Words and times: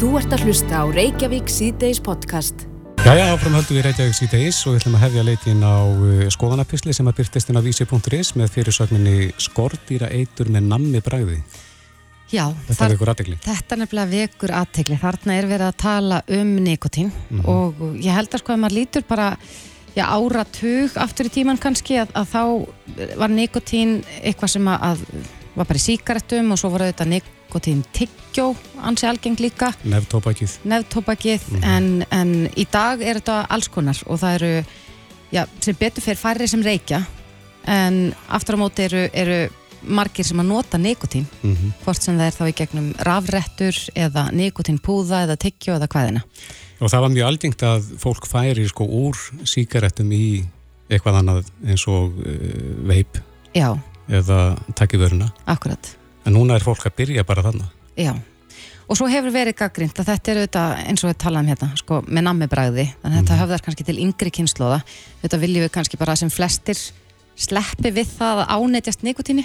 Þú 0.00 0.10
ert 0.16 0.32
að 0.32 0.44
hlusta 0.48 0.80
á 0.80 0.84
Reykjavík 0.88 1.50
C-Days 1.52 1.98
podcast. 2.04 2.62
Jæja, 3.04 3.26
áfram 3.34 3.54
höldum 3.56 3.76
við 3.78 3.84
Reykjavík 3.88 4.16
C-Days 4.16 4.58
og 4.68 4.74
við 4.74 4.80
ætlum 4.80 4.96
að 4.98 5.02
hefja 5.06 5.24
leitin 5.26 5.64
á 5.64 5.76
uh, 5.84 6.22
skoðanapisli 6.32 6.94
sem 6.96 7.08
að 7.10 7.18
byrtist 7.20 7.50
inn 7.52 7.60
á 7.60 7.62
vísi.is 7.64 8.30
með 8.40 8.52
fyrirsögninni 8.54 9.16
Skordýra 9.40 10.08
eitur 10.12 10.50
með 10.52 10.68
nammi 10.72 11.02
bræði. 11.04 11.40
Já, 12.30 12.44
Þetta 12.68 12.76
þar, 12.78 12.86
er 12.86 12.94
ykkur 12.96 13.10
aðdegli. 13.12 13.38
þetta 13.44 13.78
nefnilega 13.80 14.10
vekur 14.14 14.52
aðtegli. 14.60 14.98
Þarna 15.02 15.36
er 15.40 15.48
verið 15.50 15.66
að 15.68 15.78
tala 15.82 16.20
um 16.38 16.52
nikotín 16.64 17.10
Mhm. 17.30 17.44
og 17.50 17.74
ég 17.98 18.14
held 18.14 18.30
að 18.30 18.38
sko 18.44 18.52
að 18.54 18.60
maður 18.64 18.78
lítur 18.78 19.04
bara 19.08 19.36
já, 19.96 20.04
áratug 20.06 20.96
aftur 20.96 21.26
í 21.26 21.34
tíman 21.34 21.58
kannski 21.58 21.98
að, 21.98 22.12
að 22.14 22.26
þá 22.30 23.16
var 23.18 23.28
nikotín 23.34 24.04
eitthvað 24.22 24.48
sem 24.54 24.64
að 24.70 25.04
var 25.60 25.68
bara 25.70 25.80
í 25.80 25.84
síkaretum 25.84 26.52
og 26.54 26.60
svo 26.60 26.70
voru 26.72 26.88
þetta 26.88 27.06
nikotín 27.10 27.82
tyggjó, 27.96 28.50
ansi 28.86 29.06
algeng 29.08 29.38
líka. 29.42 29.72
Nefntópakið 30.64 31.40
Mhm. 31.50 31.64
en, 31.64 32.04
en 32.10 32.34
í 32.56 32.66
dag 32.70 33.02
er 33.02 33.20
þetta 33.20 33.46
alls 33.50 33.68
konar 33.68 33.98
og 34.06 34.20
það 34.20 34.34
eru 34.40 34.52
já, 35.32 35.46
sem 35.60 35.76
betur 35.78 36.02
fyrir 36.02 36.18
færri 36.20 36.48
sem 36.48 36.62
reykja 36.62 37.04
en 37.66 38.14
aftur 38.28 38.56
á 38.56 38.62
móti 38.62 38.86
eru, 38.88 39.08
eru 39.12 39.40
margir 39.82 40.24
sem 40.24 40.40
að 40.40 40.46
nota 40.48 40.78
nikotín 40.78 41.26
Mm 41.42 41.72
hvort 41.84 42.02
sem 42.02 42.16
það 42.18 42.26
er 42.26 42.36
þá 42.36 42.44
í 42.48 42.54
gegnum 42.56 42.88
rafrettur 42.98 43.76
eða 43.96 44.30
nikotínpúða 44.32 45.24
eða 45.26 45.36
tyggjó 45.40 45.76
eða 45.78 45.88
hvaðina. 45.88 46.22
Og 46.80 46.88
það 46.90 47.00
var 47.00 47.10
mjög 47.10 47.26
algengt 47.26 47.62
að 47.62 47.86
fólk 48.00 48.26
færi 48.26 48.66
sko 48.68 48.84
úr 48.84 49.16
síkaretum 49.44 50.12
í 50.12 50.44
eitthvað 50.90 51.20
annað 51.20 51.44
eins 51.66 51.84
og 51.88 52.12
uh, 52.18 52.86
veip 52.88 53.20
Já, 53.54 53.74
eða 54.10 54.40
takkivöruna. 54.78 55.30
akkurat. 55.46 55.94
En 56.26 56.36
núna 56.36 56.58
er 56.58 56.64
fólk 56.64 56.84
að 56.86 56.96
byrja 56.98 57.24
bara 57.24 57.44
þarna. 57.46 57.70
Já. 57.96 58.12
Og 58.90 58.98
svo 58.98 59.06
hefur 59.06 59.30
verið 59.30 59.54
gaggrind 59.60 59.94
að 60.02 60.08
þetta 60.10 60.30
er 60.30 60.38
auðvitað 60.40 60.80
eins 60.90 61.04
og 61.04 61.12
við 61.12 61.18
talaðum 61.22 61.50
hérna, 61.52 61.68
sko, 61.78 62.00
með 62.10 62.24
nammibræði, 62.26 62.86
þannig 63.02 63.16
að 63.16 63.20
þetta 63.20 63.40
höfðar 63.40 63.62
kannski 63.66 63.86
til 63.86 63.98
yngri 64.02 64.32
kynnslóða. 64.34 64.80
Þetta 65.22 65.38
viljum 65.44 65.64
við 65.64 65.72
kannski 65.76 66.00
bara 66.00 66.16
sem 66.18 66.32
flestir 66.34 66.80
sleppi 67.38 67.92
við 67.94 68.10
það 68.16 68.42
að 68.42 68.50
ánetjast 68.56 69.04
nikotíni. 69.06 69.44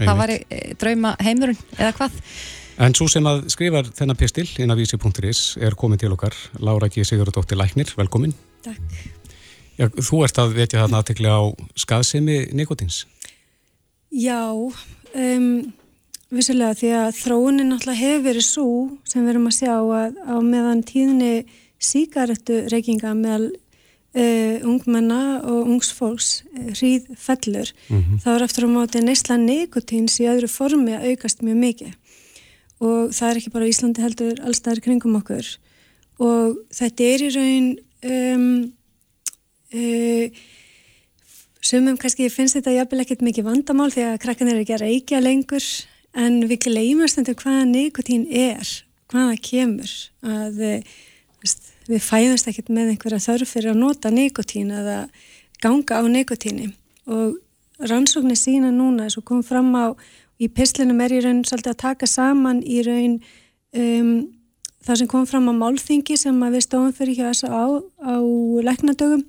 Það 0.00 0.18
var 0.18 0.32
e, 0.34 0.40
drauma 0.80 1.14
heimurinn 1.22 1.60
eða 1.76 1.92
hvað. 2.00 2.18
En 2.80 2.96
svo 2.96 3.06
sem 3.12 3.26
að 3.28 3.44
skrifar 3.52 3.88
þennan 3.94 4.18
pistil 4.18 4.46
inn 4.58 4.72
á 4.72 4.76
vísi.is 4.78 5.42
er 5.60 5.76
komin 5.78 6.00
til 6.00 6.10
okkar 6.14 6.34
Lára 6.58 6.88
G. 6.88 7.04
Sigurðardóttir 7.04 7.60
Læknir, 7.60 7.92
velkomin. 7.98 8.34
Takk. 8.64 8.80
Já, 9.80 9.86
þú 9.88 10.24
ert 10.26 10.40
að 10.40 10.56
vetja 10.58 10.82
þarna 10.82 11.00
aðtekli 11.00 11.30
á 11.30 11.40
skaðsemi 11.78 12.40
nikotins. 12.56 13.04
Já, 14.10 14.42
um, 14.50 15.72
vissulega 16.34 16.74
því 16.74 16.88
að 16.98 17.18
þróunin 17.20 17.68
náttúrulega 17.70 18.00
hefur 18.00 18.24
verið 18.24 18.46
svo 18.46 18.70
sem 19.06 19.22
við 19.22 19.32
erum 19.36 19.46
að 19.46 19.56
sjá 19.60 19.74
að 19.78 20.16
á 20.26 20.36
meðan 20.42 20.82
tíðni 20.86 21.34
síkaretu 21.78 22.64
reykinga 22.72 23.14
meðal 23.14 23.52
uh, 23.54 24.56
ungmenna 24.66 25.20
og 25.46 25.70
ungs 25.70 25.92
fólks 25.94 26.32
uh, 26.42 26.72
hríð 26.74 27.06
fellur 27.22 27.70
þá 28.24 28.28
er 28.34 28.46
eftir 28.48 28.66
á 28.66 28.74
móti 28.74 29.04
neysla 29.04 29.38
nikotíns 29.38 30.18
í 30.18 30.26
öðru 30.26 30.50
formi 30.50 30.98
að 30.98 31.12
aukast 31.12 31.46
mjög 31.46 31.62
mikið. 31.62 31.96
Og 32.80 33.14
það 33.14 33.30
er 33.30 33.38
ekki 33.38 33.54
bara 33.54 33.70
Íslandi 33.70 34.02
heldur 34.02 34.38
allstaðar 34.40 34.80
kringum 34.82 35.18
okkur. 35.18 35.46
Og 36.18 36.62
þetta 36.72 37.10
er 37.12 37.24
í 37.26 37.32
raun 37.34 37.66
um, 38.10 38.46
uh, 39.70 40.46
Sumum 41.60 41.98
kannski 42.00 42.30
finnst 42.32 42.56
þetta 42.56 42.72
jafnvel 42.72 43.02
ekkert 43.04 43.24
mikið 43.24 43.48
vandamál 43.50 43.90
því 43.92 44.06
að 44.08 44.20
krakkan 44.22 44.48
er 44.48 44.62
ekki 44.62 44.76
að 44.78 44.84
reykja 44.86 45.20
lengur 45.20 45.66
en 46.16 46.38
við 46.48 46.64
gleymast 46.66 47.18
þetta 47.18 47.36
hvaða 47.42 47.66
nikotín 47.68 48.24
er, 48.26 48.70
hvaða 49.12 49.36
kemur 49.44 49.92
að 50.24 50.62
eh, 50.64 50.94
veist, 51.42 51.68
við 51.90 52.02
fæðast 52.06 52.48
ekkert 52.50 52.72
með 52.72 52.94
einhverja 52.94 53.20
þörf 53.26 53.52
fyrir 53.52 53.74
að 53.74 53.82
nota 53.82 54.12
nikotín 54.14 54.72
eða 54.72 55.02
ganga 55.60 56.00
á 56.00 56.04
nikotíni 56.08 56.70
og 57.10 57.36
rannsóknir 57.90 58.40
sína 58.40 58.72
núna 58.72 59.06
eins 59.06 59.18
og 59.20 59.26
kom 59.28 59.44
fram 59.44 59.70
á 59.76 59.92
í 60.40 60.48
pislinum 60.48 61.00
er 61.04 61.12
í 61.12 61.20
raun 61.24 61.44
svolítið 61.44 61.74
að 61.74 61.82
taka 61.84 62.08
saman 62.08 62.64
í 62.64 62.80
raun 62.86 63.18
um, 63.76 64.14
það 64.80 65.02
sem 65.02 65.10
kom 65.12 65.28
fram 65.28 65.52
á 65.52 65.54
málþingi 65.60 66.16
sem 66.16 66.40
að 66.40 66.56
við 66.56 66.66
stóðum 66.66 66.96
fyrir 66.96 67.20
hjá 67.20 67.26
þess 67.28 67.52
á, 67.52 67.64
á 68.00 68.16
læknadögum 68.64 69.24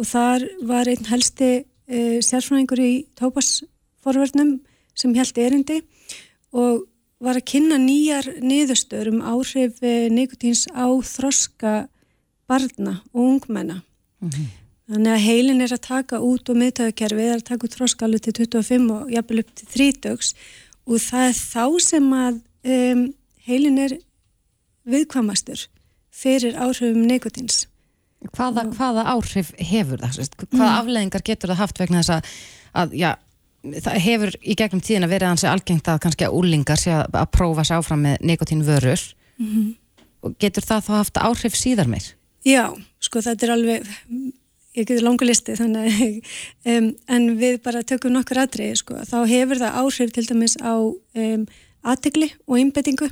og 0.00 0.08
þar 0.08 0.48
var 0.64 0.88
einn 0.90 1.12
helsti 1.12 1.52
uh, 1.90 2.18
sérfræðingur 2.24 2.82
í 2.82 2.92
tópasforverðnum 3.18 4.58
sem 4.94 5.14
held 5.16 5.38
erindi 5.40 5.80
og 6.54 6.84
var 7.24 7.38
að 7.40 7.48
kynna 7.54 7.78
nýjar 7.80 8.28
niðurstöður 8.44 9.14
um 9.14 9.22
áhrif 9.24 9.80
uh, 9.82 10.06
nikotíns 10.12 10.66
á 10.70 10.86
þroska 10.88 11.74
barna 12.50 13.00
og 13.14 13.22
ungmenna. 13.24 13.82
Þannig 14.84 15.14
að 15.14 15.24
heilin 15.24 15.64
er 15.64 15.72
að 15.72 15.86
taka 15.86 16.20
út 16.20 16.50
og 16.52 16.58
miðtöðukerfið 16.60 17.30
er 17.30 17.38
að 17.38 17.46
taka 17.48 17.66
út 17.66 17.76
þroska 17.78 18.04
alveg 18.04 18.26
til 18.26 18.34
25 18.44 18.90
og 18.92 19.12
jafnvel 19.14 19.40
upp 19.40 19.54
til 19.56 19.68
30 19.72 20.34
og 20.84 21.00
það 21.00 21.28
er 21.28 21.38
þá 21.38 21.64
sem 21.80 22.10
að 22.12 22.40
um, 22.74 23.04
heilin 23.48 23.78
er 23.80 23.94
viðkvamastur 24.84 25.66
fyrir 26.14 26.58
áhrifum 26.60 27.06
nikotíns. 27.08 27.64
Hvaða, 28.32 28.66
hvaða 28.72 29.04
áhrif 29.12 29.52
hefur 29.58 30.00
það? 30.00 30.32
Hvaða 30.54 30.72
afleðingar 30.80 31.24
getur 31.26 31.52
það 31.52 31.60
haft 31.60 31.80
vegna 31.82 32.02
þess 32.02 32.14
að, 32.16 32.34
að 32.82 32.94
já, 32.98 33.10
það 33.84 33.98
hefur 34.04 34.34
í 34.40 34.56
gegnum 34.58 34.82
tíðina 34.84 35.10
verið 35.10 35.32
hansi 35.32 35.48
algengt 35.48 35.88
að 35.88 36.00
kannski 36.04 36.26
að 36.26 36.38
úlingar 36.38 36.80
sé 36.80 36.92
að, 36.94 37.06
að 37.20 37.30
prófa 37.36 37.64
sér 37.66 37.80
áfram 37.80 38.04
með 38.04 38.24
nikotínvörur 38.30 39.04
og 40.24 40.38
getur 40.40 40.64
það 40.64 40.86
þá 40.86 40.92
haft 40.98 41.20
áhrif 41.20 41.58
síðar 41.58 41.90
meir? 41.90 42.08
Já, 42.44 42.72
sko 43.00 43.22
þetta 43.24 43.46
er 43.46 43.52
alveg, 43.54 43.88
ég 44.76 44.88
getur 44.88 45.06
langu 45.06 45.28
listi 45.28 45.56
þannig 45.56 45.88
að, 45.88 46.34
um, 46.74 46.90
en 47.16 47.30
við 47.40 47.60
bara 47.64 47.84
tökum 47.86 48.14
nokkur 48.16 48.42
atriði 48.44 48.80
sko, 48.80 49.00
þá 49.08 49.18
hefur 49.30 49.62
það 49.62 49.80
áhrif 49.80 50.14
til 50.14 50.26
dæmis 50.28 50.56
á 50.60 50.74
um, 50.76 51.46
aðtegli 51.84 52.30
og 52.46 52.58
einbettingu 52.60 53.10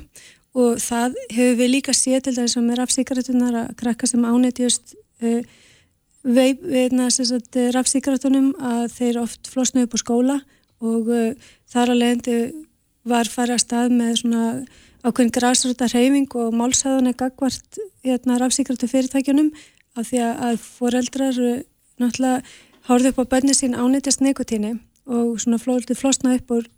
og 0.53 0.77
það 0.81 1.17
hefur 1.33 1.57
við 1.63 1.71
líka 1.71 1.95
séð 1.97 2.27
til 2.27 2.35
dæmis 2.37 2.57
með 2.61 2.83
rafsíkaratunar 2.83 3.59
að 3.63 3.73
krakka 3.79 4.09
sem 4.09 4.25
ánættjust 4.25 4.97
veip, 5.23 6.61
veitna, 6.61 7.09
sagt, 7.13 7.57
rafsíkaratunum 7.75 8.53
að 8.59 8.85
þeir 8.97 9.21
oft 9.23 9.49
flosna 9.51 9.85
upp 9.87 9.95
á 9.95 9.99
skóla 10.01 10.37
og 10.83 11.11
uh, 11.11 11.51
þar 11.71 11.93
að 11.93 12.01
leiðandi 12.01 12.37
var 13.07 13.29
farið 13.31 13.57
að 13.57 13.63
stað 13.65 13.95
með 13.99 14.13
svona 14.21 14.43
ákveðin 15.03 15.33
græsrúta 15.35 15.89
hreyfing 15.91 16.35
og 16.39 16.55
málsæðan 16.55 17.11
er 17.11 17.17
gagvart 17.19 17.79
hérna, 18.05 18.39
rafsíkratu 18.39 18.87
fyrirtækjunum 18.87 19.51
af 19.99 20.07
því 20.07 20.21
að, 20.23 20.61
foreldrar 20.63 21.39
náttúrulega 22.01 22.43
hórðu 22.87 23.11
upp 23.11 23.19
á 23.27 23.31
bönni 23.35 23.55
sín 23.55 23.75
ánættjast 23.75 24.23
nikotíni 24.23 24.77
og 25.05 25.35
svona 25.43 25.59
flóðið 25.59 25.99
flosna 25.99 26.37
upp 26.37 26.55
úr 26.55 26.69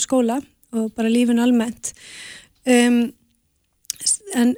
skóla 0.00 0.38
og 0.74 0.90
bara 0.94 1.10
lífin 1.10 1.42
almennt. 1.42 1.92
Um, 2.66 3.12
en 4.34 4.54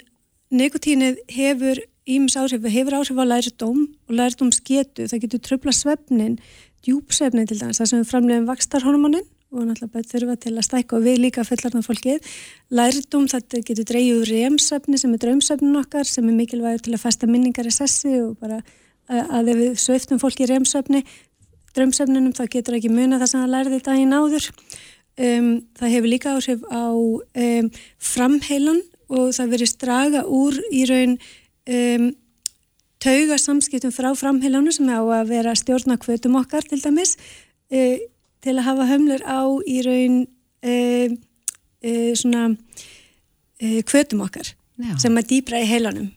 nikotínið 0.53 1.19
hefur 1.33 1.81
ímis 2.07 2.37
áhrif, 2.39 2.67
hefur 2.71 2.99
áhrif 3.01 3.19
á 3.19 3.25
lærdóm 3.27 3.81
og 4.07 4.13
lærdómsgetu, 4.15 5.09
það 5.11 5.23
getur 5.25 5.43
tröfla 5.43 5.75
svefnin, 5.75 6.39
djúpsvefnin 6.87 7.49
til 7.51 7.59
dæmis, 7.61 7.81
það 7.81 7.91
sem 7.91 8.03
við 8.03 8.11
framlegum 8.13 8.49
vakstarhormonin 8.51 9.27
og 9.55 9.63
náttúrulega 9.63 9.93
bara 9.95 10.09
þurfa 10.11 10.35
til 10.43 10.55
að 10.55 10.67
stækka 10.67 10.97
og 10.99 11.05
við 11.07 11.21
líka 11.23 11.45
fullarna 11.47 11.83
fólkið. 11.87 12.33
Lærdóm 12.75 13.29
þetta 13.31 13.63
getur 13.67 13.87
dreyju 13.89 14.19
úr 14.21 14.33
remsefni 14.33 14.99
sem 15.01 15.15
er 15.15 15.23
draumsefnin 15.23 15.79
okkar 15.81 16.09
sem 16.09 16.27
er 16.27 16.37
mikilvægur 16.37 16.83
til 16.87 16.97
að 16.97 17.05
festa 17.07 17.29
minningar 17.31 17.69
í 17.69 17.75
sessi 17.75 18.17
og 18.25 18.35
bara 18.43 18.59
að, 19.07 19.53
ef 19.53 19.61
við 19.63 19.79
sveiftum 19.81 20.21
fólki 20.23 20.45
í 20.45 20.51
remsefni 20.51 21.05
draumsefninum 21.77 22.35
þá 22.37 22.45
getur 22.51 22.77
ekki 22.79 22.91
muna 22.93 23.21
það 23.21 23.33
sem 23.33 23.43
það 23.45 23.55
lærði 23.55 23.81
daginn 23.87 24.17
áður. 24.17 24.51
Um, 25.17 25.51
það 25.79 25.95
hefur 25.95 26.13
líka 26.13 26.35
áhrif 26.37 26.65
á 26.69 26.85
um, 26.93 27.71
framheilan 28.13 28.83
og 29.07 29.31
það 29.37 29.53
verið 29.55 29.71
straga 29.71 30.23
úr 30.27 30.59
í 30.75 30.85
raun 30.91 31.17
um, 31.67 32.11
tauga 33.03 33.39
samskiptum 33.41 33.95
frá 33.95 34.11
framheilanu 34.19 34.73
sem 34.75 34.89
á 34.91 35.01
að 35.01 35.33
vera 35.33 35.55
stjórna 35.59 35.99
kvötum 36.03 36.39
okkar 36.41 36.67
til 36.69 36.81
dæmis 36.83 37.17
uh, 37.73 37.97
til 38.45 38.55
að 38.57 38.67
hafa 38.69 38.89
hömlur 38.91 39.25
á 39.27 39.41
í 39.67 39.81
raun 39.87 40.21
uh, 40.27 41.09
uh, 41.11 42.13
svona 42.19 42.49
uh, 42.53 43.81
kvötum 43.89 44.25
okkar 44.27 44.55
Já. 44.77 44.97
sem 45.01 45.17
að 45.17 45.31
dýbra 45.33 45.63
í 45.65 45.69
heilanum 45.69 46.11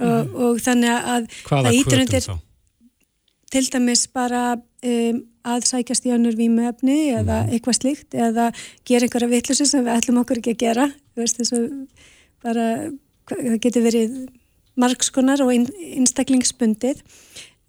og, 0.00 0.30
og 0.32 0.62
þannig 0.64 0.94
að 0.96 1.26
Hvaða 1.44 1.74
kvötum 1.74 2.04
undir 2.06 2.24
þá? 2.24 2.36
til 3.50 3.66
dæmis 3.74 4.06
bara 4.14 4.44
um, 4.56 5.20
að 5.50 5.66
sækjast 5.68 6.06
í 6.06 6.14
önnur 6.14 6.36
vímuefni 6.38 6.98
eða 7.18 7.42
eitthvað 7.48 7.78
slíkt 7.78 8.16
eða 8.16 8.50
gera 8.88 9.06
einhverja 9.06 9.30
vitleysu 9.30 9.66
sem 9.68 9.84
við 9.84 9.96
ætlum 9.96 10.20
okkur 10.22 10.40
ekki 10.40 10.54
að 10.54 10.62
gera 10.64 10.86
veist 11.18 11.40
þess 11.40 11.56
að 11.56 11.66
bara 12.44 12.66
það 13.30 13.58
getur 13.64 13.84
verið 13.86 14.18
margskonar 14.78 15.42
og 15.44 15.52
einstaklingsbundið 15.52 17.02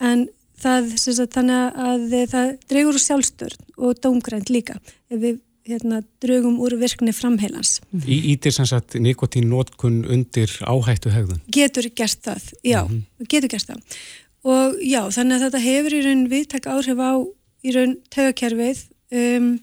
en 0.02 0.28
það 0.62 0.92
sem 1.02 1.16
sagt, 1.18 1.38
þannig 1.38 1.80
að 1.86 2.04
það 2.32 2.52
dregur 2.70 2.98
úr 2.98 3.06
sjálfstörn 3.06 3.72
og 3.82 4.02
dómgrænt 4.04 4.52
líka 4.54 4.78
ef 5.10 5.18
við 5.22 5.40
hérna, 5.68 6.02
drögum 6.24 6.58
úr 6.62 6.74
virkni 6.82 7.14
framheilans. 7.14 7.80
Í 7.94 8.18
ítir 8.34 8.54
sem 8.56 8.66
sagt 8.66 8.98
nikotín 8.98 9.50
nótkun 9.52 10.02
undir 10.10 10.52
áhættu 10.66 11.12
hegðun? 11.14 11.42
Getur 11.54 11.90
gert 11.96 12.22
það, 12.26 12.48
já, 12.66 12.82
mm 12.82 12.96
-hmm. 12.96 13.28
getur 13.30 13.50
gert 13.50 13.68
það. 13.70 13.82
Og 14.44 14.80
já, 14.82 15.02
þannig 15.14 15.36
að 15.36 15.44
þetta 15.46 15.60
hefur 15.68 15.94
í 15.94 16.02
raun 16.06 16.24
viðtak 16.30 16.66
áhrif 16.66 16.98
á 16.98 17.14
í 17.62 17.76
raun 17.76 17.94
tögakerfið, 18.10 18.80
um, 19.12 19.60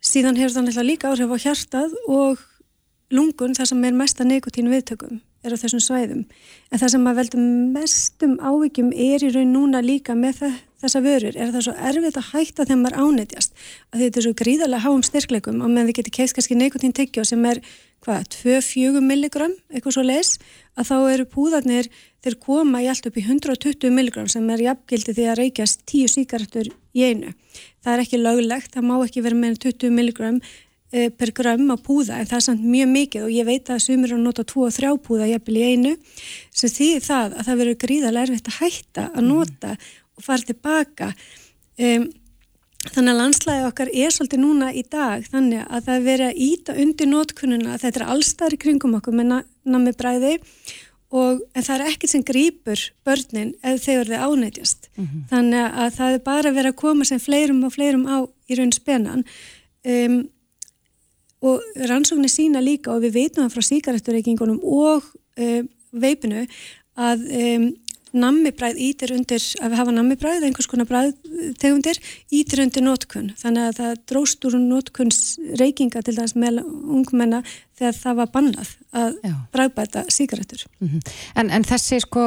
síðan 0.00 0.40
hefur 0.40 0.72
það 0.72 0.88
líka 0.88 1.12
áhrif 1.12 1.28
á 1.28 1.36
hjartað 1.44 1.92
og 2.08 2.40
lungun 3.10 3.54
þar 3.54 3.68
sem 3.68 3.84
er 3.84 3.92
mesta 3.92 4.24
nikotín 4.24 4.72
viðtökum 4.72 5.20
er 5.42 5.54
á 5.54 5.62
þessum 5.62 5.82
svæðum. 5.82 6.26
En 6.70 6.82
það 6.82 6.92
sem 6.94 7.08
að 7.10 7.18
veldum 7.20 7.48
mestum 7.74 8.36
ávíkjum 8.40 8.92
er 8.92 9.24
í 9.26 9.32
raun 9.34 9.54
núna 9.54 9.82
líka 9.84 10.14
með 10.18 10.44
þessa 10.82 11.02
vörur 11.02 11.36
er 11.38 11.52
það 11.54 11.64
svo 11.66 11.74
erfitt 11.90 12.18
að 12.18 12.28
hætta 12.32 12.66
þegar 12.66 12.80
maður 12.80 12.98
ánættjast 13.02 13.52
þetta 13.94 14.18
er 14.18 14.26
svo 14.26 14.32
gríðarlega 14.40 14.84
háum 14.86 15.04
styrklegum 15.06 15.60
og 15.62 15.70
meðan 15.70 15.90
við 15.90 15.98
getum 16.00 16.16
keitt 16.16 16.34
kannski 16.36 16.58
neikotín 16.58 16.94
tekjó 16.96 17.24
sem 17.28 17.44
er 17.46 17.60
hvað, 18.02 18.24
2-4 18.34 19.02
milligram 19.04 19.54
eitthvað 19.70 19.96
svo 19.96 20.04
les, 20.06 20.32
að 20.74 20.88
þá 20.90 20.96
eru 21.12 21.28
púðarnir 21.30 21.90
þeir 22.24 22.38
koma 22.42 22.82
í 22.82 22.88
allt 22.90 23.06
upp 23.06 23.20
í 23.20 23.26
120 23.28 23.94
milligram 23.94 24.30
sem 24.32 24.48
er 24.50 24.64
jafngildi 24.66 25.14
því 25.14 25.28
að 25.30 25.40
reykjast 25.44 25.86
10 25.86 26.14
síkartur 26.16 26.72
í 26.72 27.06
einu 27.06 27.30
það 27.84 27.94
er 27.94 28.04
ekki 28.04 28.22
löglegt, 28.22 28.74
það 28.74 28.88
má 28.90 28.96
ekki 28.98 29.22
vera 29.22 29.38
meira 29.38 29.62
20 29.62 29.94
milligram 29.94 30.42
per 30.92 31.30
gram 31.32 31.70
á 31.72 31.76
púða 31.80 32.18
en 32.20 32.28
það 32.28 32.38
er 32.38 32.44
samt 32.44 32.64
mjög 32.68 32.88
mikið 32.92 33.22
og 33.24 33.32
ég 33.32 33.46
veit 33.48 33.70
að 33.72 33.84
sumir 33.86 34.12
að 34.12 34.24
nota 34.26 34.44
2 34.44 34.66
og 34.66 34.74
3 34.76 34.92
púða 35.06 35.30
jafnvel 35.30 35.56
í 35.56 35.68
einu 35.72 35.92
sem 36.52 36.68
því 36.68 36.88
það 37.00 37.38
að 37.38 37.46
það 37.46 37.60
verður 37.62 37.82
gríðarlega 37.84 38.26
erfitt 38.28 38.50
að 38.52 38.58
hætta 38.60 39.08
að 39.12 39.28
nota 39.30 39.72
mm 39.72 40.02
og 40.16 40.26
fara 40.26 40.46
tilbaka. 40.46 41.10
Um, 41.80 42.08
þannig 42.82 43.12
að 43.12 43.18
landslæði 43.20 43.66
okkar 43.68 43.90
er 43.94 44.12
svolítið 44.12 44.40
núna 44.42 44.70
í 44.74 44.82
dag 44.90 45.26
þannig 45.30 45.66
að 45.68 45.84
það 45.88 46.06
veri 46.08 46.24
að 46.26 46.40
íta 46.46 46.74
undir 46.82 47.08
nótkununa 47.08 47.76
þetta 47.78 48.00
er 48.00 48.10
allstæðri 48.10 48.58
kringum 48.64 48.96
okkur 48.98 49.14
með 49.14 49.36
nammi 49.62 49.92
bræði 49.94 50.32
og 51.14 51.44
en 51.54 51.62
það 51.62 51.76
er 51.76 51.92
ekkert 51.92 52.10
sem 52.10 52.24
grýpur 52.26 52.82
börnin 53.06 53.52
ef 53.62 53.84
þeir 53.84 54.00
eru 54.00 54.18
ánætjast 54.18 54.90
mm 54.96 55.04
-hmm. 55.04 55.22
þannig 55.30 55.78
að 55.84 55.94
það 56.00 56.16
er 56.16 56.24
bara 56.26 56.54
verið 56.58 56.72
að 56.72 56.80
koma 56.82 57.06
sem 57.06 57.22
fleirum 57.22 57.64
og 57.64 57.74
fleirum 57.76 58.06
á 58.10 58.18
í 58.50 58.58
raun 58.58 58.72
spennan. 58.74 59.24
Um, 59.86 60.26
og 61.42 61.62
rannsóknir 61.90 62.30
sína 62.30 62.62
líka 62.62 62.94
og 62.94 63.02
við 63.04 63.16
veitum 63.18 63.44
það 63.44 63.54
frá 63.56 63.68
síkareturreikingunum 63.68 64.60
og 64.62 65.06
um, 65.36 65.68
veipinu 65.92 66.46
að 66.98 67.24
um, 67.38 67.68
nammibræð 68.12 68.80
ítir 68.84 69.14
undir, 69.16 69.42
að 69.60 69.72
við 69.72 69.80
hafa 69.80 69.94
nammibræð, 69.96 70.44
einhvers 70.46 70.68
konar 70.68 70.88
bræðtegundir, 70.90 71.21
ítir 72.32 72.62
undir 72.62 72.84
nótkunn. 72.84 73.32
Þannig 73.40 73.68
að 73.68 73.76
það 73.78 74.00
dróst 74.10 74.46
úr 74.48 74.56
nótkunns 74.60 75.20
reykinga 75.60 76.02
til 76.04 76.14
þess 76.16 76.36
með 76.38 76.62
ungmenna 76.62 77.42
þegar 77.78 77.98
það 77.98 78.18
var 78.20 78.30
bannað 78.34 78.72
að 79.02 79.18
bræðbæta 79.54 80.04
síkaretur. 80.12 80.64
Mm 80.80 80.88
-hmm. 80.88 81.12
en, 81.40 81.50
en 81.50 81.66
þessi 81.66 82.00
sko, 82.04 82.26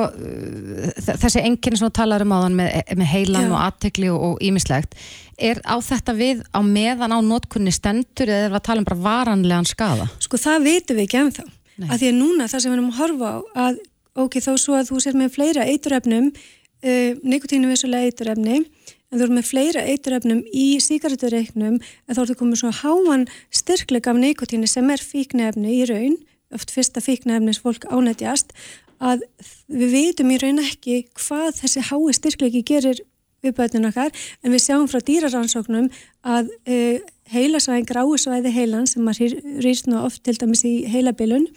þessi 1.05 1.43
enginn 1.43 1.79
sem 1.79 1.91
talar 1.91 2.25
um 2.25 2.35
áðan 2.35 2.57
með, 2.59 2.95
með 2.97 3.11
heilan 3.13 3.49
Já. 3.49 3.51
og 3.51 3.59
aðtegli 3.61 4.11
og 4.11 4.37
ímislegt, 4.43 4.95
er 5.37 5.61
á 5.63 5.75
þetta 5.79 6.15
við 6.15 6.43
á 6.51 6.59
meðan 6.63 7.15
á 7.15 7.19
nótkunni 7.21 7.71
stendur 7.71 8.29
eða 8.29 8.45
er 8.45 8.49
það 8.49 8.61
að 8.61 8.67
tala 8.69 8.81
um 8.81 8.89
bara 8.89 9.03
varanlegan 9.09 9.69
skada? 9.69 10.07
Sko 10.19 10.37
það 10.37 10.69
veitum 10.69 10.97
við 10.97 11.07
ekki 11.07 11.21
ennþá. 11.21 11.45
Nei. 11.75 11.89
Að 11.89 11.99
því 11.99 12.07
að 12.11 12.19
núna 12.21 12.47
það 12.47 12.61
sem 12.63 12.71
við 12.71 12.77
erum 12.77 12.91
að 12.91 12.99
horfa 12.99 13.29
á 13.31 13.39
að 13.67 13.83
ok, 14.15 14.39
þá 14.39 14.51
svo 14.59 14.77
að 14.77 14.91
þú 14.91 15.01
sér 15.03 15.17
með 15.19 15.33
fleira 15.35 15.65
eiturefnum, 15.67 16.31
uh, 16.31 17.11
nikotínu 17.23 17.71
vissulega 17.71 18.07
eiturefni, 18.09 18.63
en 19.11 19.19
þú 19.19 19.25
eru 19.27 19.37
með 19.37 19.49
fleira 19.49 19.83
eiturefnum 19.85 20.43
í 20.51 20.65
síkartureiknum 20.83 21.77
en 21.77 22.11
þá 22.11 22.21
er 22.21 22.31
það 22.31 22.39
komið 22.41 22.61
svo 22.61 22.71
háan 22.81 23.25
styrkleg 23.53 24.09
af 24.11 24.21
nikotínu 24.21 24.69
sem 24.69 24.89
er 24.91 25.03
fíknefni 25.03 25.79
í 25.79 25.83
raun, 25.89 26.17
oft 26.55 26.73
fyrsta 26.73 27.03
fíknefnis 27.03 27.61
fólk 27.63 27.87
ánættjast, 27.89 28.53
að 28.99 29.25
við 29.67 29.91
veitum 29.91 30.31
í 30.31 30.39
raun 30.41 30.63
ekki 30.63 31.03
hvað 31.19 31.59
þessi 31.61 31.83
hái 31.89 32.15
styrklegi 32.15 32.63
gerir 32.65 33.01
við 33.45 33.57
bötnum 33.59 33.89
okkar, 33.91 34.13
en 34.41 34.53
við 34.53 34.63
sjáum 34.63 34.87
frá 34.89 35.01
dýrarannsóknum 35.05 35.91
að 36.25 36.49
uh, 36.65 36.97
heilasvæðin, 37.33 37.87
gráusvæði 37.89 38.53
heilan 38.53 38.89
sem 38.89 39.05
maður 39.05 39.37
rýrst 39.63 39.89
nú 39.89 40.01
oft 40.05 40.23
til 40.25 40.37
dæmis 40.37 40.65
í 40.65 40.75
heilabilun 40.89 41.47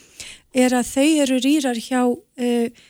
er 0.56 0.74
að 0.76 0.88
þau 0.94 1.08
eru 1.24 1.40
rýrar 1.44 1.80
hjá 1.80 2.02
uh, 2.08 2.86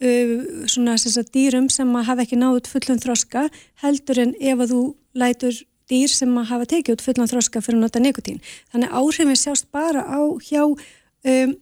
uh, 0.00 0.36
svona 0.70 0.96
sagt, 1.00 1.32
dýrum 1.34 1.70
sem 1.72 1.90
að 1.96 2.08
hafa 2.10 2.26
ekki 2.26 2.40
nátt 2.40 2.70
fullum 2.70 3.00
þroska 3.02 3.48
heldur 3.84 4.22
en 4.24 4.36
ef 4.40 4.64
að 4.66 4.74
þú 4.74 4.84
lætur 5.20 5.64
dýr 5.90 6.12
sem 6.12 6.36
að 6.38 6.52
hafa 6.52 6.68
tekið 6.74 6.96
út 6.96 7.04
fullan 7.04 7.30
þroska 7.30 7.62
fyrir 7.64 7.80
að 7.80 7.86
nota 7.86 8.02
nikotín. 8.02 8.38
Þannig 8.72 8.94
áhrifin 9.00 9.38
sjást 9.38 9.70
bara 9.74 10.04
á 10.06 10.20
hjá 10.44 10.62
um, 10.62 11.54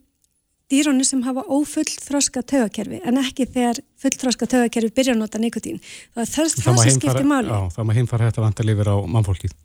dýrónu 0.69 1.07
sem 1.09 1.23
hafa 1.25 1.45
ófull 1.49 1.89
þroska 1.89 2.43
tögakerfi 2.45 3.01
en 3.09 3.21
ekki 3.23 3.49
þegar 3.49 3.81
full 4.01 4.17
þroska 4.21 4.51
tögakerfi 4.51 4.93
byrja 4.99 5.17
að 5.17 5.23
nota 5.23 5.41
nikotín. 5.41 5.81
Það 6.13 6.25
er 6.25 6.35
þörst 6.35 6.63
það 6.65 6.83
sem 6.83 6.99
skiptir 6.99 7.29
máli. 7.29 7.49
Já, 7.49 7.73
það 7.77 7.89
maður 7.89 8.01
heimfara 8.03 8.29
þetta 8.29 8.45
vantarlifir 8.45 8.93
á 8.93 8.97
mannfólkið. 9.17 9.57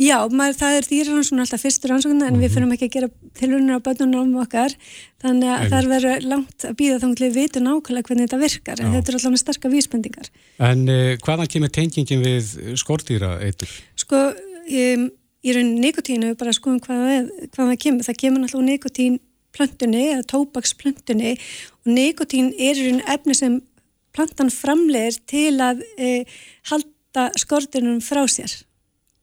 Já, 0.00 0.16
maður, 0.32 0.54
það 0.56 0.74
er 0.78 0.86
dýrarannsókn 0.88 1.42
alltaf 1.42 1.60
fyrstur 1.60 1.92
ansókn 1.92 2.14
en 2.14 2.20
mm 2.22 2.28
-hmm. 2.30 2.40
við 2.40 2.48
mhm. 2.48 2.54
fyrir 2.54 2.72
ekki 2.74 2.86
að 2.88 2.94
gera 2.94 3.08
tilhörnur 3.36 3.76
á 3.76 3.84
bönnunum 3.84 4.36
okkar 4.40 4.72
þannig 5.20 5.48
að 5.52 5.64
það 5.72 5.88
verður 5.92 6.22
langt 6.24 6.64
að 6.64 6.76
býða 6.78 7.00
þá 7.02 7.08
við 7.20 7.34
vitum 7.36 7.64
nákvæmlega 7.66 8.06
hvernig 8.08 8.24
þetta 8.24 8.38
virkar 8.40 8.78
Já. 8.80 8.84
en 8.84 8.92
þetta 8.94 9.08
er 9.10 9.14
alltaf 9.18 9.32
með 9.34 9.42
starka 9.42 9.68
vísbendingar 9.68 10.30
En 10.58 10.88
uh, 10.88 11.16
hvaðan 11.20 11.50
kemur 11.52 11.68
tengingin 11.68 12.24
við 12.24 12.76
skordýra 12.80 13.36
eitur? 13.44 13.68
Sko, 13.94 14.16
um, 14.32 15.04
í 15.44 15.52
raun 15.52 15.74
nikotínu 15.84 16.32
bara 16.34 16.56
skoðum 16.56 16.80
hvaðan 16.80 17.28
hvað 17.52 17.68
það 17.68 17.82
kemur 17.84 18.08
það 18.08 18.20
kemur 18.24 18.40
alltaf 18.46 18.64
nikotín 18.64 19.20
plöntunni 19.52 20.02
eða 20.14 20.24
tóbaksplöntunni 20.32 21.36
og 21.84 21.92
nikotín 21.92 22.54
er 22.56 22.72
í 22.80 22.88
raun 22.88 23.04
efni 23.04 23.36
sem 23.36 23.60
plantan 24.16 24.48
framlegir 24.48 25.20
til 25.28 25.60
að 25.60 25.84
uh, 26.00 26.24
halda 26.72 27.28
skordinum 27.36 28.00
frá 28.00 28.24
sér 28.24 28.64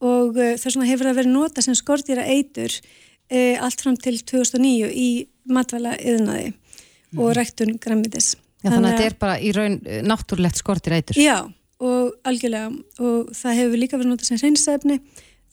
og 0.04 0.38
uh, 0.38 0.56
þess 0.56 0.76
vegna 0.76 0.90
hefur 0.90 1.10
það 1.10 1.20
verið 1.22 1.34
nota 1.34 1.64
sem 1.66 1.78
skortýra 1.78 2.26
eitur 2.30 2.74
uh, 2.74 3.64
allt 3.66 3.84
fram 3.84 3.98
til 4.02 4.18
2009 4.22 4.90
í 4.92 5.10
matvæla 5.50 5.96
yðnaði 5.98 6.50
mm. 6.52 7.22
og 7.22 7.32
rektun 7.38 7.78
græmitis. 7.82 8.36
Já, 8.64 8.72
þannig 8.72 8.90
að 8.90 8.98
þetta 8.98 9.12
er 9.12 9.22
bara 9.22 9.38
í 9.40 9.54
raun 9.56 9.80
uh, 9.84 10.02
náttúrulegt 10.06 10.62
skortýra 10.62 11.00
eitur. 11.02 11.22
Já, 11.22 11.38
og 11.84 12.18
algjörlega 12.28 12.74
og 13.06 13.32
það 13.38 13.62
hefur 13.62 13.82
líka 13.84 14.00
verið 14.00 14.14
nota 14.14 14.28
sem 14.28 14.42
hreinsefni 14.42 15.00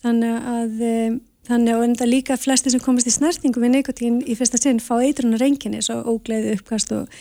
þannig 0.05 0.51
að 0.51 0.85
um, 0.89 1.23
þannig 1.45 1.75
að 1.75 1.83
enda 1.85 2.07
líka 2.09 2.37
flesti 2.39 2.73
sem 2.73 2.81
komast 2.81 3.09
í 3.09 3.13
snertingu 3.13 3.61
við 3.61 3.75
neikotín 3.75 4.21
í 4.25 4.35
fyrsta 4.37 4.59
sinn 4.61 4.81
fá 4.81 4.95
eitrun 4.97 5.37
og 5.37 5.41
reynginni 5.41 5.83
svo 5.85 5.99
ógleiði 6.15 6.55
uppkast 6.57 6.93
og 6.95 7.11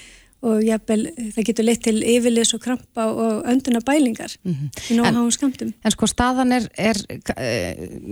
og 0.45 0.61
jafnvel 0.65 1.07
það 1.35 1.47
getur 1.49 1.67
leitt 1.67 1.83
til 1.87 1.97
yfirlis 1.99 2.55
og 2.57 2.63
krampa 2.65 3.07
og 3.11 3.49
önduna 3.51 3.81
bælingar 3.85 4.37
mm 4.43 4.53
-hmm. 4.53 4.69
í 4.91 4.97
nóg 4.99 5.07
háum 5.15 5.31
skamtum. 5.31 5.73
En 5.85 5.91
sko 5.91 6.07
staðan 6.07 6.53
er, 6.53 6.69
er, 6.79 6.97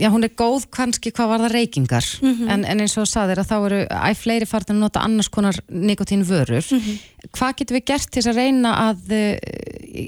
já 0.03 0.09
hún 0.09 0.25
er 0.25 0.33
góð 0.37 0.67
kannski 0.71 1.11
hvað 1.11 1.29
var 1.29 1.41
það 1.41 1.53
reykingar 1.53 2.05
mm 2.23 2.35
-hmm. 2.35 2.51
en, 2.51 2.65
en 2.65 2.81
eins 2.81 2.97
og 2.99 3.07
saðir 3.07 3.39
að 3.39 3.51
þá 3.51 3.67
eru 3.67 3.81
æg 3.91 4.17
fleiri 4.17 4.47
fartin 4.47 4.77
að 4.77 4.81
nota 4.81 5.01
annars 5.01 5.29
konar 5.29 5.57
nikotín 5.69 6.25
vörur. 6.25 6.65
Mm 6.73 6.79
-hmm. 6.79 6.99
Hvað 7.33 7.57
getur 7.57 7.77
við 7.77 7.85
gert 7.87 8.11
til 8.11 8.23
að 8.23 8.37
reyna 8.37 8.91
að 8.91 8.99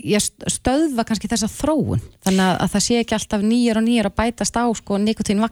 já, 0.04 0.18
stöðva 0.50 1.04
kannski 1.04 1.28
þessa 1.28 1.48
þróun 1.48 2.02
þannig 2.24 2.44
að 2.60 2.70
það 2.74 2.84
sé 2.86 3.00
ekki 3.00 3.14
alltaf 3.14 3.42
nýjar 3.42 3.80
og 3.80 3.84
nýjar 3.84 4.08
að 4.10 4.16
bætast 4.16 4.56
á 4.56 4.64
sko 4.74 4.98
nikotín 4.98 5.42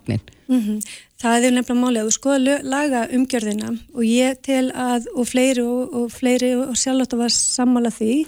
vagnin? 0.53 0.77
Mhm. 0.77 1.01
Það 1.23 1.45
er 1.47 1.55
nefnilega 1.55 1.83
málið 1.83 2.01
að 2.03 2.09
þú 2.09 2.15
skoða 2.17 2.55
laga 2.63 3.03
umgjörðina 3.15 3.69
og 3.95 4.03
ég 4.05 4.41
tel 4.43 4.73
að, 4.75 5.07
og 5.15 5.29
fleiri 5.31 5.63
og, 5.63 5.95
og 5.95 6.09
fleiri 6.11 6.55
og 6.59 6.75
sjálfnátt 6.75 7.15
að 7.15 7.23
var 7.23 7.35
sammála 7.35 7.93
því, 7.95 8.27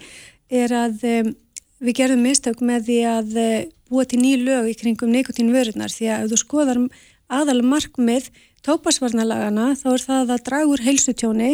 er 0.50 0.70
að 0.70 1.02
um, 1.10 1.34
við 1.80 1.96
gerðum 1.98 2.22
mistök 2.22 2.60
með 2.62 2.86
því 2.86 2.98
að 3.10 3.38
uh, 3.42 3.64
búa 3.90 4.04
til 4.06 4.20
ný 4.22 4.36
lög 4.38 4.70
í 4.70 4.76
kringum 4.78 5.10
nikotín 5.10 5.52
vörunar 5.52 5.90
því 5.90 6.10
að 6.12 6.24
ef 6.24 6.30
þú 6.30 6.38
skoðar 6.44 6.80
aðal 7.28 7.62
markmið 7.66 8.30
tópasvarnalagana 8.64 9.74
þá 9.76 9.88
er 9.92 10.04
það 10.04 10.30
að 10.36 10.44
dragur 10.46 10.84
heilsutjóni 10.84 11.50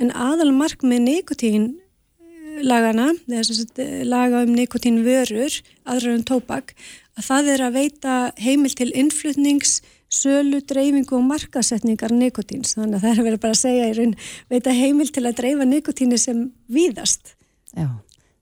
en 0.00 0.10
aðal 0.10 0.50
markmið 0.56 1.04
nikotín 1.04 1.68
lagana, 2.64 3.12
þess 3.28 3.66
að 3.76 4.06
laga 4.08 4.42
um 4.42 4.54
nikotín 4.56 5.02
vörur, 5.04 5.60
aðra 5.86 6.16
um 6.16 6.24
tópak, 6.26 6.74
að 7.18 7.28
það 7.28 7.50
er 7.52 7.64
að 7.66 7.76
veita 7.76 8.16
heimil 8.40 8.74
til 8.74 8.90
innflutnings 8.98 9.78
sölu, 10.08 10.60
dreifingu 10.64 11.16
og 11.18 11.24
markasetningar 11.28 12.14
nikotíns. 12.16 12.74
Þannig 12.78 12.98
að 12.98 13.06
það 13.06 13.14
er 13.14 13.26
verið 13.26 13.42
bara 13.44 13.56
að 13.56 13.62
segja 13.62 13.88
í 13.88 13.96
raun 13.98 14.14
veita 14.50 14.76
heimil 14.76 15.08
til 15.12 15.24
að 15.28 15.40
dreifa 15.40 15.66
nikotíni 15.68 16.20
sem 16.20 16.46
víðast. 16.72 17.34
Já. 17.76 17.90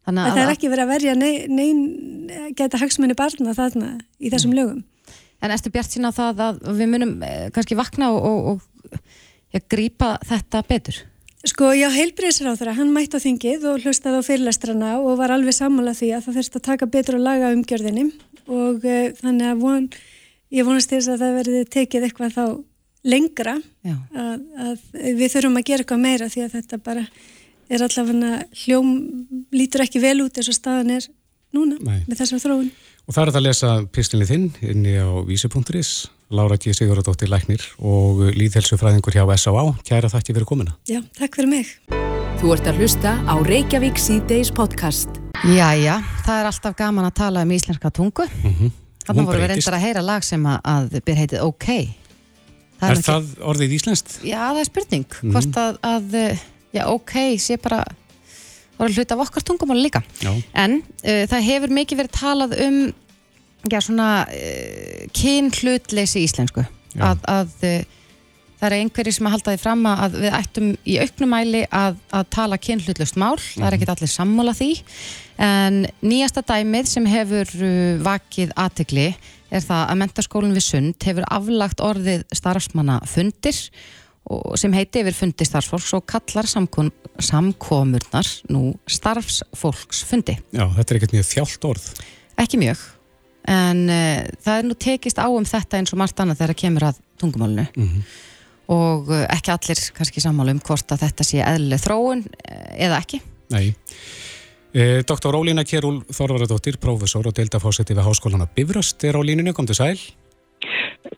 Þannig 0.06 0.22
að 0.22 0.36
það 0.36 0.44
er 0.44 0.52
ekki 0.52 0.70
verið 0.70 0.84
að 0.84 0.92
verja 0.94 1.16
neyn, 1.18 1.56
neyn 1.58 2.52
geta 2.54 2.78
hagsmunni 2.78 3.16
barna 3.18 3.56
þarna 3.56 3.96
í 4.22 4.30
þessum 4.30 4.54
mm. 4.54 4.60
lögum. 4.60 4.84
En 5.42 5.52
erstu 5.52 5.72
bjart 5.74 5.92
sína 5.92 6.12
það 6.14 6.42
að 6.46 6.60
við 6.78 6.92
munum 6.92 7.16
eh, 7.26 7.48
kannski 7.54 7.76
vakna 7.76 8.12
og, 8.14 8.22
og, 8.22 8.46
og 8.54 9.00
ja, 9.52 9.60
grípa 9.66 10.14
þetta 10.26 10.62
betur? 10.68 11.02
Sko, 11.46 11.70
já, 11.76 11.86
heilbreyðsráður, 11.94 12.72
hann 12.74 12.94
mætti 12.94 13.18
á 13.18 13.22
þingið 13.22 13.66
og 13.70 13.84
hlustaði 13.84 14.22
á 14.22 14.26
fyrirlestrana 14.26 14.94
og 14.98 15.18
var 15.20 15.34
alveg 15.34 15.54
sammálað 15.54 16.00
því 16.00 16.08
að 16.16 16.24
það 16.24 16.38
þurfti 16.38 16.58
að 16.58 16.66
taka 16.70 16.88
betur 16.90 17.18
og 17.18 17.26
laga 17.26 17.52
umgjörðinni 17.54 18.06
og 18.46 18.86
uh, 18.86 19.10
þannig 19.20 19.50
að 19.50 19.62
von 19.62 19.86
ég 20.54 20.66
vonast 20.66 20.90
þess 20.92 21.10
að 21.12 21.22
það 21.24 21.38
verði 21.40 21.64
tekið 21.76 22.08
eitthvað 22.08 22.36
þá 22.36 22.44
lengra 23.06 23.56
að, 23.86 24.40
að 24.66 24.78
við 25.16 25.28
þurfum 25.34 25.60
að 25.60 25.68
gera 25.68 25.84
eitthvað 25.84 26.02
meira 26.02 26.30
því 26.30 26.46
að 26.46 26.56
þetta 26.58 26.80
bara 26.82 27.06
er 27.66 27.82
allavega 27.82 28.42
hljóm 28.64 28.90
lítur 29.54 29.84
ekki 29.86 30.02
vel 30.02 30.18
út 30.24 30.38
eins 30.38 30.50
og 30.50 30.58
staðan 30.58 30.92
er 30.98 31.08
núna 31.54 31.78
Nei. 31.80 32.02
með 32.06 32.22
þessum 32.22 32.42
þróun. 32.42 32.68
Og 33.06 33.14
það 33.14 33.22
er 33.22 33.38
að 33.38 33.46
lesa 33.46 33.72
pislinni 33.94 34.26
þinn 34.26 34.46
inni 34.66 34.96
á 34.98 35.08
vísi.is 35.26 35.90
Lára 36.34 36.58
G. 36.58 36.74
Sigurðardóttir 36.74 37.30
Læknir 37.30 37.62
og 37.78 38.24
líðhelsufræðingur 38.34 39.14
hjá 39.14 39.22
S.A.A. 39.36 39.76
Kæra 39.86 40.10
þakki 40.10 40.34
fyrir 40.34 40.48
komina. 40.48 40.74
Já, 40.90 40.98
takk 41.14 41.38
fyrir 41.38 41.52
mig. 41.52 41.70
Þú 42.40 42.50
ert 42.56 42.66
að 42.66 42.82
hlusta 42.82 43.14
á 43.22 43.34
Reykjavík 43.46 44.00
C-Days 44.02 44.50
podcast. 44.54 45.22
Jæja, 45.46 46.00
það 46.26 46.40
er 46.40 46.50
alltaf 46.50 46.74
gaman 46.78 47.06
að 47.06 47.14
tala 47.22 47.46
um 47.46 47.54
íslenska 47.54 47.94
tungu. 47.94 48.26
Mm 48.42 48.56
-hmm. 48.58 48.74
Þannig 49.06 49.28
voru 49.30 49.42
við 49.42 49.52
reyndar 49.52 49.78
að 49.78 49.86
heyra 49.86 50.02
lag 50.04 50.26
sem 50.26 50.50
að 50.50 50.98
byr 51.06 51.22
heitið 51.22 51.44
OK. 51.46 51.68
Það 52.76 52.90
er, 52.90 52.96
er 52.96 53.04
það 53.06 53.22
ekki... 53.22 53.44
orðið 53.52 53.76
íslenskt? 53.78 54.16
Já, 54.26 54.40
það 54.42 54.60
er 54.60 54.68
spurning. 54.68 55.06
Mm. 55.22 55.36
Hvort 55.36 55.60
að, 55.62 55.78
að 55.86 56.16
já, 56.76 56.82
OK 56.92 57.14
sé 57.40 57.56
bara 57.62 57.80
voru 58.76 58.96
hlut 58.96 59.14
af 59.14 59.24
okkar 59.24 59.46
tungumál 59.46 59.80
líka. 59.80 60.02
Já. 60.20 60.32
En 60.52 60.80
uh, 60.82 61.24
það 61.30 61.46
hefur 61.48 61.74
mikið 61.78 62.02
verið 62.02 62.16
talað 62.18 62.56
um 62.66 62.80
já, 63.70 63.78
svona 63.80 64.10
uh, 64.28 65.04
kynhlutleysi 65.16 66.24
íslensku 66.26 66.66
að, 66.96 67.22
að 67.30 67.54
uh, 67.66 67.78
það 68.56 68.66
er 68.68 68.76
einhverju 68.78 69.14
sem 69.16 69.28
að 69.28 69.34
halda 69.36 69.54
því 69.54 69.62
fram 69.62 69.86
að 69.90 70.18
við 70.22 70.36
ættum 70.38 70.70
í 70.84 70.96
auknumæli 71.02 71.62
að, 71.68 71.98
að 72.16 72.30
tala 72.36 72.58
kynhlutlust 72.60 73.18
mál, 73.20 73.36
það 73.38 73.60
er 73.60 73.66
mhm. 73.66 73.76
ekkit 73.76 73.92
allir 73.94 74.12
sammála 74.12 74.56
því 74.56 74.70
en 75.46 75.82
nýjasta 76.00 76.44
dæmið 76.48 76.88
sem 76.90 77.10
hefur 77.10 77.52
uh, 77.60 78.00
vakið 78.06 78.54
aðtegli 78.56 79.10
er 79.46 79.62
það 79.62 79.84
að 79.84 80.00
mentaskólinn 80.02 80.56
við 80.56 80.66
Sund 80.66 81.06
hefur 81.06 81.28
aflagt 81.30 81.84
orðið 81.84 82.24
starfsmanna 82.34 82.98
fundir 83.06 83.60
sem 84.58 84.72
heiti 84.74 85.04
yfir 85.04 85.14
fundi 85.14 85.46
starfsfólks 85.46 85.92
og 85.94 86.02
kallar 86.10 86.48
samkom, 86.50 86.88
samkomurnar 87.22 88.26
nú 88.50 88.72
starfsfólksfundi. 88.90 90.34
Já, 90.50 90.64
þetta 90.74 90.88
er 90.88 90.98
ekkert 90.98 91.14
mjög 91.14 91.28
þjált 91.30 91.68
orð. 91.70 91.84
Ekki 92.42 92.58
mjög 92.58 92.82
en 93.46 93.84
uh, 93.86 94.24
það 94.42 94.56
er 94.56 94.66
nú 94.66 94.76
tekist 94.82 95.20
á 95.22 95.26
um 95.30 95.46
þetta 95.46 95.78
eins 95.78 95.94
og 95.94 96.00
margt 96.00 96.18
annað 96.18 96.40
þegar 96.40 96.52
það 96.52 96.62
kemur 96.64 96.86
að 96.88 96.98
tungumálunu 97.20 97.66
mm 97.68 97.86
-hmm. 97.86 98.16
Og 98.72 99.10
uh, 99.12 99.24
ekki 99.30 99.52
allir 99.54 99.80
kannski 99.96 100.22
sammálu 100.24 100.56
um 100.56 100.62
hvort 100.66 100.92
að 100.94 101.06
þetta 101.06 101.26
sé 101.26 101.42
eðlileg 101.44 101.82
þróun 101.82 102.24
uh, 102.26 102.68
eða 102.74 103.00
ekki 103.02 103.22
Nei 103.54 103.66
eh, 104.74 105.02
Dr. 105.06 105.38
Ólína 105.38 105.64
Kjærúl 105.66 106.00
Þorvaradóttir, 106.10 106.80
professor 106.82 107.26
og 107.28 107.36
deildafósetti 107.36 107.94
við 107.96 108.08
Háskólana 108.08 108.48
Bifröst 108.50 109.04
er 109.06 109.18
á 109.18 109.22
línunni, 109.22 109.54
kom 109.54 109.68
til 109.68 109.78
sæl 109.78 109.96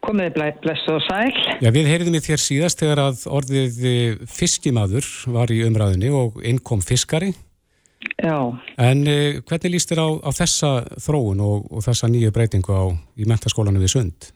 Komið 0.05 0.37
bless 0.61 0.85
og 0.93 1.01
sæl 1.07 1.33
Já, 1.63 1.71
við 1.73 1.89
heyriðum 1.89 2.19
í 2.19 2.23
þér 2.25 2.43
síðast 2.43 2.83
þegar 2.83 3.05
að 3.09 3.27
orðið 3.41 3.83
eh, 3.89 4.25
fiskimaður 4.29 5.09
var 5.33 5.53
í 5.55 5.63
umræðinni 5.67 6.13
og 6.13 6.41
innkom 6.45 6.85
fiskari 6.85 7.33
Já. 8.19 8.39
En 8.79 9.07
eh, 9.11 9.41
hvernig 9.47 9.75
líst 9.75 9.91
þér 9.91 10.05
á, 10.05 10.09
á 10.23 10.31
þessa 10.35 10.73
þróun 11.03 11.41
og, 11.43 11.71
og 11.73 11.85
þessa 11.87 12.11
nýju 12.11 12.35
breytingu 12.35 12.75
á, 12.75 12.87
í 13.19 13.27
mentaskólanu 13.27 13.83
við 13.83 13.95
Sund? 13.97 14.29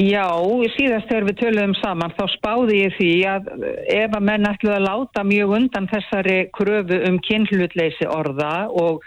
Já, 0.00 0.24
síðast 0.72 1.10
þegar 1.10 1.24
við 1.26 1.36
töluðum 1.36 1.72
saman 1.76 2.12
þá 2.16 2.22
spáði 2.32 2.76
ég 2.78 2.94
því 2.96 3.10
að 3.28 3.48
ef 3.92 4.14
að 4.16 4.24
menn 4.24 4.48
ætluð 4.48 4.76
að 4.78 4.86
láta 4.86 5.24
mjög 5.28 5.50
undan 5.58 5.88
þessari 5.90 6.36
kröfu 6.56 7.00
um 7.10 7.18
kynhlutleysi 7.26 8.08
orða 8.08 8.70
og 8.72 9.02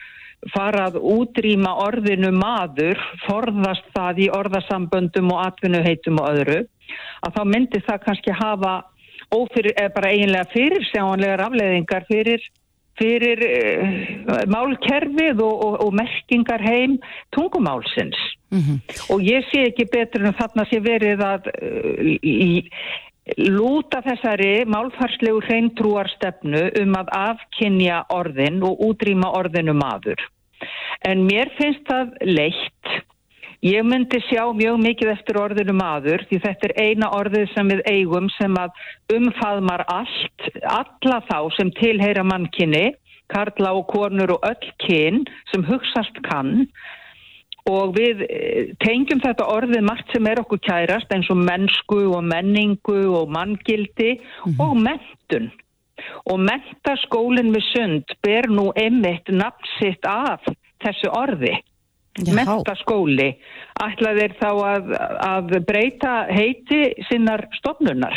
farað 0.54 1.00
útrýma 1.02 1.72
orðinu 1.88 2.30
maður, 2.38 3.02
forðast 3.26 3.88
það 3.96 4.22
í 4.28 4.30
orðasamböndum 4.38 5.32
og 5.34 5.42
atvinnuheitum 5.48 6.22
og 6.22 6.30
öðru, 6.36 6.60
að 7.26 7.34
þá 7.34 7.42
myndi 7.50 7.82
það 7.88 8.04
kannski 8.06 8.36
hafa 8.38 8.76
ófyrir, 9.34 9.74
eða 9.74 9.96
bara 9.96 10.14
eiginlega 10.14 10.52
fyrirsjáanlegar 10.54 11.48
afleðingar 11.48 12.06
fyrir 12.12 12.46
fyrir 13.00 13.42
uh, 13.46 14.44
málkerfið 14.52 15.42
og, 15.44 15.64
og, 15.68 15.80
og 15.86 15.98
merkingar 16.00 16.64
heim 16.64 17.00
tungumálsins 17.36 18.20
mm 18.52 18.60
-hmm. 18.60 18.78
og 19.14 19.20
ég 19.22 19.44
sé 19.52 19.66
ekki 19.70 19.86
betur 19.92 20.26
en 20.26 20.40
þarna 20.40 20.66
sé 20.70 20.80
verið 20.80 21.20
að 21.20 21.50
uh, 21.54 22.18
í, 22.24 22.70
lúta 23.38 24.02
þessari 24.06 24.66
málfarslegu 24.70 25.42
hreintrúarstefnu 25.48 26.72
um 26.82 26.96
að 26.96 27.08
afkynja 27.12 28.06
orðin 28.10 28.62
og 28.64 28.80
útrýma 28.80 29.32
orðinu 29.34 29.74
maður 29.74 30.20
en 31.10 31.26
mér 31.26 31.50
finnst 31.58 31.84
það 31.90 32.14
leitt 32.22 32.94
Ég 33.66 33.82
myndi 33.82 34.20
sjá 34.28 34.44
mjög 34.54 34.76
mikið 34.78 35.10
eftir 35.10 35.40
orðinu 35.42 35.74
maður 35.74 36.22
því 36.30 36.38
þetta 36.44 36.68
er 36.68 36.74
eina 36.86 37.08
orðið 37.18 37.48
sem 37.56 37.72
við 37.74 37.82
eigum 37.90 38.28
sem 38.36 38.60
að 38.62 38.76
umfaðmar 39.16 39.82
allt, 39.90 40.46
alla 40.70 41.18
þá 41.26 41.40
sem 41.56 41.72
tilheyra 41.80 42.22
mannkinni, 42.30 42.92
karla 43.34 43.74
og 43.74 43.88
konur 43.90 44.36
og 44.36 44.46
öll 44.46 44.70
kyn 44.86 45.24
sem 45.50 45.66
hugsast 45.66 46.22
kann 46.30 46.68
og 47.66 47.98
við 47.98 48.22
eh, 48.30 48.72
tengjum 48.86 49.26
þetta 49.26 49.50
orðið 49.50 49.86
margt 49.90 50.14
sem 50.14 50.30
er 50.30 50.46
okkur 50.46 50.62
kærast 50.62 51.18
eins 51.18 51.34
og 51.34 51.42
mennsku 51.42 52.04
og 52.14 52.22
menningu 52.22 53.00
og 53.18 53.34
manngildi 53.34 54.12
mm 54.14 54.20
-hmm. 54.22 54.62
og 54.62 54.78
mentun. 54.78 55.50
Og 56.30 56.38
mentaskólinn 56.40 57.56
við 57.56 57.64
sund 57.74 58.04
ber 58.22 58.46
nú 58.46 58.70
einmitt 58.76 59.26
nafnsitt 59.28 60.06
af 60.06 60.46
þessu 60.84 61.10
orði 61.10 61.56
mentaskóli 62.24 63.32
ætla 63.84 64.14
þeir 64.18 64.36
þá 64.40 64.52
að, 64.52 64.94
að 65.28 65.56
breyta 65.68 66.14
heiti 66.32 66.94
sinnar 67.10 67.48
stofnunar 67.58 68.16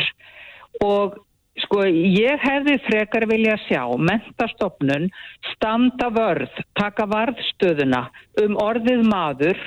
og 0.84 1.18
sko 1.64 1.82
ég 1.88 2.38
hefði 2.42 2.76
frekar 2.86 3.26
vilja 3.30 3.56
sjá 3.66 3.82
mentastofnun 3.98 5.08
standa 5.54 6.10
vörð, 6.14 6.52
taka 6.78 7.08
varðstöðuna 7.10 8.04
um 8.44 8.54
orðið 8.62 9.02
maður 9.08 9.64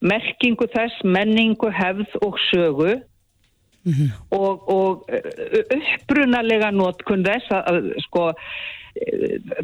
merkingu 0.00 0.68
þess, 0.72 1.02
menningu, 1.02 1.70
hefð 1.74 2.14
og 2.22 2.38
sögu 2.50 2.92
mm 3.82 3.92
-hmm. 3.92 4.12
og, 4.30 4.68
og 4.70 5.04
upprunalega 5.74 6.70
notkun 6.70 7.26
þess 7.26 7.50
að 7.50 7.90
sko 8.06 8.30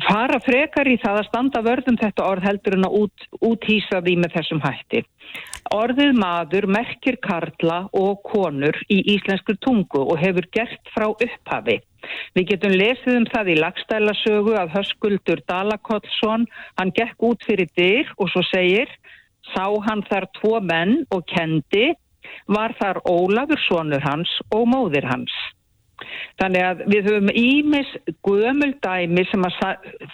fara 0.06 0.38
frekar 0.44 0.88
í 0.88 0.96
það 1.02 1.20
að 1.20 1.28
standa 1.28 1.62
vörðum 1.64 1.98
þetta 2.00 2.26
orð 2.26 2.46
heldur 2.48 2.76
en 2.78 2.88
að 2.88 2.96
út, 3.02 3.26
úthýsa 3.44 4.00
því 4.04 4.14
með 4.22 4.34
þessum 4.38 4.62
hætti. 4.64 5.02
Orðið 5.74 6.14
maður 6.16 6.66
merkir 6.72 7.18
karla 7.20 7.82
og 7.92 8.22
konur 8.24 8.76
í 8.88 9.02
íslenskur 9.14 9.58
tungu 9.64 10.00
og 10.00 10.16
hefur 10.22 10.48
gert 10.54 10.92
frá 10.94 11.08
upphafi. 11.10 11.78
Við 12.36 12.48
getum 12.52 12.76
lesið 12.78 13.18
um 13.18 13.26
það 13.28 13.52
í 13.52 13.58
lagstælasögu 13.58 14.56
að 14.56 14.74
höskuldur 14.78 15.42
Dalakollsson, 15.50 16.46
hann 16.80 16.94
gekk 16.96 17.28
út 17.30 17.44
fyrir 17.44 17.68
dyr 17.76 18.08
og 18.16 18.30
svo 18.32 18.44
segir, 18.48 18.88
sá 19.52 19.66
hann 19.88 20.04
þar 20.08 20.28
tvo 20.40 20.58
menn 20.64 21.02
og 21.14 21.26
kendi, 21.28 21.92
var 22.48 22.72
þar 22.80 23.02
Ólafur 23.08 23.60
sonur 23.66 24.04
hans 24.04 24.30
og 24.54 24.68
móðir 24.72 25.08
hans. 25.10 25.34
Þannig 26.38 26.64
að 26.64 26.82
við 26.92 27.08
höfum 27.08 27.30
ímis 27.34 27.88
guðumöldæmi 28.26 29.24
sem 29.30 29.46
að 29.48 29.56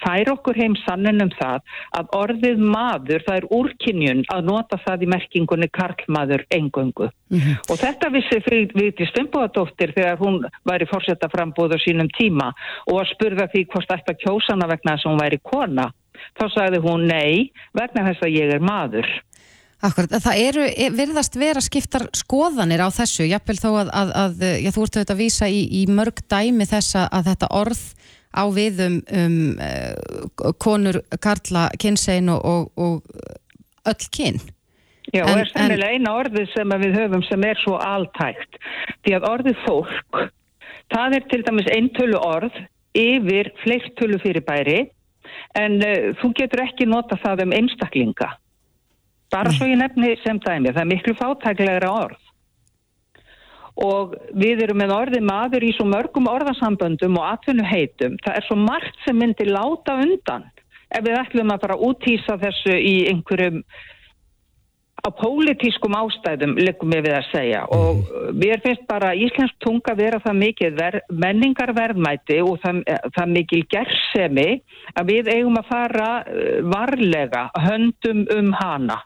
færa 0.03 0.35
okkur 0.35 0.59
heim 0.59 0.77
sannin 0.85 1.25
um 1.25 1.33
það 1.37 1.75
að 1.99 2.15
orðið 2.21 2.63
maður, 2.75 3.25
það 3.27 3.41
er 3.41 3.49
úrkynjun 3.59 4.23
að 4.35 4.49
nota 4.49 4.81
það 4.85 5.05
í 5.05 5.11
merkingunni 5.15 5.69
karlmaður 5.79 6.47
engöngu. 6.59 7.11
Mm 7.31 7.41
-hmm. 7.41 7.59
Og 7.71 7.81
þetta 7.83 8.13
vissi 8.15 8.41
Viti 8.75 9.07
Stumboðadóttir 9.11 9.93
þegar 9.97 10.19
hún 10.19 10.41
væri 10.65 10.87
fórsetta 10.87 11.29
frambúð 11.29 11.77
á 11.77 11.79
sínum 11.83 12.09
tíma 12.19 12.53
og 12.87 13.01
að 13.03 13.11
spurða 13.13 13.49
því 13.53 13.67
hvort 13.73 13.91
að 13.91 14.19
kjósana 14.25 14.71
vegna 14.71 14.97
þess 14.97 15.07
að 15.07 15.13
hún 15.13 15.23
væri 15.25 15.39
kona. 15.43 15.93
Þá 16.39 16.45
sagði 16.55 16.79
hún 16.85 17.07
nei 17.07 17.53
vegna 17.75 18.09
þess 18.09 18.23
að 18.23 18.37
ég 18.41 18.55
er 18.55 18.61
maður. 18.61 19.07
Akkurat, 19.85 20.15
það 20.25 20.41
eru, 20.41 20.65
e, 20.65 20.89
verðast 20.95 21.35
vera 21.37 21.61
skiptar 21.61 22.07
skoðanir 22.17 22.81
á 22.81 22.89
þessu, 22.95 23.27
jápil 23.29 23.59
þó 23.59 23.69
að, 23.83 23.91
að, 23.93 24.13
að 24.23 24.45
já, 24.65 24.71
þú 24.73 24.85
ert 24.87 24.97
auðvitað 24.97 25.15
að 25.15 25.21
vísa 25.21 25.49
í, 25.53 25.59
í 25.77 25.83
mörg 25.93 26.23
dæmi 26.33 26.67
þess 26.71 26.97
að 27.05 27.27
þetta 27.29 27.51
orð 27.53 27.83
á 28.33 28.45
við 28.55 28.81
um, 28.87 28.97
um 29.13 29.35
uh, 29.61 30.53
konur, 30.63 31.03
karla, 31.23 31.67
kynsegin 31.81 32.33
og, 32.33 32.41
og, 32.49 32.71
og 32.81 33.91
öll 33.93 34.07
kyn. 34.17 34.41
Já, 35.13 35.27
en, 35.27 35.35
og 35.35 35.43
er 35.43 35.51
sennilega 35.53 35.99
eina 35.99 36.15
orðið 36.17 36.49
sem 36.55 36.77
við 36.81 36.97
höfum 37.03 37.25
sem 37.29 37.45
er 37.45 37.61
svo 37.61 37.77
altækt, 37.85 38.57
því 39.05 39.17
að 39.19 39.27
orðið 39.29 39.61
fólk, 39.67 40.23
það 40.95 41.19
er 41.19 41.27
til 41.29 41.43
dæmis 41.45 41.69
eintölu 41.75 42.23
orð 42.25 42.57
yfir 42.97 43.53
fleirtölu 43.61 44.23
fyrirbæri, 44.23 44.79
en 45.61 45.77
uh, 45.85 46.09
þú 46.23 46.33
getur 46.41 46.65
ekki 46.65 46.89
nota 46.89 47.21
það 47.21 47.45
um 47.45 47.55
einstaklinga 47.61 48.31
bara 49.35 49.53
svo 49.55 49.67
ég 49.67 49.81
nefni 49.81 50.15
sem 50.23 50.39
dæmi, 50.39 50.73
það 50.73 50.85
er 50.85 50.93
miklu 50.93 51.15
fátæklegra 51.19 51.91
orð 52.05 52.21
og 53.85 54.13
við 54.39 54.61
erum 54.69 54.79
með 54.79 54.93
orði 54.95 55.21
maður 55.27 55.65
í 55.67 55.73
svo 55.75 55.87
mörgum 55.91 56.29
orðasamböndum 56.31 57.17
og 57.19 57.25
atvinnu 57.33 57.65
heitum, 57.67 58.15
það 58.23 58.37
er 58.39 58.47
svo 58.47 58.59
margt 58.61 59.01
sem 59.03 59.19
myndir 59.19 59.51
láta 59.51 59.97
undan 60.05 60.47
ef 60.95 61.03
við 61.03 61.19
ætlum 61.19 61.51
að 61.51 61.65
fara 61.67 61.81
útýsa 61.89 62.39
þessu 62.39 62.77
í 62.79 62.95
einhverjum 63.11 63.65
á 65.05 65.09
pólitískum 65.19 65.97
ástæðum 65.99 66.55
likum 66.65 66.93
við 66.95 67.09
við 67.09 67.17
að 67.19 67.27
segja 67.33 67.65
og 67.69 67.97
Mhm. 67.99 68.39
mér 68.41 68.63
finnst 68.65 68.87
bara 68.89 69.11
íslensk 69.15 69.57
tunga 69.61 69.95
vera 69.99 70.21
það 70.21 70.39
mikið 70.45 70.79
ver, 70.79 71.01
menningarverðmæti 71.11 72.39
og 72.43 72.61
það, 72.63 72.85
það 73.17 73.29
mikil 73.35 73.63
gersemi 73.75 74.63
að 74.95 75.05
við 75.13 75.29
eigum 75.35 75.59
að 75.61 75.69
fara 75.69 76.25
eh, 76.27 76.63
varlega 76.63 77.51
höndum 77.67 78.25
um 78.39 78.53
hana. 78.53 79.03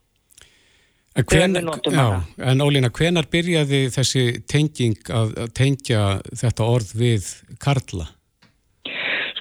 Hven, 1.27 1.57
já, 1.91 2.23
en 2.47 2.63
Ólína, 2.63 2.93
hvenar 2.95 3.27
byrjaði 3.31 3.89
þessi 3.91 4.23
tenging 4.47 5.11
að, 5.11 5.33
að 5.43 5.51
tengja 5.59 6.03
þetta 6.31 6.69
orð 6.77 6.93
við 7.01 7.33
Karla? 7.59 8.07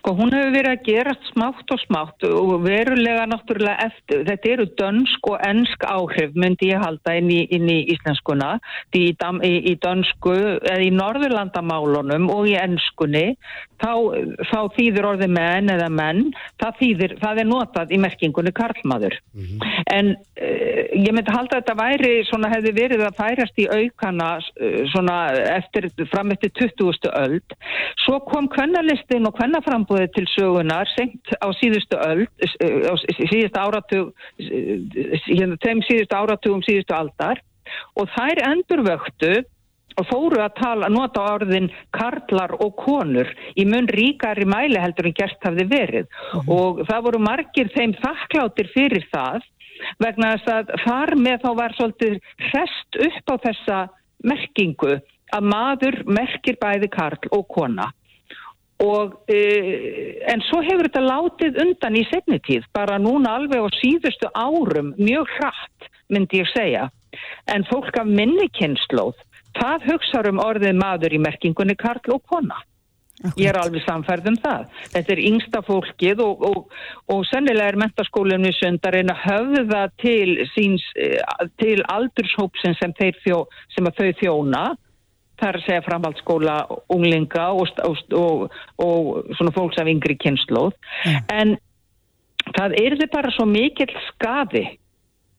Sko 0.07 0.13
hún 0.15 0.29
hefur 0.31 0.53
verið 0.53 0.71
að 0.71 0.85
gerast 0.85 1.25
smátt 1.33 1.71
og 1.75 1.79
smátt 1.81 2.23
og 2.29 2.61
verulega 2.63 3.25
náttúrulega 3.27 3.89
eftir. 3.89 4.21
Þetta 4.29 4.51
eru 4.53 4.65
dönsk 4.79 5.27
og 5.27 5.41
ennsk 5.43 5.83
áhrif 5.83 6.37
myndi 6.39 6.69
ég 6.69 6.79
halda 6.79 7.17
inn 7.19 7.27
í, 7.27 7.41
inn 7.51 7.67
í 7.67 7.81
íslenskuna. 7.91 8.53
Því 8.95 9.01
í, 9.09 9.15
í, 9.43 9.53
í 9.67 9.73
dönsku 9.83 10.37
eða 10.61 10.79
í 10.79 10.93
norðurlandamálunum 10.95 12.29
og 12.31 12.47
í 12.47 12.55
ennskunni 12.55 13.33
þá, 13.83 13.91
þá 14.47 14.59
þýðir 14.77 15.09
orðið 15.09 15.33
menn 15.35 15.73
eða 15.75 15.89
menn. 15.91 16.23
Það, 16.63 16.79
þýðir, 16.79 17.17
það 17.25 17.43
er 17.43 17.49
notað 17.51 17.91
í 17.91 17.99
merkingunni 18.07 18.55
karlmaður. 18.55 19.19
En 19.91 20.13
uh, 20.15 20.81
ég 20.95 21.11
myndi 21.11 21.35
halda 21.35 21.59
að 21.59 21.65
þetta 21.65 21.77
væri 21.81 22.13
svona 22.31 22.53
hefði 22.55 22.75
verið 22.79 23.05
að 23.09 23.19
færast 23.19 23.59
í 23.59 23.67
aukana 23.67 24.31
uh, 24.39 24.79
svona 24.93 25.19
eftir, 25.57 25.91
fram 26.15 26.31
eftir 26.31 26.55
20. 26.63 27.11
öld. 27.11 27.59
Svo 28.05 28.21
kom 28.31 28.47
kvennalistin 28.55 29.27
og 29.27 29.35
kvennaframbúðið 29.35 29.96
til 30.15 30.25
sögunar 30.33 30.89
senkt 30.93 31.33
á 31.41 31.47
síðustu 31.59 31.99
öld, 31.99 32.31
uh, 32.63 32.79
á 32.91 32.93
síðustu 33.01 33.61
áratug, 33.61 34.13
hérna 34.39 35.59
þeim 35.63 35.83
síðustu 35.87 36.17
áratugum 36.17 36.65
síðustu 36.65 36.97
aldar. 36.97 37.43
Og 37.99 38.07
þær 38.15 38.43
endurvöktu 38.47 39.33
og 39.97 40.07
fóru 40.11 40.39
að 40.43 40.55
tala, 40.59 40.89
nota 40.93 41.23
orðin 41.33 41.69
karlar 41.95 42.53
og 42.61 42.75
konur 42.79 43.29
í 43.57 43.65
mun 43.65 43.89
ríkari 43.89 44.45
mæli 44.47 44.79
heldur 44.79 45.09
en 45.09 45.17
gert 45.17 45.43
hafði 45.43 45.65
verið. 45.71 46.09
Og 46.45 46.83
það 46.87 47.05
voru 47.09 47.21
margir 47.25 47.71
þeim 47.75 47.95
þakkláttir 48.03 48.71
fyrir 48.75 49.07
það 49.13 49.45
vegna 50.01 50.33
þess 50.37 50.53
að 50.53 50.73
þar 50.85 51.15
með 51.21 51.43
þá 51.43 51.51
var 51.59 51.77
svolítið 51.77 52.17
hrest 52.49 52.99
upp 53.07 53.33
á 53.33 53.35
þessa 53.45 53.79
merkingu 54.25 54.97
að 55.35 55.49
maður 55.51 56.01
merkir 56.07 56.57
bæði 56.61 56.89
karl 56.93 57.31
og 57.35 57.45
kona 57.51 57.91
og 58.83 59.15
e, 59.31 59.39
en 60.29 60.43
svo 60.45 60.61
hefur 60.65 60.85
þetta 60.85 61.05
látið 61.05 61.59
undan 61.63 61.97
í 61.97 62.03
setni 62.11 62.39
tíð 62.45 62.67
bara 62.77 62.99
núna 63.01 63.33
alveg 63.39 63.65
á 63.65 63.69
síðustu 63.79 64.29
árum 64.37 64.93
mjög 64.99 65.31
hratt 65.37 65.89
myndi 66.13 66.43
ég 66.43 66.51
segja 66.53 66.87
en 67.49 67.65
fólk 67.71 67.97
af 67.97 68.05
minni 68.07 68.49
kynnslóð 68.59 69.17
það 69.57 69.91
hugsaður 69.91 70.33
um 70.35 70.43
orðið 70.45 70.81
maður 70.81 71.17
í 71.17 71.23
merkingunni 71.25 71.77
karl 71.79 72.17
og 72.17 72.25
kona 72.29 72.61
Ég 73.33 73.47
er 73.49 73.57
alveg 73.57 73.81
samfærð 73.81 74.27
um 74.29 74.35
það. 74.43 74.65
Þetta 74.93 75.13
er 75.13 75.21
yngsta 75.25 75.61
fólkið 75.65 76.19
og, 76.21 76.43
og, 76.45 76.75
og 77.09 77.23
sennilega 77.25 77.71
er 77.71 77.79
mentaskólinu 77.81 78.51
sundarinn 78.53 79.09
að 79.09 79.23
höfða 79.23 79.79
til, 80.03 80.35
síns, 80.53 80.85
eh, 81.01 81.47
til 81.57 81.79
aldurshópsin 81.89 82.77
sem, 82.77 82.93
þjó, 82.93 83.39
sem 83.73 83.89
að 83.89 84.03
þau 84.03 84.11
þjóna. 84.21 84.61
Það 85.37 85.47
er 85.49 85.59
að 85.59 85.65
segja 85.67 85.85
framhaldsskóla 85.85 86.57
unglinga 86.93 87.45
og, 87.53 87.69
og, 88.17 88.57
og 88.81 89.31
svona 89.37 89.53
fólks 89.55 89.79
af 89.81 89.89
yngri 89.91 90.17
kynnslóð. 90.23 90.73
En 91.33 91.55
það 92.57 92.77
er 92.81 92.97
þið 93.01 93.13
bara 93.13 93.33
svo 93.35 93.45
mikill 93.49 93.93
skaði 94.09 94.65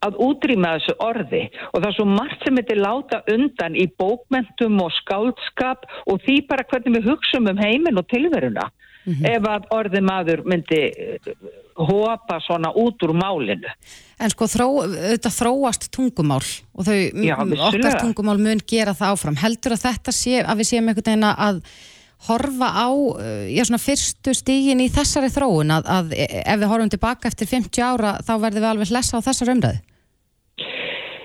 að 0.07 0.19
útrýma 0.23 0.77
þessu 0.77 0.95
orði 1.03 1.41
og 1.73 1.81
það 1.81 1.89
er 1.89 1.97
svo 1.97 2.07
margt 2.07 2.45
sem 2.45 2.59
þetta 2.61 2.75
er 2.75 2.83
láta 2.85 3.19
undan 3.35 3.79
í 3.79 3.87
bókmentum 3.99 4.79
og 4.85 4.93
skáldskap 5.01 5.89
og 6.07 6.21
því 6.27 6.37
bara 6.51 6.67
hvernig 6.71 6.99
við 6.99 7.09
hugsaum 7.11 7.51
um 7.51 7.63
heiminn 7.63 7.99
og 7.99 8.07
tilveruna 8.13 8.69
ef 9.07 9.49
að 9.49 9.69
orði 9.75 10.03
maður 10.05 10.45
myndi 10.49 10.81
eh, 10.89 11.33
hopa 11.79 12.41
svona 12.45 12.73
út 12.75 13.03
úr 13.07 13.15
málinu. 13.17 13.71
En 14.19 14.33
sko 14.33 14.49
þró, 14.51 14.69
þetta 14.93 15.31
þróast 15.31 15.91
tungumál 15.95 16.43
og 16.43 16.89
þau, 16.89 16.97
Já, 17.23 17.37
okkar 17.39 18.01
tungumál 18.03 18.39
mun 18.43 18.65
gera 18.67 18.97
það 18.99 19.15
áfram. 19.15 19.39
Heldur 19.39 19.77
að 19.77 19.85
þetta 19.87 20.15
sé, 20.15 20.43
að 20.43 20.63
við 20.63 20.71
séum 20.73 20.91
einhvern 20.91 21.11
veginn 21.13 21.29
að 21.31 21.63
horfa 22.27 22.69
á, 22.75 22.89
uh, 22.91 23.47
já 23.47 23.63
svona 23.63 23.79
fyrstu 23.79 24.35
stígin 24.35 24.83
í 24.83 24.89
þessari 24.91 25.31
þróun 25.31 25.71
að, 25.71 25.87
að 25.87 26.17
e- 26.19 26.43
ef 26.43 26.59
við 26.59 26.73
horfum 26.73 26.91
tilbaka 26.91 27.31
eftir 27.31 27.47
50 27.47 27.85
ára 27.85 28.17
þá 28.27 28.33
verðum 28.43 28.65
við 28.65 28.71
alveg 28.73 28.91
hlessa 28.91 29.23
á 29.23 29.27
þessar 29.29 29.53
umræðu? 29.55 29.85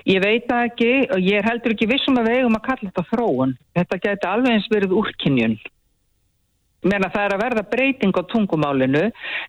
Ég 0.04 0.20
veit 0.20 0.50
ekki 0.52 0.90
og 1.16 1.20
ég 1.24 1.46
heldur 1.48 1.72
ekki 1.72 1.88
vissum 1.88 2.18
að 2.20 2.28
við 2.28 2.42
eigum 2.42 2.58
að 2.58 2.66
kalla 2.66 2.90
þetta 2.90 3.04
þróun. 3.08 3.54
Þetta 3.74 3.98
geti 4.04 4.28
alveg 4.28 4.52
eins 4.52 4.66
verið 4.70 4.92
úrkynjun. 5.00 5.54
Menna 6.84 7.08
það 7.12 7.26
er 7.26 7.34
að 7.34 7.42
verða 7.44 7.64
breyting 7.72 8.14
á 8.16 8.22
tungumálinu. 8.30 9.04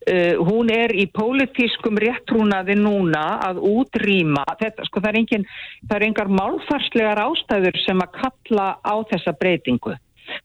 Uh, 0.08 0.34
hún 0.48 0.72
er 0.74 0.94
í 0.96 1.08
pólitískum 1.12 2.00
réttrúnaði 2.02 2.78
núna 2.80 3.26
að 3.46 3.62
útrýma. 3.70 4.46
Þetta, 4.62 4.88
sko, 4.90 5.04
það, 5.04 5.12
er 5.12 5.22
engin, 5.22 5.48
það 5.90 5.98
er 5.98 6.08
engar 6.10 6.34
málfarslegar 6.42 7.24
ástæður 7.26 7.82
sem 7.84 8.04
að 8.06 8.20
kalla 8.22 8.70
á 8.80 8.96
þessa 9.12 9.36
breytingu. 9.40 9.98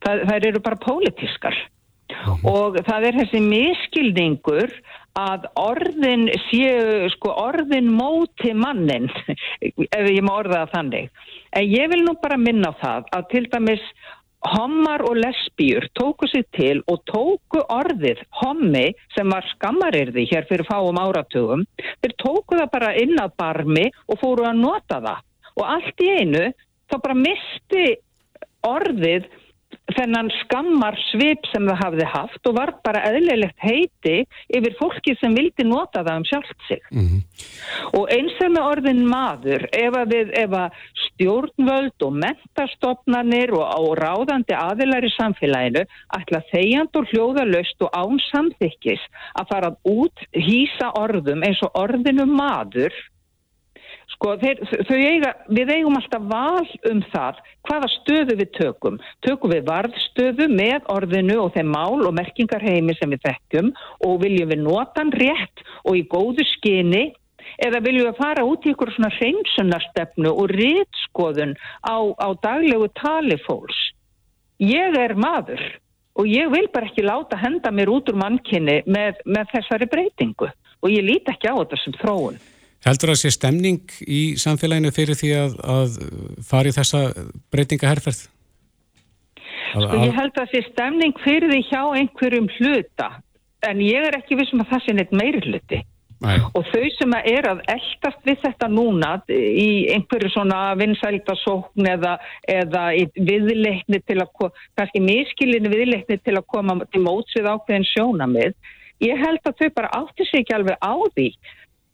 Það, 0.05 0.25
það 0.29 0.49
eru 0.51 0.65
bara 0.67 0.83
pólitískar. 0.83 1.61
Og 2.43 2.75
það 2.85 3.07
er 3.07 3.17
þessi 3.21 3.39
miskilningur 3.43 4.73
að 5.19 5.47
orðin 5.59 6.29
séu, 6.47 7.09
sko, 7.15 7.33
orðin 7.39 7.89
móti 7.91 8.53
mannin, 8.55 9.09
ef 9.97 10.07
ég 10.07 10.23
má 10.23 10.33
orða 10.37 10.63
það 10.63 10.73
þannig. 10.75 11.11
En 11.51 11.67
ég 11.67 11.91
vil 11.91 12.01
nú 12.05 12.15
bara 12.21 12.39
minna 12.39 12.71
á 12.71 12.79
það 12.79 13.13
að 13.17 13.29
til 13.33 13.45
dæmis 13.51 13.85
hommar 14.41 15.03
og 15.05 15.17
lesbíur 15.21 15.85
tóku 15.97 16.27
sig 16.31 16.45
til 16.57 16.81
og 16.89 17.03
tóku 17.09 17.61
orðið 17.69 18.21
hommi 18.41 18.87
sem 19.15 19.29
var 19.29 19.45
skammarirði 19.53 20.25
hér 20.31 20.47
fyrir 20.49 20.65
fáum 20.65 20.97
áratugum, 21.01 21.65
þeir 22.01 22.15
tóku 22.23 22.57
það 22.57 22.71
bara 22.73 22.95
inn 22.97 23.19
að 23.21 23.35
barmi 23.37 23.85
og 24.07 24.21
fóru 24.21 24.47
að 24.49 24.63
nota 24.63 25.01
það. 25.01 25.21
Og 25.59 25.65
allt 25.67 26.01
í 26.01 26.09
einu 26.21 26.45
þá 26.89 26.97
bara 27.03 27.19
misti 27.21 27.85
orðið 28.65 29.29
þennan 29.95 30.29
skammar 30.41 30.95
svip 31.09 31.47
sem 31.51 31.65
það 31.67 31.79
hafði 31.81 32.07
haft 32.13 32.49
og 32.49 32.55
var 32.57 32.71
bara 32.85 33.03
eðlilegt 33.09 33.57
heiti 33.61 34.21
yfir 34.53 34.75
fólki 34.79 35.15
sem 35.19 35.35
vildi 35.35 35.65
nota 35.67 36.03
það 36.05 36.21
um 36.21 36.27
sjálft 36.29 36.67
sig. 36.67 36.83
Og 37.97 38.07
eins 38.13 38.37
er 38.43 38.53
með 38.53 38.67
orðin 38.69 39.01
maður, 39.09 39.67
ef 39.75 39.97
að, 39.97 40.13
við, 40.13 40.33
ef 40.37 40.55
að 40.61 40.79
stjórnvöld 41.05 42.07
og 42.07 42.17
mentastofnanir 42.23 43.55
og, 43.57 43.65
og 43.81 43.95
ráðandi 43.99 44.57
aðilar 44.57 45.07
í 45.07 45.13
samfélaginu 45.17 45.85
ætla 46.17 46.43
þegjand 46.51 47.01
og 47.01 47.11
hljóðalöst 47.11 47.87
og 47.87 47.97
án 47.97 48.21
samþykkis 48.29 49.07
að 49.41 49.51
fara 49.51 49.73
út 49.87 50.27
hýsa 50.37 50.93
orðum 50.99 51.43
eins 51.47 51.61
og 51.65 51.75
orðinu 51.83 52.27
maður 52.29 52.95
Sko, 54.21 54.35
þeir, 54.37 54.59
þau 54.85 54.97
eiga, 55.01 55.29
við 55.49 55.69
eigum 55.73 55.95
alltaf 55.97 56.25
val 56.29 56.67
um 56.91 56.99
það 57.09 57.39
hvaða 57.65 57.87
stöðu 57.89 58.35
við 58.37 58.51
tökum. 58.53 58.99
Tökum 59.25 59.49
við 59.49 59.63
varðstöðu 59.65 60.45
með 60.51 60.85
orðinu 60.93 61.39
og 61.41 61.55
þeim 61.55 61.71
mál 61.73 62.05
og 62.05 62.13
merkingarheimi 62.19 62.93
sem 62.99 63.09
við 63.15 63.23
þekkjum 63.23 63.71
og 64.05 64.19
viljum 64.21 64.51
við 64.53 64.61
nota 64.61 65.01
hann 65.01 65.09
rétt 65.17 65.63
og 65.81 65.97
í 65.97 66.03
góðu 66.13 66.45
skyni 66.51 67.01
eða 67.65 67.81
viljum 67.81 68.11
við 68.11 68.21
fara 68.21 68.45
út 68.45 68.69
í 68.69 68.75
ykkur 68.75 68.93
svona 68.93 69.09
hreinsunarstefnu 69.15 70.35
og 70.35 70.53
rítskoðun 70.53 71.57
á, 71.81 71.97
á 72.21 72.29
daglegu 72.45 72.91
tali 73.01 73.41
fólks. 73.41 73.81
Ég 74.61 75.01
er 75.01 75.17
maður 75.17 75.65
og 76.13 76.29
ég 76.29 76.53
vil 76.53 76.67
bara 76.69 76.93
ekki 76.93 77.09
láta 77.09 77.41
henda 77.41 77.73
mér 77.73 77.89
út 77.89 78.13
úr 78.13 78.21
mannkynni 78.21 78.83
með, 78.85 79.17
með 79.25 79.57
þessari 79.57 79.89
breytingu 79.89 80.53
og 80.53 80.89
ég 80.93 81.09
líti 81.09 81.33
ekki 81.33 81.49
á 81.49 81.57
þetta 81.57 81.81
sem 81.81 82.01
þróun. 82.05 82.37
Heldur 82.81 83.11
það 83.13 83.19
sé 83.21 83.31
stemning 83.35 83.95
í 84.09 84.21
samfélaginu 84.41 84.91
fyrir 84.95 85.17
því 85.17 85.31
að, 85.37 85.57
að 85.61 85.97
fari 86.47 86.73
þessa 86.73 87.03
breytingaherferð? 87.53 88.23
Sko 89.71 89.99
ég 90.01 90.17
held 90.17 90.33
að 90.33 90.39
það 90.39 90.49
sé 90.55 90.61
stemning 90.71 91.21
fyrir 91.23 91.53
því 91.53 91.61
hjá 91.69 91.81
einhverjum 92.01 92.49
hluta 92.57 93.11
en 93.69 93.81
ég 93.85 94.09
er 94.09 94.17
ekki 94.17 94.37
vissum 94.39 94.63
að 94.63 94.73
það 94.73 94.85
sé 94.85 94.95
neitt 94.97 95.13
meiri 95.15 95.43
hluti. 95.45 95.81
Nei. 96.21 96.35
Og 96.53 96.67
þau 96.69 96.83
sem 96.97 97.13
að 97.17 97.29
er 97.31 97.47
að 97.49 97.61
eldast 97.73 98.27
við 98.27 98.41
þetta 98.43 98.67
núna 98.69 99.13
í 99.33 99.69
einhverju 99.93 100.29
svona 100.29 100.59
vinsældasókn 100.77 101.87
eða, 101.95 102.17
eða 102.49 102.83
viðleikni 103.17 104.01
til 104.05 104.19
að, 104.21 104.51
kannski 104.77 105.01
miskilinu 105.01 105.71
viðleikni 105.73 106.19
til 106.21 106.35
að 106.37 106.45
koma 106.53 106.77
til 106.83 107.01
móts 107.01 107.33
við 107.37 107.49
ákveðin 107.49 107.89
sjónamið, 107.89 108.53
ég 109.01 109.17
held 109.17 109.49
að 109.49 109.63
þau 109.63 109.73
bara 109.79 109.93
átti 109.97 110.29
sig 110.29 110.43
ekki 110.43 110.57
alveg 110.59 110.77
á 110.77 110.93
því 111.15 111.27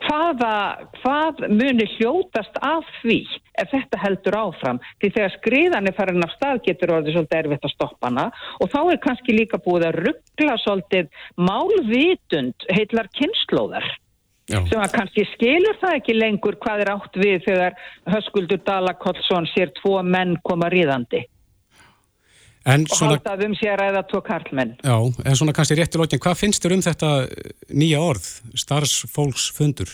hvaða, 0.05 0.53
hvað 1.01 1.43
muni 1.49 1.87
hljótast 1.97 2.57
af 2.61 2.87
því 3.01 3.19
ef 3.57 3.71
þetta 3.73 4.01
heldur 4.03 4.37
áfram. 4.37 4.81
Því 5.01 5.11
þegar 5.15 5.35
skriðan 5.37 5.89
er 5.89 5.95
farin 5.97 6.25
af 6.25 6.33
stað 6.35 6.63
getur 6.67 6.93
orðið 6.97 7.17
svolítið 7.17 7.39
erfitt 7.41 7.69
að 7.69 7.73
stoppa 7.73 8.09
hana 8.09 8.25
og 8.61 8.73
þá 8.73 8.79
er 8.83 8.99
kannski 9.05 9.37
líka 9.37 9.61
búið 9.63 9.87
að 9.89 10.01
ruggla 10.07 10.57
svolítið 10.63 11.09
málvitund 11.49 12.67
heitlar 12.77 13.09
kynnslóðar 13.17 13.87
Já. 14.47 14.61
sem 14.69 14.79
að 14.79 14.93
kannski 14.95 15.25
skilur 15.33 15.79
það 15.81 15.97
ekki 15.97 16.13
lengur 16.15 16.55
hvað 16.61 16.85
er 16.85 16.93
átt 16.93 17.17
við 17.19 17.41
þegar 17.47 17.73
höskuldur 18.13 18.61
Dala 18.67 18.93
Kollsson 18.95 19.49
sér 19.51 19.73
tvo 19.81 19.99
menn 20.05 20.37
koma 20.47 20.69
ríðandi 20.71 21.25
en 22.67 22.83
og 22.87 22.99
svona, 22.99 23.17
haldað 23.17 23.45
um 23.47 23.55
sér 23.57 23.83
eða 23.87 24.03
tvo 24.09 24.21
karlmenn. 24.25 24.75
já, 24.83 24.97
en 25.25 25.39
svona 25.39 25.55
kannski 25.55 25.77
rétt 25.79 25.95
í 25.95 26.01
lókin, 26.01 26.21
hvað 26.23 26.41
finnst 26.41 26.63
þér 26.63 26.75
um 26.77 26.83
þetta 26.85 27.11
nýja 27.71 28.03
orð, 28.03 28.27
starfsfólksfundur? 28.65 29.91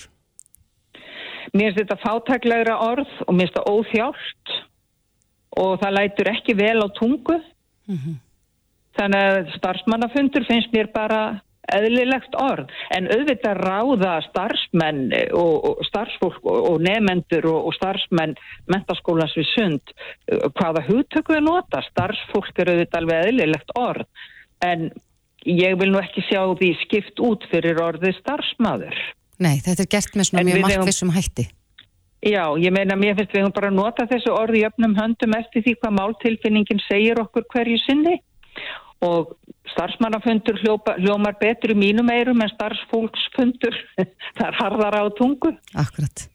Mér 1.53 1.71
finnst 1.71 1.81
þetta 1.83 1.99
fátæklegra 2.01 2.77
orð 2.81 3.17
og 3.27 3.33
mér 3.35 3.47
finnst 3.47 3.57
þetta 3.57 3.73
óþjált 3.73 4.55
og 5.63 5.73
það 5.83 5.97
lætur 5.99 6.31
ekki 6.33 6.55
vel 6.57 6.79
á 6.81 6.87
tungu. 6.97 7.39
Þannig 8.97 9.27
að 9.29 9.51
starfsmannafundur 9.57 10.45
finnst 10.49 10.73
mér 10.73 10.89
bara 10.93 11.21
eðlilegt 11.71 12.35
orð. 12.39 12.71
En 12.95 13.07
auðvitað 13.11 13.61
ráða 13.63 14.17
starfsmenn 14.27 15.05
og, 15.37 15.69
og 15.69 15.87
starfsfólk 15.87 16.43
og, 16.49 16.75
nefendur 16.83 17.47
og, 17.53 17.71
starfsmenn 17.77 18.35
mentaskólans 18.71 19.35
við 19.37 19.49
sund 19.53 19.95
uh, 19.95 20.49
hvaða 20.59 20.83
hugtöku 20.89 21.37
er 21.37 21.45
nota. 21.45 21.83
Starfsfólk 21.91 22.59
er 22.59 22.73
auðvitað 22.73 23.01
alveg 23.01 23.27
eðlilegt 23.29 23.75
orð. 23.79 24.07
En 24.63 24.89
ég 25.47 25.75
vil 25.79 25.91
nú 25.91 25.99
ekki 26.01 26.23
sjá 26.27 26.43
því 26.59 26.71
skipt 26.83 27.23
út 27.23 27.47
fyrir 27.51 27.81
orðið 27.83 28.19
starfsmaður. 28.21 29.03
Nei, 29.43 29.57
þetta 29.63 29.83
er 29.83 29.91
gert 29.91 30.15
með 30.15 30.29
svona 30.29 30.43
En 30.43 30.49
mjög 30.49 30.59
við 30.59 30.67
markvissum 30.67 31.13
hætti. 31.15 31.47
Já, 32.23 32.45
ég 32.55 32.71
meina 32.71 32.95
mér 32.95 33.17
finnst 33.17 33.33
við 33.35 33.43
höfum 33.43 33.55
bara 33.57 33.71
nota 33.73 34.05
þessu 34.07 34.31
orði 34.31 34.61
í 34.61 34.67
öfnum 34.69 34.93
höndum 34.95 35.33
eftir 35.35 35.65
því 35.65 35.73
hvað 35.81 35.97
máltilfinningin 35.97 36.79
segir 36.85 37.19
okkur 37.19 37.43
hverju 37.51 37.81
sinni 37.83 38.21
og 39.03 39.33
starfsmannafundur 39.73 40.59
hljópa, 40.61 40.97
hljómar 41.01 41.37
betur 41.39 41.73
í 41.73 41.79
mínum 41.79 42.11
eirum 42.13 42.43
en 42.43 42.51
starfsfólksfundur 42.51 43.79
það 44.37 44.45
er 44.49 44.59
harðara 44.59 45.01
á 45.03 45.07
tungu. 45.17 45.53
Akkurat. 45.79 46.27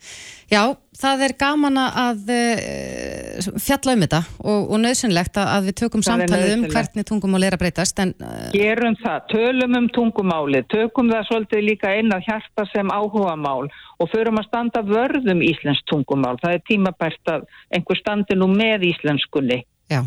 Já, 0.49 0.63
það 0.97 1.23
er 1.27 1.35
gaman 1.37 1.77
að 1.79 2.31
uh, 2.33 3.49
fjalla 3.61 3.95
um 3.95 4.05
þetta 4.07 4.21
og, 4.41 4.71
og 4.73 4.81
nöðsynlegt 4.81 5.37
að, 5.37 5.51
að 5.55 5.69
við 5.69 5.77
tökum 5.83 6.05
Það 6.05 6.23
samtalið 6.23 6.53
um 6.55 6.65
hvernig 6.73 7.09
tungumál 7.11 7.43
er 7.45 7.57
að 7.59 7.63
breytast 7.63 8.01
en 8.01 8.15
uh, 8.17 8.47
Gerum 8.55 8.97
það, 9.03 9.19
tölum 9.35 9.77
um 9.83 9.91
tungumálið, 9.93 10.69
tökum 10.73 11.13
það 11.13 11.29
svolítið 11.29 11.67
líka 11.69 11.93
inn 12.01 12.17
á 12.17 12.19
hjarta 12.25 12.65
sem 12.73 12.95
áhugamál 12.95 13.69
og 13.99 14.13
förum 14.15 14.41
að 14.41 14.49
standa 14.49 14.83
vörðum 14.89 15.45
íslensk 15.45 15.85
tungumál. 15.91 16.39
Það 16.41 16.57
er 16.57 16.65
tímabært 16.71 17.35
að 17.35 17.49
einhver 17.77 18.01
standi 18.01 18.39
nú 18.39 18.49
með 18.55 18.89
íslenskunni. 18.95 19.67
Já. 19.91 20.05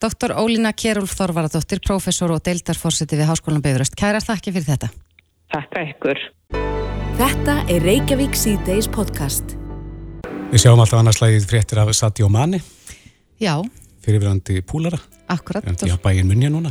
Doktor 0.00 0.34
Ólína 0.36 0.72
Kjerúlf 0.76 1.14
Þorvaradóttir, 1.16 1.80
prófessor 1.84 2.34
og 2.34 2.42
deildarforseti 2.44 3.16
við 3.16 3.30
Háskólan 3.30 3.62
Bifröst. 3.64 3.96
Kærar 3.96 4.24
þakki 4.24 4.52
fyrir 4.52 4.68
þetta. 4.74 4.90
Takk 5.54 5.78
ykkur. 5.80 6.20
Þetta 7.18 7.56
er 7.70 7.84
Reykjavík 7.86 8.36
C-Days 8.36 8.88
podcast. 8.92 9.56
Við 10.50 10.64
sjáum 10.64 10.82
alltaf 10.82 11.00
annarslægið 11.00 11.48
fréttir 11.50 11.80
af 11.82 11.92
Sadio 11.96 12.28
Mani, 12.28 12.60
Já, 13.40 13.56
fyrirverandi 14.04 14.60
púlara, 14.62 14.98
akkurat. 15.28 15.66
en 15.66 15.76
já, 15.80 15.96
bæinn 16.02 16.28
munja 16.28 16.50
núna. 16.50 16.70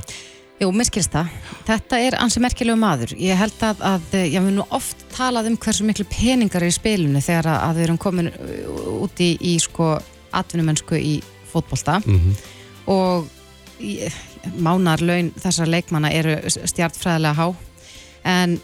Jú, 0.62 0.70
mér 0.72 0.88
skilst 0.88 1.12
það. 1.12 1.32
Þetta 1.68 2.00
er 2.00 2.16
ansi 2.22 2.40
merkilegu 2.40 2.78
maður. 2.80 3.16
Ég 3.20 3.36
held 3.36 3.64
að, 3.66 3.82
að 3.84 4.14
já, 4.30 4.40
við 4.40 4.54
nú 4.60 4.66
oft 4.70 5.02
talað 5.12 5.50
um 5.50 5.58
hversu 5.58 5.84
miklu 5.84 6.06
peningar 6.08 6.64
er 6.64 6.72
í 6.72 6.76
spilinu 6.76 7.20
þegar 7.24 7.50
að, 7.52 7.60
að 7.68 7.80
við 7.80 7.88
erum 7.88 8.00
komin 8.00 8.30
uh, 8.30 9.04
út 9.04 9.20
í, 9.20 9.34
í 9.42 9.58
sko 9.60 9.98
atvinnumennsku 10.32 10.96
í 10.96 11.18
fótbolta 11.54 12.02
Mm 12.06 12.36
og 12.84 13.30
í- 13.80 14.10
mánarlaun 14.60 15.30
þessar 15.40 15.70
leikmanna 15.72 16.10
eru 16.12 16.34
stjartfræðilega 16.52 17.38
há 17.38 17.46
en 18.28 18.58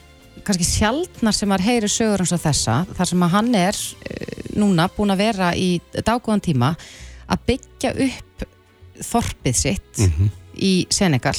kannski 0.43 0.65
sjaldnar 0.67 1.36
sem 1.36 1.47
maður 1.47 1.63
heyri 1.69 1.88
sögur 1.91 2.19
eins 2.25 2.34
og 2.36 2.41
þessa 2.43 2.75
þar 2.97 3.10
sem 3.13 3.23
að 3.23 3.32
hann 3.38 3.56
er 3.56 3.80
uh, 3.80 4.60
núna 4.60 4.89
búin 4.91 5.13
að 5.15 5.21
vera 5.23 5.54
í 5.56 5.69
dágóðan 5.95 6.43
tíma 6.43 6.73
að 7.32 7.45
byggja 7.47 7.93
upp 8.10 8.45
þorpið 9.08 9.56
sitt 9.56 10.04
-hmm. 10.04 10.30
í 10.60 10.73
Senegal 10.91 11.38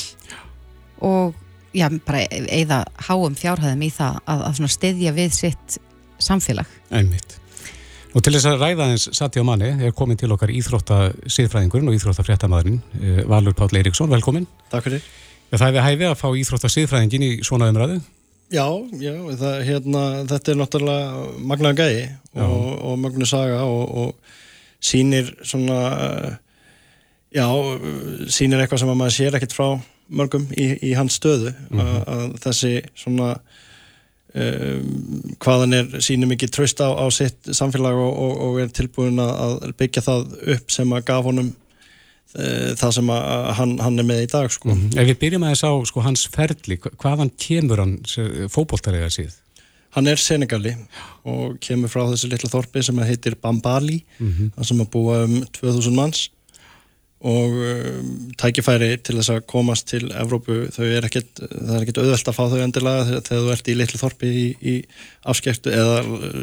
og 1.04 1.34
já, 1.74 1.88
bara 2.06 2.24
eða 2.30 2.84
háum 3.08 3.34
fjárhæðum 3.36 3.82
í 3.82 3.90
það 3.92 4.18
að, 4.24 4.42
að 4.48 4.56
svona 4.56 4.72
styðja 4.74 5.12
við 5.12 5.32
sitt 5.36 5.78
samfélag. 6.20 6.66
Einmitt. 6.90 7.36
Og 8.10 8.24
til 8.26 8.34
þess 8.34 8.48
að 8.50 8.62
ræða 8.64 8.86
eins 8.90 9.08
Sadio 9.14 9.44
Mani 9.46 9.68
er 9.86 9.92
komin 9.94 10.18
til 10.18 10.32
okkar 10.34 10.50
íþrótta 10.50 11.12
síðfræðingurinn 11.30 11.90
og 11.92 11.98
íþrótta 11.98 12.24
fréttamaðurinn 12.26 12.80
Valur 13.30 13.54
Páll 13.54 13.78
Eiríksson, 13.78 14.10
velkomin. 14.10 14.48
Takk 14.72 14.88
fyrir. 14.88 15.04
Það 15.52 15.66
er 15.68 15.76
við 15.76 15.86
hæfi 15.86 16.08
að 16.08 16.16
fá 16.18 16.26
íþrótta 16.40 16.70
síðfræðingin 16.74 17.26
í 17.26 17.30
svona 17.46 17.70
umræðu. 17.70 18.00
Já, 18.50 18.66
já, 18.98 19.14
það, 19.38 19.56
hérna, 19.62 20.04
þetta 20.26 20.50
er 20.50 20.56
náttúrulega 20.58 21.24
magnaða 21.52 21.84
gæi 21.86 21.98
og, 22.42 22.70
og 22.82 22.96
magnu 22.98 23.26
saga 23.30 23.60
og, 23.62 23.92
og 24.02 24.38
sýnir 24.82 25.30
svona, 25.46 25.76
eh, 26.06 26.32
já, 27.38 27.46
sýnir 28.26 28.64
eitthvað 28.64 28.82
sem 28.82 28.90
að 28.90 28.98
maður 28.98 29.16
sér 29.20 29.38
ekkert 29.38 29.54
frá 29.54 29.68
mörgum 30.10 30.48
í, 30.58 30.66
í 30.82 30.96
hans 30.98 31.20
stöðu 31.20 31.52
að, 31.70 31.92
að 32.10 32.24
þessi 32.42 32.72
svona 32.98 33.36
um, 34.34 35.32
hvaðan 35.42 35.76
er 35.80 35.88
sýnir 36.04 36.30
mikið 36.30 36.52
tröst 36.54 36.80
á, 36.84 36.88
á 36.94 37.06
sitt 37.14 37.50
samfélag 37.56 37.98
og, 37.98 38.12
og, 38.14 38.36
og 38.46 38.60
er 38.62 38.70
tilbúin 38.76 39.18
að 39.22 39.72
byggja 39.80 40.04
það 40.06 40.30
upp 40.56 40.70
sem 40.74 40.92
að 40.96 41.04
gaf 41.10 41.26
honum 41.30 41.50
uh, 41.50 42.72
það 42.80 42.94
sem 42.98 43.12
að 43.16 43.52
hann, 43.60 43.76
hann 43.82 43.98
er 44.02 44.08
með 44.12 44.24
í 44.26 44.30
dag 44.36 44.50
sko. 44.54 44.74
Ef 44.94 45.10
við 45.12 45.18
byrjum 45.24 45.46
að 45.48 45.54
þess 45.56 45.66
á 45.66 45.72
sko, 45.92 46.04
hans 46.06 46.26
ferli, 46.34 46.78
hva- 46.82 46.94
hvaðan 47.04 47.32
kemur 47.40 47.82
hann 47.84 47.96
fótboltarega 48.54 49.10
síð? 49.12 49.36
Hann 49.90 50.06
er 50.06 50.20
Senegali 50.22 50.76
og 51.26 51.56
kemur 51.64 51.90
frá 51.90 52.04
þessi 52.12 52.28
litla 52.30 52.46
þorpi 52.52 52.82
sem 52.86 52.98
heitir 53.02 53.34
Bambali, 53.42 54.04
það 54.20 54.68
sem 54.68 54.82
að 54.84 54.90
búa 54.92 55.16
um 55.26 55.40
2000 55.56 55.96
manns 55.96 56.28
og 57.20 57.52
um, 57.52 58.12
tækifæri 58.40 58.94
til 59.04 59.18
þess 59.18 59.32
að 59.34 59.42
komast 59.50 59.90
til 59.90 60.06
Evrópu, 60.16 60.62
þau 60.72 60.86
er 60.86 61.04
ekkert, 61.04 61.42
það 61.42 61.74
er 61.76 61.82
ekkert 61.84 62.00
auðvelt 62.00 62.30
að 62.32 62.38
fá 62.38 62.42
þau 62.48 62.62
endilega 62.64 63.02
þegar, 63.10 63.26
þegar 63.26 63.42
þú 63.44 63.52
ert 63.54 63.68
í 63.68 63.74
litlu 63.76 64.00
þorpi 64.00 64.30
í, 64.30 64.46
í 64.60 64.74
afskektu 65.28 65.74
eða, 65.74 65.98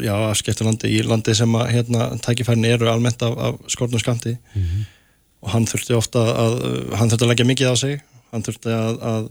já, 0.05 0.13
afskektu 0.27 0.67
landi, 0.67 0.91
í 0.93 1.01
landi 1.07 1.35
sem 1.37 1.57
að 1.57 1.73
hérna, 1.73 2.11
tækifærin 2.21 2.69
eru 2.69 2.91
almennt 2.91 3.25
af, 3.25 3.33
af 3.47 3.73
skornum 3.73 4.03
skamti 4.03 4.35
og 5.41 5.51
hann 5.55 5.65
þurfti 5.69 5.97
ofta 5.97 6.27
að, 6.45 6.61
hann 6.93 7.09
þurfti 7.09 7.25
að 7.25 7.33
leggja 7.33 7.49
mikið 7.49 7.73
á 7.73 7.75
sig, 7.81 7.99
hann 8.29 8.45
þurfti 8.45 8.77
að, 8.77 9.03
að 9.15 9.27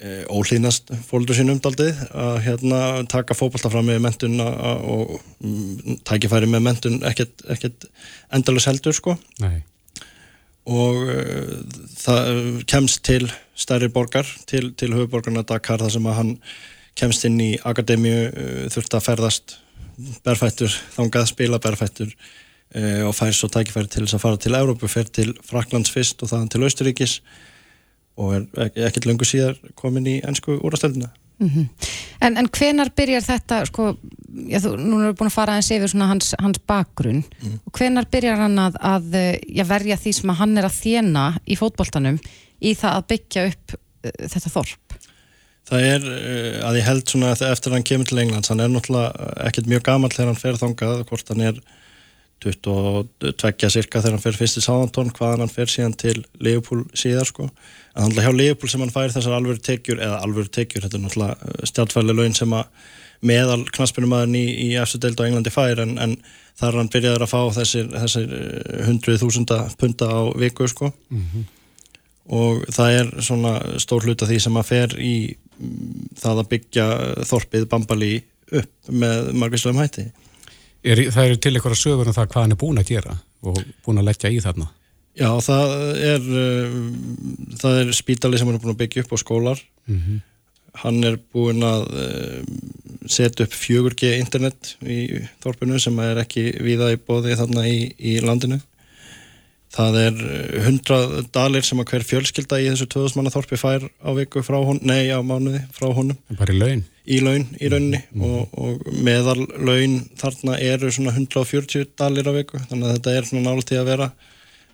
e, 0.00 0.16
óhlýnast 0.32 0.96
fóldur 1.04 1.36
sínum 1.36 1.60
daldið 1.60 2.00
að 2.16 2.42
hérna, 2.48 2.82
taka 3.12 3.36
fótbolta 3.36 3.68
fram 3.72 3.92
með 3.92 4.04
mentun 4.08 4.40
og 4.40 5.18
mm, 5.44 6.02
tækifæri 6.08 6.48
með 6.48 6.68
mentun 6.70 7.00
ekkert, 7.12 7.44
ekkert 7.52 7.90
endalus 8.32 8.72
heldur 8.72 8.96
sko. 8.96 9.20
Nei. 9.44 9.58
Og 10.66 11.02
uh, 11.06 11.52
það 11.96 12.40
kemst 12.70 13.04
til 13.06 13.28
stærri 13.56 13.88
borgar 13.92 14.28
til, 14.50 14.72
til 14.74 14.94
höfuborgarna 14.94 15.44
Dakar 15.46 15.82
þar 15.82 15.94
sem 15.94 16.08
að 16.10 16.18
hann 16.20 16.32
kemst 16.98 17.26
inn 17.28 17.38
í 17.42 17.52
akademíu 17.64 18.26
uh, 18.30 18.64
þurfti 18.72 18.98
að 18.98 19.06
ferðast 19.06 19.56
berfættur, 20.26 20.72
þangað 20.96 21.30
spila 21.30 21.60
berfættur 21.62 22.10
uh, 22.10 23.06
og 23.08 23.14
fær 23.16 23.36
svo 23.36 23.50
tækifæri 23.52 23.92
til 23.92 24.04
þess 24.04 24.18
að 24.18 24.24
fara 24.26 24.42
til 24.42 24.56
Európu, 24.58 24.90
fer 24.90 25.08
til 25.08 25.36
Fraklands 25.46 25.92
fyrst 25.94 26.22
og 26.22 26.32
þaðan 26.32 26.50
til 26.52 26.64
Austuríkis 26.66 27.20
og 28.16 28.34
er 28.38 28.66
ek 28.66 28.82
ekkert 28.88 29.10
löngu 29.10 29.28
síðar 29.28 29.58
komin 29.78 30.08
í 30.08 30.18
ennsku 30.24 30.58
úrastöldina 30.64 31.12
En, 31.36 32.36
en 32.40 32.48
hvenar 32.48 32.90
byrjar 32.96 33.24
þetta, 33.26 33.58
sko, 33.68 33.90
já, 34.48 34.60
þú, 34.64 34.72
núna 34.80 35.02
erum 35.04 35.10
við 35.10 35.18
búin 35.20 35.30
að 35.30 35.34
fara 35.34 35.56
aðeins 35.56 35.72
yfir 35.76 36.04
hans, 36.08 36.32
hans 36.40 36.62
bakgrunn. 36.68 37.22
Og 37.66 37.76
hvenar 37.76 38.08
byrjar 38.12 38.40
hann 38.46 38.58
að, 38.62 38.78
að 38.80 39.18
já, 39.44 39.64
verja 39.68 39.98
því 40.00 40.14
sem 40.16 40.34
hann 40.40 40.56
er 40.56 40.68
að 40.68 40.78
þjena 40.80 41.26
í 41.44 41.58
fótboltanum 41.60 42.20
í 42.60 42.72
það 42.78 42.98
að 42.98 43.08
byggja 43.12 43.46
upp 43.50 43.76
uh, 43.76 44.12
þetta 44.32 44.52
þorp? 44.54 44.98
Það 45.66 45.88
er 45.90 46.04
uh, 46.08 46.68
að 46.68 46.78
ég 46.80 46.88
held 46.88 47.10
svona 47.10 47.32
eftir 47.34 47.72
að 47.72 47.76
hann 47.76 47.88
kemur 47.90 48.08
til 48.08 48.22
Englands, 48.22 48.52
hann 48.52 48.62
er 48.64 48.72
náttúrulega 48.72 49.32
ekkert 49.48 49.70
mjög 49.70 49.84
gammal 49.90 50.12
þegar 50.14 50.32
hann 50.32 50.40
fer 50.40 50.60
þangað, 50.62 51.04
hvort 51.10 51.34
hann 51.34 51.44
er 51.50 51.60
22 52.44 53.70
cirka 53.72 54.02
þegar 54.02 54.16
hann 54.16 54.22
fer 54.22 54.36
fyrst 54.36 54.60
í 54.60 54.64
Sáðantón, 54.64 55.12
hvaðan 55.16 55.46
hann 55.46 55.52
fer 55.52 55.70
síðan 55.72 55.96
til 55.98 56.18
Leopold 56.42 56.90
síðar 56.98 57.28
sko. 57.28 57.48
En 57.96 58.04
þannig 58.04 58.20
að 58.20 58.26
hjá 58.26 58.40
Leopold 58.40 58.72
sem 58.72 58.84
hann 58.84 58.92
fær 58.92 59.14
þessar 59.14 59.36
alvöru 59.38 59.62
tekjur, 59.64 60.02
eða 60.04 60.20
alvöru 60.24 60.52
tekjur, 60.52 60.84
þetta 60.84 60.98
er 60.98 61.04
náttúrulega 61.06 61.68
stjartfæli 61.70 62.16
laun 62.16 62.36
sem 62.36 62.56
að 62.56 62.66
meðal 63.26 63.62
knaspinumæðurinn 63.72 64.36
í, 64.36 64.46
í 64.66 64.68
eftir 64.76 65.00
deild 65.06 65.22
á 65.22 65.26
Englandi 65.26 65.54
fær, 65.54 65.80
en, 65.86 65.96
en 66.02 66.18
þar 66.60 66.80
hann 66.82 66.92
byrjaður 66.92 67.24
að 67.24 67.32
fá 67.32 67.40
þessir, 67.56 67.88
þessir 67.94 68.34
hundruð 68.86 69.22
þúsunda 69.24 69.60
punta 69.80 70.08
á 70.12 70.20
viku 70.36 70.68
sko. 70.68 70.92
Og 72.36 72.64
það 72.74 73.00
er 73.00 73.10
svona 73.22 73.56
stór 73.78 74.04
hluta 74.04 74.26
því 74.26 74.38
sem 74.42 74.56
að 74.58 74.68
fer 74.68 74.94
í 74.98 75.16
mm, 75.32 76.06
það 76.18 76.40
að 76.42 76.48
byggja 76.52 76.86
þorpið 77.30 77.68
Bambali 77.70 78.14
upp 78.50 78.90
með 78.90 79.30
margvíslegum 79.38 79.80
hætti. 79.80 80.08
Er, 80.86 81.02
það 81.10 81.28
eru 81.28 81.38
til 81.42 81.52
eitthvað 81.56 81.78
sögur 81.80 82.10
um 82.10 82.14
það 82.14 82.28
hvað 82.30 82.44
hann 82.44 82.54
er 82.54 82.60
búin 82.60 82.80
að 82.82 82.90
gera 82.92 83.16
og 83.46 83.58
búin 83.86 84.00
að 84.00 84.08
leggja 84.10 84.30
í 84.30 84.38
þarna. 84.44 84.68
Já, 85.16 85.30
það 85.40 85.74
er, 86.04 86.30
uh, 86.44 86.78
það 87.62 87.78
er 87.82 87.92
spítali 87.96 88.38
sem 88.38 88.48
hann 88.48 88.58
er 88.58 88.62
búin 88.62 88.74
að 88.74 88.82
byggja 88.84 89.06
upp 89.06 89.14
á 89.16 89.18
skólar. 89.22 89.62
Hann 90.76 90.98
er 91.08 91.16
búin 91.32 91.64
að 91.64 91.86
uh, 91.96 92.40
setja 93.08 93.46
upp 93.46 93.54
4G 93.56 94.12
internet 94.20 94.74
í 94.84 95.24
þorpinu 95.42 95.80
sem 95.80 95.98
er 96.04 96.20
ekki 96.20 96.50
viða 96.60 96.92
í 96.92 97.00
bóði 97.00 97.38
þarna 97.38 97.66
í, 97.70 97.78
í 97.96 98.18
landinu 98.20 98.60
það 99.76 99.98
er 100.00 100.20
100 100.64 101.30
dalir 101.34 101.66
sem 101.66 101.80
að 101.82 101.92
hver 101.92 102.04
fjölskylda 102.08 102.60
í 102.62 102.68
þessu 102.70 102.88
2000 102.94 103.18
manna 103.20 103.32
þorpi 103.34 103.58
fær 103.60 103.86
á 103.86 104.10
viku 104.16 104.42
frá 104.46 104.58
hún, 104.64 104.80
nei 104.86 105.12
á 105.12 105.20
mánuði 105.20 105.62
frá 105.76 105.90
honum. 105.94 106.18
Bara 106.38 106.54
í 106.54 106.60
laun? 106.60 106.84
Í 107.06 107.20
laun, 107.22 107.44
í 107.60 107.70
rauninni 107.70 108.00
mm. 108.02 108.24
og, 108.26 108.56
og 108.58 108.88
meðal 109.06 109.38
laun 109.54 110.00
þarna 110.18 110.56
eru 110.64 110.90
svona 110.94 111.14
140 111.14 111.92
dalir 111.98 112.26
á 112.26 112.32
viku 112.34 112.62
þannig 112.64 112.88
að 112.88 112.96
þetta 112.96 113.14
er 113.14 113.28
svona 113.28 113.52
nált 113.52 113.72
í 113.72 113.78
að 113.78 113.90
vera 113.92 114.10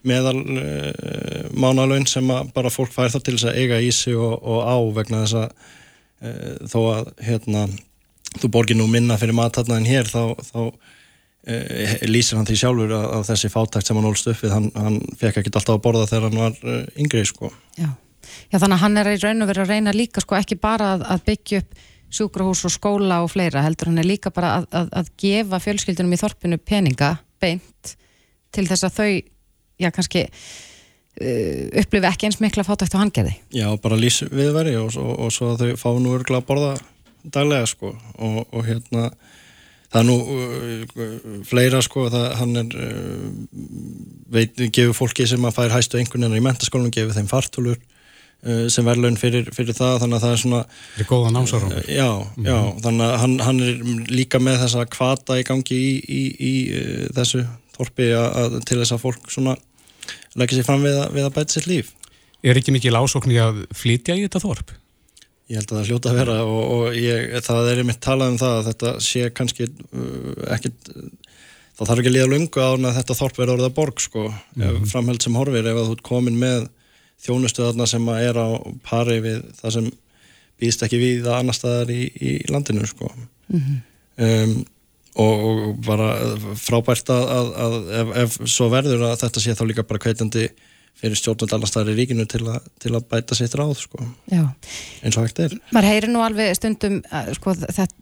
meðal 0.08 0.38
uh, 0.40 1.44
mánalaun 1.54 2.08
sem 2.10 2.32
bara 2.54 2.72
fólk 2.72 2.94
fær 2.94 3.12
það 3.12 3.26
til 3.26 3.36
þess 3.36 3.50
að 3.50 3.60
eiga 3.60 3.78
í 3.82 3.92
sig 3.94 4.18
og, 4.18 4.34
og 4.40 4.64
á 4.66 4.76
vegna 4.96 5.22
þess 5.22 5.38
að 5.42 5.48
uh, 6.26 6.54
þó 6.72 6.80
að 6.96 7.12
hérna 7.22 7.66
þú 8.40 8.50
borgir 8.54 8.78
nú 8.78 8.88
minna 8.90 9.18
fyrir 9.20 9.36
matatna 9.36 9.78
en 9.78 9.86
hér 9.86 10.08
þá, 10.08 10.34
þá 10.40 10.60
lýsir 11.42 12.38
hann 12.38 12.46
því 12.46 12.56
sjálfur 12.60 12.92
að, 12.94 13.06
að 13.16 13.24
þessi 13.32 13.48
fátækt 13.50 13.88
sem 13.88 13.98
hann 13.98 14.06
ólst 14.06 14.28
upp 14.30 14.42
við, 14.44 14.52
hann, 14.54 14.68
hann 14.78 14.98
fekk 15.18 15.40
ekki 15.40 15.50
alltaf 15.50 15.74
að 15.74 15.80
borða 15.82 16.04
þegar 16.06 16.28
hann 16.28 16.38
var 16.38 16.60
uh, 16.62 16.84
yngri 17.02 17.24
sko. 17.26 17.50
Já. 17.74 17.88
Já, 18.52 18.60
þannig 18.60 18.76
að 18.76 18.82
hann 18.84 19.00
er 19.00 19.10
í 19.10 19.16
raun 19.18 19.42
og 19.42 19.50
verið 19.50 19.64
að 19.64 19.72
reyna 19.72 19.94
líka 19.96 20.22
sko 20.22 20.36
ekki 20.38 20.58
bara 20.62 20.92
að, 20.94 21.02
að 21.10 21.24
byggja 21.26 21.62
upp 21.64 21.80
sjúkrahús 22.12 22.62
og 22.68 22.74
skóla 22.74 23.22
og 23.24 23.32
fleira 23.32 23.64
heldur 23.64 23.90
hann 23.90 24.02
er 24.02 24.06
líka 24.06 24.30
bara 24.34 24.58
að, 24.60 24.68
að, 24.76 24.92
að 25.00 25.10
gefa 25.18 25.60
fjölskyldunum 25.64 26.14
í 26.14 26.20
þorpinu 26.20 26.60
peninga 26.60 27.14
beint 27.42 27.94
til 28.52 28.66
þess 28.68 28.86
að 28.86 28.98
þau, 29.00 29.10
já 29.82 29.90
kannski 29.96 30.24
uh, 30.28 31.82
upplifi 31.82 32.10
ekki 32.12 32.30
eins 32.30 32.38
mikla 32.44 32.66
fátækt 32.68 32.94
á 32.94 33.02
hangeði. 33.02 33.34
Já, 33.50 33.66
bara 33.82 33.98
lýs 33.98 34.22
viðveri 34.28 34.78
og, 34.78 34.94
og, 35.00 35.12
og 35.26 35.34
svo 35.34 35.56
að 35.56 35.66
þau 35.66 35.82
fá 35.82 35.90
nú 35.98 36.14
örgla 36.20 36.38
að 36.44 36.50
borða 36.52 36.74
daglega 37.22 37.66
sko 37.70 37.96
og, 37.96 38.42
og 38.46 38.66
hérna 38.66 39.10
það 39.92 40.00
er 40.00 40.08
nú 40.08 40.16
uh, 40.18 41.38
fleira 41.48 41.82
sko 41.84 42.08
það 42.12 42.28
hann 42.40 42.60
er 42.62 42.76
uh, 42.80 43.30
veit, 44.32 44.60
gefur 44.74 44.96
fólki 44.96 45.28
sem 45.28 45.48
að 45.48 45.56
fær 45.58 45.74
hæstu 45.76 46.00
einhvern 46.00 46.26
veginn 46.26 46.40
í 46.40 46.44
mentaskólanum, 46.46 46.94
gefur 46.94 47.16
þeim 47.16 47.30
fartúlur 47.30 47.78
uh, 47.78 48.66
sem 48.72 48.86
verðlaun 48.88 49.18
fyrir, 49.20 49.50
fyrir 49.54 49.76
það 49.76 50.02
þannig 50.04 50.18
að 50.18 50.26
það 50.26 50.36
er 50.36 50.42
svona 50.44 50.62
Fyrir 50.96 51.10
góða 51.12 51.34
námsárum 51.36 51.74
uh, 51.74 51.82
Já, 51.88 52.10
mm 52.36 52.48
já, 52.48 52.58
þannig 52.86 53.08
að 53.08 53.18
hann, 53.24 53.36
hann 53.48 53.64
er 53.66 53.82
líka 54.12 54.42
með 54.42 54.62
þessa 54.66 54.86
kvata 54.96 55.40
í 55.40 55.48
gangi 55.48 55.80
í, 55.80 55.92
í, 56.02 56.22
í 56.32 56.54
uh, 56.76 57.10
þessu 57.18 57.44
þorpi 57.76 58.12
að, 58.16 58.60
til 58.68 58.80
þess 58.82 58.96
að 58.96 59.04
fólk 59.06 59.32
svona 59.32 59.56
leggja 60.38 60.60
sér 60.60 60.68
fram 60.68 60.84
við 60.84 60.98
að, 60.98 61.10
við 61.16 61.26
að 61.26 61.34
bæta 61.36 61.56
sér 61.56 61.68
líf. 61.70 61.92
Er 62.42 62.58
ekki 62.58 62.74
mikil 62.74 62.96
ásókn 62.98 63.32
í 63.32 63.38
að 63.40 63.62
flytja 63.76 64.16
í 64.18 64.24
þetta 64.24 64.42
þorp? 64.42 64.72
Ég 65.50 65.58
held 65.58 65.72
að 65.72 65.78
það 65.78 65.88
hljóta 65.90 66.10
að 66.12 66.18
vera 66.20 66.36
og, 66.46 66.60
og 66.74 66.96
ég, 66.96 67.32
það 67.44 67.70
er 67.70 67.80
einmitt 67.82 68.02
talað 68.04 68.32
um 68.32 68.38
það 68.40 68.58
að 68.58 68.68
þetta 68.70 68.92
sé 69.04 69.30
kannski 69.34 69.66
uh, 69.68 70.44
ekkit, 70.54 70.92
það 71.78 71.88
þarf 71.88 72.02
ekki 72.02 72.12
að 72.12 72.16
líða 72.16 72.30
lungu 72.30 72.62
á 72.62 72.70
að 72.72 72.94
þetta 73.00 73.18
þorp 73.18 73.40
verður 73.40 73.54
orðið 73.56 73.68
að 73.68 73.74
borg 73.80 74.04
sko, 74.04 74.28
mm 74.30 74.62
-hmm. 74.62 74.86
framheld 74.92 75.26
sem 75.26 75.36
horfir 75.40 75.68
ef 75.72 75.80
þú 75.80 75.96
ert 75.96 76.06
komin 76.06 76.38
með 76.40 76.68
þjónustuðarna 77.22 77.86
sem 77.90 78.08
er 78.16 78.38
á 78.38 78.48
pari 78.86 79.18
við 79.22 79.42
það 79.60 79.76
sem 79.76 79.90
býðst 80.62 80.84
ekki 80.86 81.00
við 81.00 81.26
að 81.26 81.38
annar 81.40 81.58
staðar 81.58 81.90
í, 81.90 82.02
í 82.06 82.30
landinu 82.50 82.86
sko. 82.86 83.10
Mm 83.50 83.60
-hmm. 83.60 83.80
um, 84.26 84.54
og, 85.20 85.44
og 85.44 85.80
bara 85.84 86.10
frábært 86.56 87.10
að, 87.12 87.24
að, 87.36 87.48
að 87.64 87.74
ef, 88.00 88.12
ef 88.22 88.36
svo 88.48 88.68
verður 88.72 89.08
að 89.10 89.18
þetta 89.24 89.42
sé 89.42 89.56
þá 89.58 89.64
líka 89.68 89.84
bara 89.88 90.00
kveitandi 90.00 90.46
fyrir 91.00 91.18
í 91.90 91.96
ríkinu 91.96 92.26
til, 92.30 92.44
a, 92.52 92.60
til 92.82 92.92
að 92.94 93.06
bæta 93.10 93.36
sitt 93.38 93.54
ráð 93.58 93.74
sko. 93.80 94.04
eins 95.02 95.16
og 95.18 95.26
hægt 95.26 95.40
er. 95.42 95.56
Maður 95.74 95.88
heyrir 95.90 96.12
nú 96.12 96.22
alveg 96.22 96.54
stundum 96.58 97.00
sko, 97.38 97.54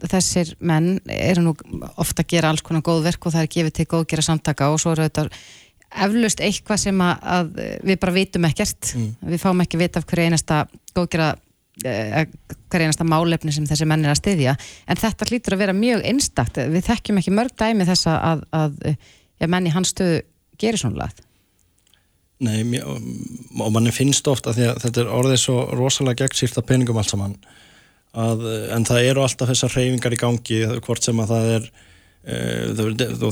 þessir 0.05 0.55
menn 0.61 0.99
eru 1.07 1.47
nú 1.47 1.55
ofta 1.97 2.25
að 2.25 2.33
gera 2.35 2.53
alls 2.53 2.65
konar 2.67 2.85
góð 2.85 3.07
verk 3.09 3.27
og 3.27 3.37
það 3.37 3.47
er 3.47 3.53
gefið 3.57 3.77
til 3.79 3.89
góðgera 3.95 4.27
samtaka 4.27 4.69
og 4.73 4.81
svo 4.83 4.93
eru 4.95 5.07
þetta 5.09 5.29
eflust 6.05 6.43
eitthvað 6.45 6.83
sem 6.85 7.01
að, 7.03 7.23
að 7.37 7.55
við 7.89 8.03
bara 8.03 8.17
vitum 8.17 8.51
ekkert. 8.51 8.93
Mm. 8.95 9.15
við 9.33 9.43
fáum 9.43 9.65
ekki 9.65 9.81
vita 9.81 10.03
af 10.03 10.11
hverju 10.11 10.29
einasta 10.29 10.61
góðgera 10.95 11.31
eh, 11.89 12.21
hverju 12.71 12.91
einasta 12.91 13.09
málefni 13.09 13.55
sem 13.55 13.67
þessi 13.71 13.89
menn 13.89 14.05
er 14.05 14.13
að 14.13 14.21
styðja. 14.21 14.55
En 14.87 15.01
þetta 15.01 15.31
hlýtur 15.31 15.57
að 15.57 15.65
vera 15.65 15.77
mjög 15.77 16.05
einstakt. 16.13 16.61
Við 16.77 16.87
þekkjum 16.91 17.23
ekki 17.23 17.35
mörg 17.35 17.57
dæmi 17.59 17.89
þess 17.89 18.13
að, 18.13 18.45
að 18.55 18.79
ja, 18.93 19.49
menn 19.49 19.67
í 19.67 19.75
hans 19.75 19.95
stöðu 19.95 20.23
gerir 20.61 20.81
svona 20.81 21.09
Nei, 22.41 22.63
og 22.81 23.73
manni 23.75 23.93
finnst 23.93 24.29
ofta 24.31 24.55
því 24.57 24.71
að 24.71 24.79
þetta 24.87 25.03
er 25.03 25.13
orðið 25.13 25.41
svo 25.43 25.57
rosalega 25.77 26.25
gegnsýrt 26.25 26.57
að 26.57 26.67
peningum 26.71 27.01
allt 27.01 27.13
saman 27.13 27.35
að, 28.17 28.47
en 28.73 28.87
það 28.89 29.09
eru 29.11 29.25
alltaf 29.27 29.51
þessar 29.51 29.75
reyfingar 29.77 30.17
í 30.17 30.21
gangi 30.23 30.61
hvort 30.87 31.05
sem 31.05 31.21
að 31.21 31.35
það 31.35 31.51
er 31.57 31.67
e, 32.25 32.39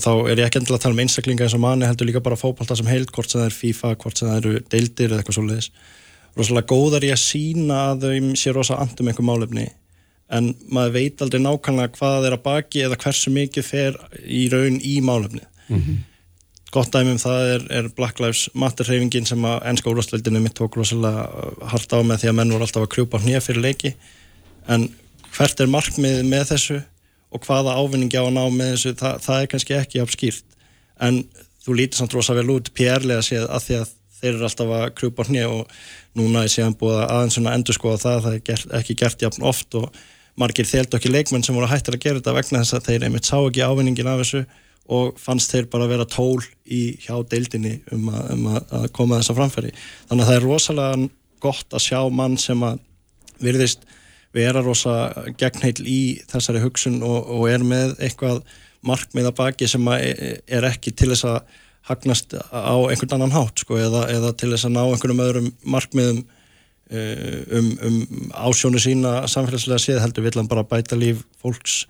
þá 0.04 0.10
er 0.12 0.34
ég 0.34 0.44
ekki 0.44 0.60
endilega 0.60 0.76
að 0.76 0.84
tala 0.84 0.96
um 0.96 1.00
einstaklinga 1.06 1.46
eins 1.46 1.56
og 1.56 1.62
manni 1.64 1.88
heldur 1.88 2.10
líka 2.10 2.22
bara 2.24 2.36
fókbalta 2.36 2.76
sem 2.76 2.90
heilt 2.90 3.14
hvort 3.16 3.32
sem 3.32 3.40
það 3.40 3.48
er 3.48 3.56
FIFA, 3.56 3.94
hvort 4.04 4.20
sem 4.20 4.28
það 4.28 4.40
eru 4.42 4.60
deildir 4.74 5.08
eða 5.08 5.22
eitthvað 5.22 5.38
svolítið 5.38 5.70
rosalega 6.38 6.70
góðar 6.74 7.08
ég 7.08 7.16
að 7.16 7.24
sína 7.24 7.80
að 7.94 8.04
þau 8.04 8.36
sé 8.42 8.54
rosalega 8.58 8.84
andum 8.84 9.08
einhver 9.08 9.28
málefni 9.30 9.66
en 10.36 10.52
maður 10.68 10.94
veit 10.98 11.24
aldrei 11.24 11.40
nákvæmlega 11.46 11.96
hvað 11.96 12.18
það 12.18 12.28
er 12.28 12.36
að 12.36 12.44
baki 12.44 12.84
eða 12.84 13.00
hversu 13.06 13.32
mikið 13.32 13.68
fer 13.72 13.98
í 14.20 14.44
raun 14.52 14.76
í 14.84 14.98
málefni 15.00 15.46
mm 15.46 15.80
-hmm 15.80 16.06
gott 16.74 16.92
dæmum 16.92 17.18
það 17.20 17.50
er, 17.54 17.66
er 17.78 17.90
Black 17.96 18.20
Lives 18.20 18.48
Matter 18.58 18.88
hreyfingin 18.88 19.26
sem 19.28 19.44
að 19.48 19.62
ennska 19.70 19.90
úrlastveldinu 19.90 20.42
mitt 20.44 20.56
tók 20.58 20.76
rosalega 20.76 21.26
uh, 21.26 21.66
hardt 21.72 21.92
á 21.96 21.98
með 22.04 22.22
því 22.22 22.30
að 22.30 22.38
menn 22.40 22.54
voru 22.54 22.66
alltaf 22.66 22.84
að 22.84 22.92
krjúpa 22.94 23.20
hnið 23.22 23.40
fyrir 23.46 23.64
leiki. 23.64 23.94
En 24.68 24.88
hvert 25.36 25.60
er 25.60 25.70
markmiðið 25.72 26.28
með 26.28 26.48
þessu 26.52 26.80
og 27.32 27.44
hvaða 27.44 27.76
ávinningi 27.80 28.20
á 28.20 28.24
að 28.24 28.34
ná 28.36 28.42
með 28.52 28.74
þessu? 28.74 28.94
Það, 29.00 29.22
það 29.26 29.40
er 29.42 29.52
kannski 29.54 29.78
ekki 29.78 30.02
afskýrt 30.04 30.58
en 31.08 31.22
þú 31.64 31.78
lítir 31.78 32.00
samt 32.00 32.16
rosa 32.16 32.36
vel 32.36 32.48
út 32.52 32.70
PR-lega 32.76 33.24
séð 33.24 33.48
að 33.48 33.64
því 33.64 33.78
að 33.78 33.96
þeir 34.18 34.30
eru 34.34 34.46
alltaf 34.48 34.70
að 34.74 34.86
krjúpa 34.98 35.26
hnið 35.28 35.50
og 35.54 35.74
núna 36.18 36.44
er 36.44 36.52
séðan 36.52 36.76
búið 36.78 37.02
aðeins 37.04 37.36
svona 37.38 37.52
endur 37.54 37.76
skoða 37.76 38.00
það 38.02 38.22
það 38.24 38.38
er 38.38 38.46
gert, 38.48 38.70
ekki 38.80 38.96
gert 38.98 39.22
jafn 39.22 39.44
oft 39.46 39.76
og 39.78 40.00
margir 40.38 40.66
þelt 40.68 40.96
okki 40.98 41.12
leikmenn 41.12 41.44
sem 41.46 41.56
voru 41.56 41.68
hættir 41.70 41.96
að 41.98 42.04
gera 42.04 42.20
þetta 42.20 42.34
vegna 42.34 42.62
þess 42.64 42.78
að 42.78 42.88
þeir 42.88 43.06
einmitt 43.06 43.28
sá 43.28 43.36
ekki 43.38 43.62
ávinningin 43.62 44.10
af 44.10 44.22
þessu 44.22 44.42
og 44.88 45.18
fannst 45.20 45.52
þeir 45.52 45.68
bara 45.72 45.84
að 45.84 45.94
vera 45.94 46.08
tól 46.08 46.40
í 46.64 46.82
hjá 47.02 47.14
deildinni 47.28 47.78
um 47.92 48.08
að, 48.08 48.30
um 48.34 48.46
að 48.54 48.86
koma 48.96 49.20
þessa 49.20 49.36
framfæri. 49.36 49.72
Þannig 50.08 50.24
að 50.24 50.30
það 50.30 50.38
er 50.38 50.46
rosalega 50.48 51.08
gott 51.44 51.76
að 51.76 51.84
sjá 51.84 52.00
mann 52.10 52.38
sem 52.40 52.64
að 52.66 52.80
virðist 53.44 53.84
vera 54.34 54.62
rosa 54.64 54.94
gegnheil 55.40 55.84
í 55.88 56.00
þessari 56.28 56.62
hugsun 56.62 57.00
og, 57.06 57.28
og 57.36 57.46
er 57.50 57.64
með 57.64 57.94
eitthvað 58.04 58.42
markmiða 58.86 59.32
baki 59.36 59.68
sem 59.68 59.84
e, 59.96 60.38
er 60.46 60.66
ekki 60.68 60.92
til 60.96 61.10
þess 61.12 61.26
að 61.28 61.38
hagnast 61.88 62.34
á 62.36 62.76
einhvern 62.84 63.16
annan 63.16 63.32
hátt 63.32 63.62
sko, 63.64 63.78
eða, 63.80 64.04
eða 64.12 64.34
til 64.36 64.50
þess 64.52 64.68
að 64.68 64.74
ná 64.76 64.82
einhvernum 64.84 65.22
öðrum 65.24 65.48
markmiðum 65.64 66.20
e, 66.90 67.04
um, 67.58 67.70
um 67.88 67.98
ásjónu 68.48 68.82
sína 68.82 69.22
samfélagslega 69.30 69.80
séð 69.82 70.02
heldur 70.04 70.28
villan 70.28 70.50
bara 70.50 70.66
bæta 70.68 70.98
líf 71.00 71.24
fólks 71.40 71.86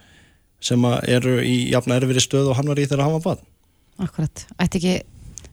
sem 0.61 0.89
eru 1.07 1.39
í 1.45 1.71
jafna 1.73 1.99
erfiri 1.99 2.23
stöð 2.23 2.51
og 2.51 2.59
hann 2.59 2.71
var 2.71 2.81
í 2.81 2.87
þegar 2.89 3.07
hann 3.07 3.17
var 3.19 3.25
bann. 3.27 3.45
Akkurat, 4.03 4.45
ætti 4.63 4.81
ekki, 4.81 4.95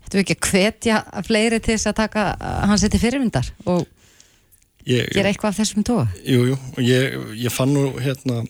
ættu 0.06 0.22
ekki 0.22 0.38
að 0.38 0.50
hvetja 0.52 1.02
fleiri 1.26 1.60
til 1.60 1.76
þess 1.76 1.92
að 1.92 2.00
taka 2.02 2.26
hans 2.70 2.86
til 2.86 3.02
fyrirmyndar 3.02 3.50
og 3.66 3.86
ég, 4.86 5.10
gera 5.14 5.32
eitthvað 5.32 5.54
af 5.54 5.60
þessum 5.62 5.86
tóa? 5.86 6.06
Jú, 6.22 6.44
jú, 6.52 6.60
og 6.76 6.82
ég, 6.86 7.18
ég 7.42 7.54
fann 7.54 7.74
nú 7.74 7.88
hérna 7.98 8.44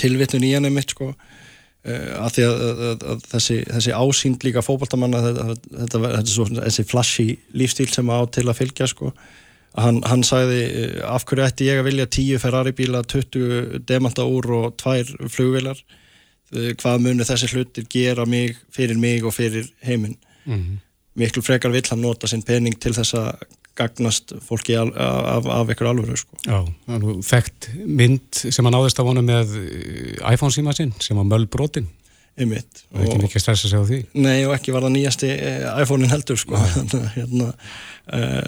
tilvittun 0.00 0.46
í 0.46 0.54
henni 0.54 0.72
mitt 0.74 0.94
sko 0.94 1.10
uh, 1.12 2.10
að 2.24 2.36
því 2.36 2.46
að, 2.48 2.58
að, 2.64 2.82
að, 2.88 3.06
að 3.12 3.24
þessi, 3.34 3.60
þessi 3.70 3.94
ásýnd 3.94 4.46
líka 4.46 4.64
fókbaltamanna 4.64 5.22
þetta, 5.28 5.48
þetta, 5.84 6.02
þetta, 6.16 6.60
þessi 6.60 6.86
flashy 6.90 7.28
lífstíl 7.54 7.90
sem 7.92 8.10
á 8.14 8.18
til 8.34 8.46
að 8.48 8.60
fylgja 8.62 8.90
sko 8.90 9.12
Hann, 9.74 10.00
hann 10.06 10.22
sagði 10.22 10.60
eh, 10.68 11.00
af 11.02 11.24
hverju 11.26 11.44
ætti 11.48 11.66
ég 11.66 11.80
að 11.82 11.88
vilja 11.88 12.06
10 12.06 12.38
Ferrari 12.42 12.72
bíla, 12.76 13.02
20 13.10 13.82
demanta 13.88 14.22
úr 14.22 14.46
og 14.54 14.76
tvær 14.78 15.08
flugvilar 15.26 15.80
eh, 16.54 16.70
hvað 16.78 17.02
munu 17.02 17.26
þessi 17.26 17.50
hlutir 17.50 17.88
gera 17.90 18.26
mig, 18.26 18.54
fyrir 18.74 19.00
mig 19.00 19.26
og 19.26 19.34
fyrir 19.34 19.66
heiminn 19.82 20.16
mm 20.44 20.54
-hmm. 20.54 20.78
miklu 21.14 21.42
frekar 21.42 21.74
vill 21.74 21.90
hann 21.90 22.00
nota 22.00 22.26
sinn 22.26 22.42
pening 22.42 22.78
til 22.80 22.94
þess 22.94 23.14
að 23.14 23.34
gagnast 23.74 24.32
fólki 24.46 24.76
af, 24.78 24.88
af, 24.96 25.46
af 25.46 25.70
ykkur 25.74 25.88
alvöru 25.90 26.16
sko. 26.16 26.36
Já, 26.46 26.62
það 26.86 26.94
er 26.94 27.22
þekkt 27.26 27.68
mynd 27.86 28.42
sem 28.54 28.64
hann 28.64 28.74
áðist 28.74 29.00
á 29.02 29.08
honu 29.08 29.22
með 29.22 29.56
eh, 29.58 30.32
iPhone 30.34 30.54
síma 30.54 30.74
sinn 30.76 30.94
sem 31.00 31.16
var 31.16 31.24
möllbrotin 31.24 31.88
Einmitt. 32.34 32.84
og 32.90 33.04
ekki 33.04 33.18
mikið 33.22 33.42
stressa 33.44 33.68
sig 33.70 33.78
á 33.78 33.84
því 33.86 33.98
Nei 34.18 34.40
og 34.42 34.54
ekki 34.56 34.72
var 34.74 34.82
það 34.82 34.96
nýjasti 34.96 35.28
iPhone-in 35.84 36.10
heldur 36.10 36.40
sko. 36.40 36.58
hérna 37.14 37.52
Uh, 38.04 38.42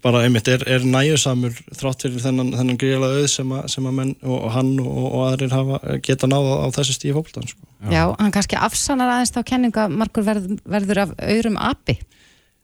bara 0.00 0.22
einmitt 0.24 0.46
er, 0.48 0.62
er 0.64 0.80
næjusamur 0.80 1.52
þrátt 1.76 2.06
fyrir 2.06 2.22
þennan, 2.24 2.54
þennan 2.56 2.78
gríðlega 2.80 3.18
auð 3.20 3.26
sem 3.28 3.50
að, 3.52 3.66
sem 3.68 3.84
að 3.84 3.98
menn 3.98 4.12
og, 4.22 4.36
og 4.38 4.54
hann 4.54 4.70
og, 4.80 5.00
og 5.10 5.24
aðrir 5.26 5.52
hafa, 5.52 5.80
geta 6.06 6.30
náða 6.30 6.54
á 6.64 6.66
þessu 6.72 6.94
stíði 6.96 7.18
fólkdan 7.18 7.50
sko. 7.50 7.60
Já. 7.82 7.90
Já, 7.92 8.00
hann 8.16 8.32
kannski 8.32 8.56
afsannar 8.56 9.12
aðeins 9.12 9.34
þá 9.34 9.42
kenninga 9.50 9.84
margur 9.92 10.24
verð, 10.24 10.48
verður 10.64 11.02
af 11.02 11.12
auðrum 11.20 11.60
api 11.68 11.98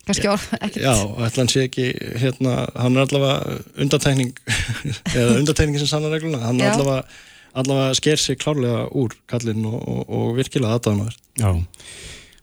kannski 0.09 0.33
orð, 0.33 0.49
ekkert 0.65 0.81
Já, 0.81 0.95
ætla 1.29 1.45
hann 1.45 1.53
sé 1.53 1.67
ekki, 1.69 1.91
hérna 2.25 2.57
hann 2.73 2.97
er 2.97 3.05
allavega 3.05 3.61
undartekning 3.85 4.33
eða 5.19 5.39
undartekning 5.43 5.77
sem 5.83 5.93
sannar 5.93 6.17
regluna, 6.17 6.41
hann 6.47 6.65
er 6.65 6.73
allavega 6.73 7.05
allavega 7.55 7.95
sker 7.99 8.21
sig 8.21 8.39
klárlega 8.43 8.85
úr 8.93 9.15
kallin 9.31 9.65
og, 9.71 9.79
og, 9.89 10.03
og 10.09 10.37
virkilega 10.39 10.77
aðdáðanverð. 10.79 11.19
Já. 11.41 11.51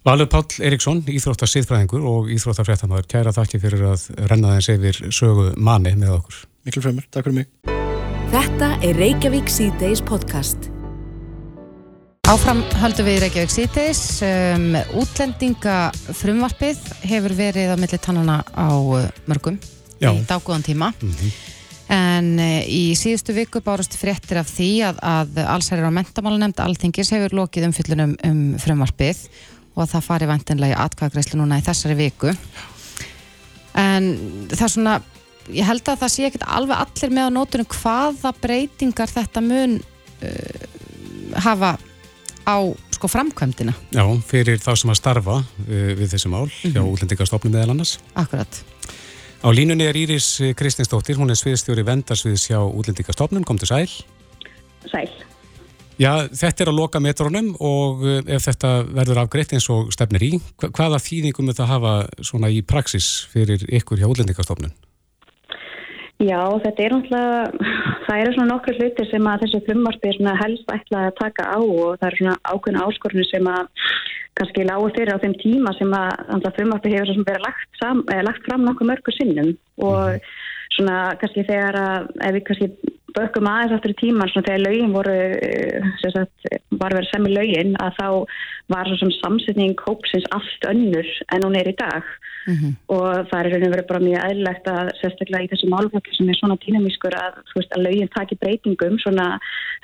Valur 0.08 0.26
Páll 0.34 0.58
Eriksson, 0.66 1.04
Íþróttar 1.06 1.50
siðfræðingur 1.52 2.06
og 2.10 2.30
Íþróttar 2.34 2.66
fréttamaður, 2.66 3.06
kæra 3.12 3.34
þakki 3.36 3.60
fyrir 3.62 3.84
að 3.92 4.08
renna 4.32 4.56
þess 4.58 4.72
yfir 4.74 5.02
sögu 5.14 5.52
manni 5.62 5.94
með 6.00 6.16
okkur. 6.16 6.40
Miklu 6.66 6.82
fremur, 6.88 7.06
takk 7.14 7.28
fyrir 7.28 7.44
mig. 7.44 7.52
Þetta 8.32 8.72
er 8.88 8.98
Reykjavík 8.98 9.50
C-Days 9.52 10.02
podcast. 10.08 10.72
Áfram 12.32 12.62
höldum 12.80 13.06
við 13.10 13.18
Reykjavík 13.26 13.52
síðdeis 13.52 14.02
um, 14.24 14.68
útlendinga 15.02 15.78
frumvarpið 16.16 16.80
hefur 17.10 17.34
verið 17.36 17.74
á 17.74 17.78
milli 17.82 18.00
tannana 18.02 18.38
á 18.56 18.72
uh, 18.72 19.08
mörgum 19.28 19.58
Já. 20.02 20.14
í 20.16 20.22
dágóðan 20.30 20.64
tíma 20.66 20.94
Mhm. 21.02 21.34
En 21.92 22.34
uh, 22.40 22.62
í 22.66 22.94
síðustu 22.98 23.36
viku 23.36 23.62
bárust 23.66 23.98
fréttir 24.00 24.40
af 24.42 24.50
því 24.52 24.72
að, 24.88 25.00
að 25.04 25.42
allsærir 25.44 25.88
á 25.88 25.98
mentamálanemnd 25.98 26.62
Alþingis 26.64 27.12
hefur 27.16 27.36
lokið 27.42 27.68
umfyllunum 27.70 28.16
um 28.28 28.44
frumvarpið 28.62 29.26
og 29.76 29.86
að 29.86 29.94
það 29.96 30.08
fari 30.08 30.30
vantinlega 30.30 30.76
í 30.76 30.84
atkvæðagreislu 30.86 31.40
núna 31.40 31.60
í 31.60 31.66
þessari 31.66 31.98
viku. 32.00 32.34
En 33.80 34.10
það 34.52 34.66
er 34.68 34.74
svona 34.74 34.96
ég 35.52 35.68
held 35.68 35.88
að 35.88 36.04
það 36.04 36.14
sé 36.14 36.28
ekkert 36.28 36.48
alveg 36.48 36.84
allir 36.84 37.16
með 37.16 37.30
á 37.32 37.36
nótunum 37.38 37.72
hvaða 37.72 38.34
breytingar 38.44 39.12
þetta 39.12 39.44
mun 39.46 39.78
uh, 39.80 40.66
hafa 41.44 41.76
á 42.48 42.58
sko 42.92 43.10
framkvæmdina. 43.10 43.74
Já, 43.96 44.04
fyrir 44.28 44.62
þá 44.62 44.74
sem 44.80 44.92
að 44.94 45.00
starfa 45.02 45.40
uh, 45.42 45.88
við 45.98 46.08
þessi 46.14 46.32
mál, 46.32 46.46
hjá 46.64 46.84
útlendingastofnum 46.84 47.56
meðal 47.56 47.76
annars. 47.76 47.98
akkurat 48.16 48.64
Á 49.42 49.50
línunni 49.50 49.88
er 49.90 49.98
Íris 49.98 50.28
Kristinsdóttir, 50.58 51.18
hún 51.18 51.34
er 51.34 51.40
sviðstjóri 51.40 51.82
vendarsviðs 51.88 52.44
hjá 52.52 52.60
útlendingastofnun, 52.62 53.46
kom 53.48 53.58
til 53.58 53.72
sæl. 53.72 53.90
Sæl. 54.92 55.10
Já, 56.02 56.28
þetta 56.30 56.64
er 56.64 56.70
að 56.72 56.78
loka 56.78 57.02
metrónum 57.02 57.52
og 57.62 58.06
uh, 58.06 58.20
ef 58.26 58.46
þetta 58.48 58.70
verður 58.90 59.24
afgreitt 59.24 59.52
eins 59.58 59.68
og 59.74 59.90
stefnir 59.94 60.24
í, 60.26 60.32
hva- 60.62 60.70
hvaða 60.78 61.02
þýðingum 61.02 61.52
það 61.52 61.66
að 61.66 61.72
hafa 61.74 61.92
svona 62.26 62.50
í 62.54 62.62
praxis 62.66 63.10
fyrir 63.34 63.66
ykkur 63.70 64.02
hjá 64.02 64.08
útlendingastofnun? 64.10 64.74
Já, 66.22 66.42
þetta 66.62 66.84
er 66.84 66.94
náttúrulega, 66.94 67.70
það 68.06 68.20
eru 68.22 68.34
svona 68.36 68.52
nokkur 68.52 68.78
hlutir 68.78 69.08
sem 69.10 69.30
að 69.32 69.46
þessi 69.46 69.62
frumvarpi 69.66 70.10
er 70.12 70.18
svona 70.20 70.38
helst 70.42 70.74
ætlað 70.76 71.08
að 71.08 71.18
taka 71.22 71.48
á 71.50 71.58
og 71.58 71.98
það 71.98 72.08
eru 72.10 72.20
svona 72.20 72.36
ákveðna 72.52 72.86
áskorunni 72.86 73.28
sem 73.30 73.50
að 73.50 73.88
kannski 74.40 74.68
lágu 74.68 74.92
fyrir 74.94 75.14
á 75.18 75.22
þeim 75.24 75.36
tíma 75.42 75.74
sem 75.80 75.98
að 75.98 76.48
frumvarpi 76.58 76.94
hefur 76.94 77.10
svo 77.10 77.18
sem 77.18 77.28
verið 77.28 77.46
lagt, 77.48 77.68
sam, 77.82 78.06
eh, 78.14 78.24
lagt 78.28 78.46
fram 78.48 78.66
nokkuð 78.68 78.92
mörgu 78.92 79.16
sinnum 79.18 79.52
og 79.82 80.30
svona 80.76 80.98
kannski 81.22 81.46
þegar 81.50 81.80
að 81.82 82.12
ef 82.28 82.36
við 82.38 82.46
kannski 82.48 82.70
bökkum 83.18 83.50
aðeins 83.50 83.76
aftur 83.76 83.94
í 83.96 84.00
tíman 84.00 84.32
svona 84.32 84.48
þegar 84.48 84.66
lögin 84.66 84.94
voru 84.96 85.16
eh, 85.18 85.90
sem 86.04 86.14
sagt, 86.16 86.52
var 86.80 86.96
verið 86.96 87.10
sem 87.12 87.28
í 87.28 87.34
lögin 87.34 87.74
að 87.84 87.98
þá 87.98 88.08
var 88.72 88.90
svo 88.90 89.00
sem 89.02 89.16
samsetning 89.18 89.86
hópsins 89.88 90.30
allt 90.36 90.70
önnur 90.70 91.10
en 91.34 91.48
hún 91.48 91.58
er 91.60 91.72
í 91.72 91.76
dag 91.82 92.06
og 92.96 93.30
það 93.30 93.38
er 93.40 93.50
raun 93.52 93.66
og 93.68 93.74
verið 93.76 93.88
bara 93.92 94.04
mjög 94.06 94.26
eðlilegt 94.28 94.70
að 94.72 94.92
sérstaklega 95.02 95.46
í 95.46 95.52
þessu 95.52 95.70
málflokki 95.72 96.18
sem 96.18 96.30
er 96.32 96.40
svona 96.40 96.58
dýnamískur 96.64 97.18
að, 97.18 97.40
að 97.62 97.84
lögin 97.86 98.14
taki 98.16 98.38
breytingum 98.42 99.00
svona 99.04 99.28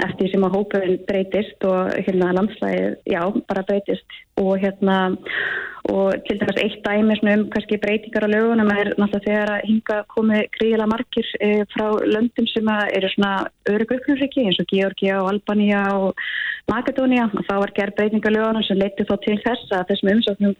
eftir 0.05 0.31
sem 0.31 0.43
að 0.47 0.57
hópurinn 0.57 0.99
breytist 1.07 1.67
og 1.69 1.93
hérna 2.07 2.33
landslægið, 2.37 2.99
já, 3.09 3.21
bara 3.49 3.65
breytist. 3.67 4.19
Og 4.37 4.59
hérna 4.61 4.97
og 5.87 6.13
til 6.27 6.39
dæmis 6.39 6.59
eitt 6.59 6.81
dæmi 6.85 7.15
um 7.33 7.43
kannski 7.53 7.77
breytingar 7.83 8.27
á 8.27 8.33
lögunum 8.33 8.71
er 8.75 8.89
náttúrulega 8.99 9.25
þegar 9.27 9.51
að 9.53 9.65
hinga 9.69 9.97
komið 10.13 10.41
gríðilega 10.55 10.91
margir 10.93 11.27
e, 11.39 11.49
frá 11.71 11.87
löndum 12.13 12.47
sem 12.51 12.67
eru 12.97 13.09
svona 13.13 13.31
örug 13.71 13.93
upplöfriki 13.95 14.43
eins 14.43 14.59
og 14.59 14.67
Georgia 14.67 15.21
og 15.21 15.29
Albanía 15.31 15.83
og 15.95 16.19
Makedónia 16.67 17.29
og 17.31 17.45
þá 17.47 17.55
var 17.61 17.71
gerð 17.75 17.95
breytingar 17.95 18.33
á 18.33 18.35
lögunum 18.35 18.63
sem 18.67 18.79
leiti 18.79 19.05
þá 19.07 19.15
til 19.23 19.37
þess 19.45 19.71
að 19.71 19.85
þessum 19.91 20.09
umsóknum 20.13 20.55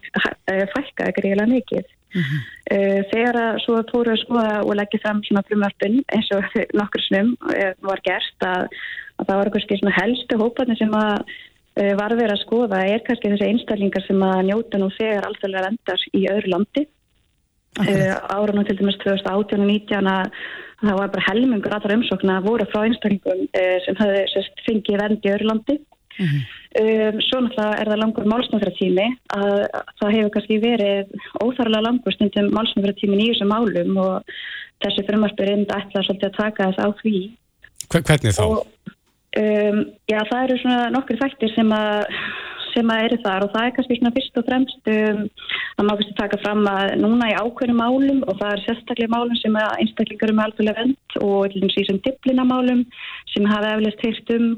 e, 0.48 0.54
fækkaði 0.72 1.16
gríðilega 1.18 1.52
mikið. 1.52 1.90
Uh, 2.16 3.02
þegar 3.10 3.36
að 3.36 3.58
svo 3.66 3.82
fóru 3.90 4.14
að 4.14 4.22
skoða 4.22 4.52
og 4.62 4.76
leggja 4.78 5.00
fram 5.02 5.18
svona 5.26 5.42
frumvarpin 5.44 5.98
eins 6.16 6.30
og 6.32 6.54
nokkur 6.80 7.04
snum 7.04 7.34
uh, 7.50 7.74
var 7.84 8.00
gert 8.06 8.46
að, 8.48 8.78
að 9.20 9.28
það 9.28 9.40
var 9.40 9.50
kannski 9.56 9.78
svona 9.82 9.96
helstu 9.98 10.38
hóparnir 10.40 10.80
sem 10.80 10.96
að 10.96 11.36
var 11.78 12.10
verið 12.10 12.32
að 12.34 12.40
skoða. 12.42 12.78
Er 12.90 13.04
kannski 13.06 13.28
þessi 13.30 13.46
einstaklingar 13.52 14.02
sem 14.02 14.22
að 14.26 14.40
njóta 14.48 14.80
nú 14.80 14.88
þegar 14.96 15.28
alþjóðlega 15.28 15.68
vendar 15.68 16.06
í 16.10 16.22
öðru 16.32 16.50
landi. 16.50 16.82
Uh, 17.78 18.16
árunum 18.34 18.66
til 18.66 18.74
dæmis 18.80 18.98
2018 19.04 19.62
og 19.62 19.68
19 19.68 20.08
að 20.10 20.32
það 20.80 20.98
var 20.98 21.12
bara 21.12 21.26
helmingur 21.28 21.76
allra 21.76 21.98
umsókna 22.00 22.40
voru 22.42 22.66
frá 22.72 22.80
einstaklingum 22.82 23.44
sem 23.84 24.00
sérst, 24.32 24.58
fengið 24.66 24.98
vend 25.04 25.28
í 25.28 25.32
öðru 25.36 25.48
landi 25.52 25.78
Um, 26.18 27.20
svo 27.22 27.40
náttúrulega 27.44 27.78
er 27.78 27.88
það 27.92 28.00
langur 28.02 28.26
málsnöfratími 28.28 29.04
að 29.34 29.52
það 30.00 30.14
hefur 30.16 30.32
kannski 30.34 30.56
verið 30.62 31.12
óþarlega 31.44 31.84
langur 31.86 32.16
stundum 32.16 32.50
málsnöfratímin 32.56 33.22
í 33.22 33.28
þessum 33.30 33.52
málum 33.54 34.00
og 34.02 34.32
þessi 34.84 35.04
frumvarpi 35.06 35.44
er 35.46 35.52
enda 35.54 35.78
ætlað 35.78 36.08
svolítið 36.08 36.28
að 36.28 36.36
taka 36.40 36.68
þess 36.68 36.82
á 36.82 36.88
því 37.00 37.14
Hver, 37.88 38.02
hvernig 38.10 38.36
þá? 38.36 38.42
og 38.44 38.58
um, 39.38 39.80
já 40.10 40.18
það 40.28 40.42
eru 40.42 40.58
svona 40.62 40.90
nokkur 40.96 41.20
þættir 41.22 41.54
sem 41.54 41.72
að 41.78 42.18
sem 42.74 42.92
að 42.92 43.04
eru 43.06 43.18
þar 43.24 43.46
og 43.46 43.54
það 43.54 43.66
er 43.66 43.74
kannski 43.76 43.98
svona 43.98 44.14
fyrst 44.16 44.40
og 44.40 44.46
fremst 44.48 44.90
um, 44.94 45.22
að 45.78 45.88
maður 45.88 46.02
fyrst 46.02 46.14
að 46.14 46.20
taka 46.22 46.40
fram 46.42 46.68
að 46.72 46.92
núna 47.04 47.30
í 47.30 47.38
ákveðnum 47.38 47.80
málum 47.82 48.20
og 48.26 48.38
það 48.40 48.52
er 48.54 48.64
sérstaklega 48.66 49.14
málum 49.14 49.40
sem 49.40 49.58
að 49.60 49.74
einstaklingar 49.84 50.34
um 50.34 50.44
alþjóðlega 50.44 50.84
vend 50.84 51.18
og 51.28 51.58
í 51.58 51.86
sem 51.88 52.02
diplinamálum 52.06 52.84
sem 53.32 53.50
hafa 53.50 53.74
eflust 53.76 54.06
heyrt 54.06 54.32
um 54.36 54.48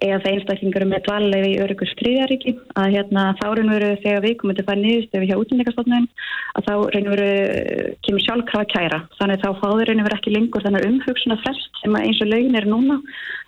eða 0.00 0.20
það 0.22 0.30
einstaklingar 0.32 0.86
með 0.88 1.02
dvalega 1.06 1.48
í 1.50 1.58
örugur 1.60 1.90
stríðaríki 1.92 2.54
að 2.80 2.94
hérna 2.94 3.24
þá 3.40 3.46
reynur 3.58 3.76
veru 3.76 4.00
þegar 4.04 4.24
við 4.24 4.36
komum 4.40 4.56
til 4.56 4.64
að 4.64 4.70
fara 4.70 4.82
niðurst 4.84 5.14
ef 5.14 5.22
við 5.22 5.30
hjá 5.30 5.40
útlendingastofnun 5.42 6.08
að 6.56 6.68
þá 6.68 6.72
reynur 6.94 7.14
veru 7.14 7.94
kemur 8.06 8.24
sjálfkrafa 8.24 8.68
kæra. 8.72 9.00
Þannig 9.18 9.44
þá 9.44 9.50
fáður 9.60 9.90
reynur 9.90 10.08
veru 10.08 10.18
ekki 10.18 10.34
lengur 10.34 10.64
þannig 10.64 10.88
umhugsun 10.88 11.36
að 11.36 11.44
frest 11.44 11.80
sem 11.82 12.00
eins 12.00 12.22
og 12.24 12.32
lögin 12.32 12.60
er 12.60 12.68
núna 12.70 13.00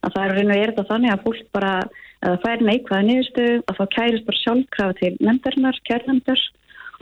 að 0.03 0.16
það 0.16 0.25
er 0.25 0.35
reynur 0.38 0.62
þetta 0.62 0.88
þannig 0.90 1.14
að 1.14 1.25
fólk 1.27 1.46
bara 1.57 1.75
að 2.23 2.35
það 2.35 2.43
fær 2.47 2.67
neikvæða 2.69 3.07
niðurstu 3.09 3.47
að 3.67 3.79
þá 3.79 3.85
kærist 3.97 4.27
bara 4.27 4.43
sjálfkrafa 4.43 4.99
til 5.01 5.13
nefndarinnar, 5.21 5.81
kærnefndar 5.89 6.45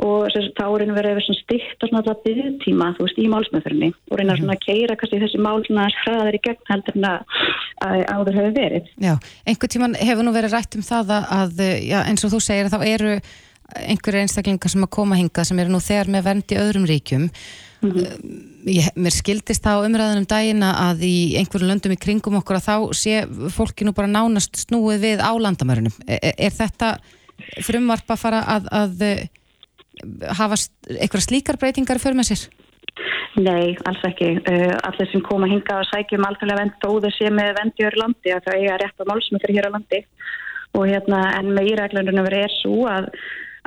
og 0.00 0.30
þess, 0.32 0.48
þá 0.56 0.64
reynir 0.80 0.96
verið 0.96 1.12
yfir 1.12 1.26
svona 1.26 1.40
stytt 1.42 1.84
og 1.84 1.90
svona 1.90 2.00
alltaf 2.00 2.22
byggðtíma, 2.24 2.88
þú 2.96 3.06
veist, 3.06 3.20
í 3.20 3.26
málsmeðferðinni 3.34 3.90
og 4.08 4.20
reyna 4.20 4.36
svona 4.38 4.56
að 4.56 4.64
keira 4.64 4.96
kannski 4.96 5.20
þessi 5.20 5.42
mál 5.44 5.60
svona 5.66 5.88
hraðar 5.98 6.38
í 6.38 6.40
gegn 6.46 6.70
heldur 6.70 6.96
en 6.96 7.06
að, 7.10 7.36
að 7.84 8.04
áður 8.14 8.38
hefur 8.40 8.56
verið. 8.56 8.88
Já, 9.04 9.12
einhver 9.44 9.72
tíman 9.74 9.98
hefur 10.00 10.26
nú 10.26 10.34
verið 10.36 10.56
rætt 10.56 10.78
um 10.78 10.86
það 10.86 11.14
að, 11.18 11.28
að 11.36 11.62
já, 11.84 11.98
eins 12.00 12.24
og 12.24 12.32
þú 12.32 12.42
segir, 12.46 12.72
þá 12.72 12.78
eru 12.88 13.12
einhverju 13.70 14.24
einstaklingar 14.24 14.72
sem 14.72 14.86
að 14.86 14.94
koma 14.96 15.18
hingað 15.20 15.50
sem 15.50 15.60
eru 15.62 15.74
nú 15.74 15.82
þegar 15.84 16.14
með 16.16 16.26
vernd 16.30 16.54
í 16.54 16.58
öðrum 16.58 16.88
ríkjum 16.90 17.28
ég, 18.68 18.90
mér 18.96 19.14
skildist 19.14 19.66
á 19.66 19.80
umræðunum 19.80 20.26
dagina 20.28 20.72
að 20.88 21.04
í 21.08 21.16
einhverju 21.40 21.68
löndum 21.68 21.94
í 21.94 22.00
kringum 22.00 22.38
okkur 22.40 22.58
að 22.58 22.68
þá 22.68 22.76
sé 22.96 23.24
fólki 23.54 23.86
nú 23.86 23.94
bara 23.96 24.10
nánast 24.10 24.66
snúið 24.66 25.04
við 25.04 25.24
á 25.24 25.32
landamærunum 25.32 25.94
er, 26.06 26.34
er 26.36 26.54
þetta 26.54 26.96
frumvarp 27.64 28.10
að 28.10 28.22
fara 28.22 28.40
að, 28.56 28.70
að 28.74 29.04
eh, 29.06 29.22
hafa 30.38 30.58
eitthvað 30.96 31.26
slíkar 31.26 31.60
breytingar 31.60 32.00
fyrir 32.02 32.18
með 32.18 32.32
sér? 32.32 32.48
Nei, 33.40 33.76
alls 33.86 34.00
ekki. 34.08 34.32
Uh, 34.42 34.72
allir 34.88 35.08
sem 35.12 35.22
koma 35.24 35.46
að 35.46 35.54
hinga 35.54 35.76
og 35.80 35.86
sækjum 35.88 36.24
alþjóðlega 36.26 36.62
vend 36.64 36.78
þóðu 36.82 37.12
sé 37.14 37.30
með 37.32 37.52
vend 37.60 37.78
í 37.78 37.84
öðru 37.86 38.02
landi 38.02 38.32
að 38.34 38.46
það 38.46 38.58
eiga 38.58 38.78
rétt 38.82 39.04
á 39.04 39.08
málsmyndir 39.10 39.54
hér 39.54 39.68
á 39.70 39.74
landi 39.76 40.00
og 40.76 40.86
hérna 40.90 41.20
en 41.38 41.52
með 41.54 41.70
íræglunum 41.72 42.26
verið 42.26 42.46
er 42.46 42.56
svo 42.58 42.88
að, 42.90 43.06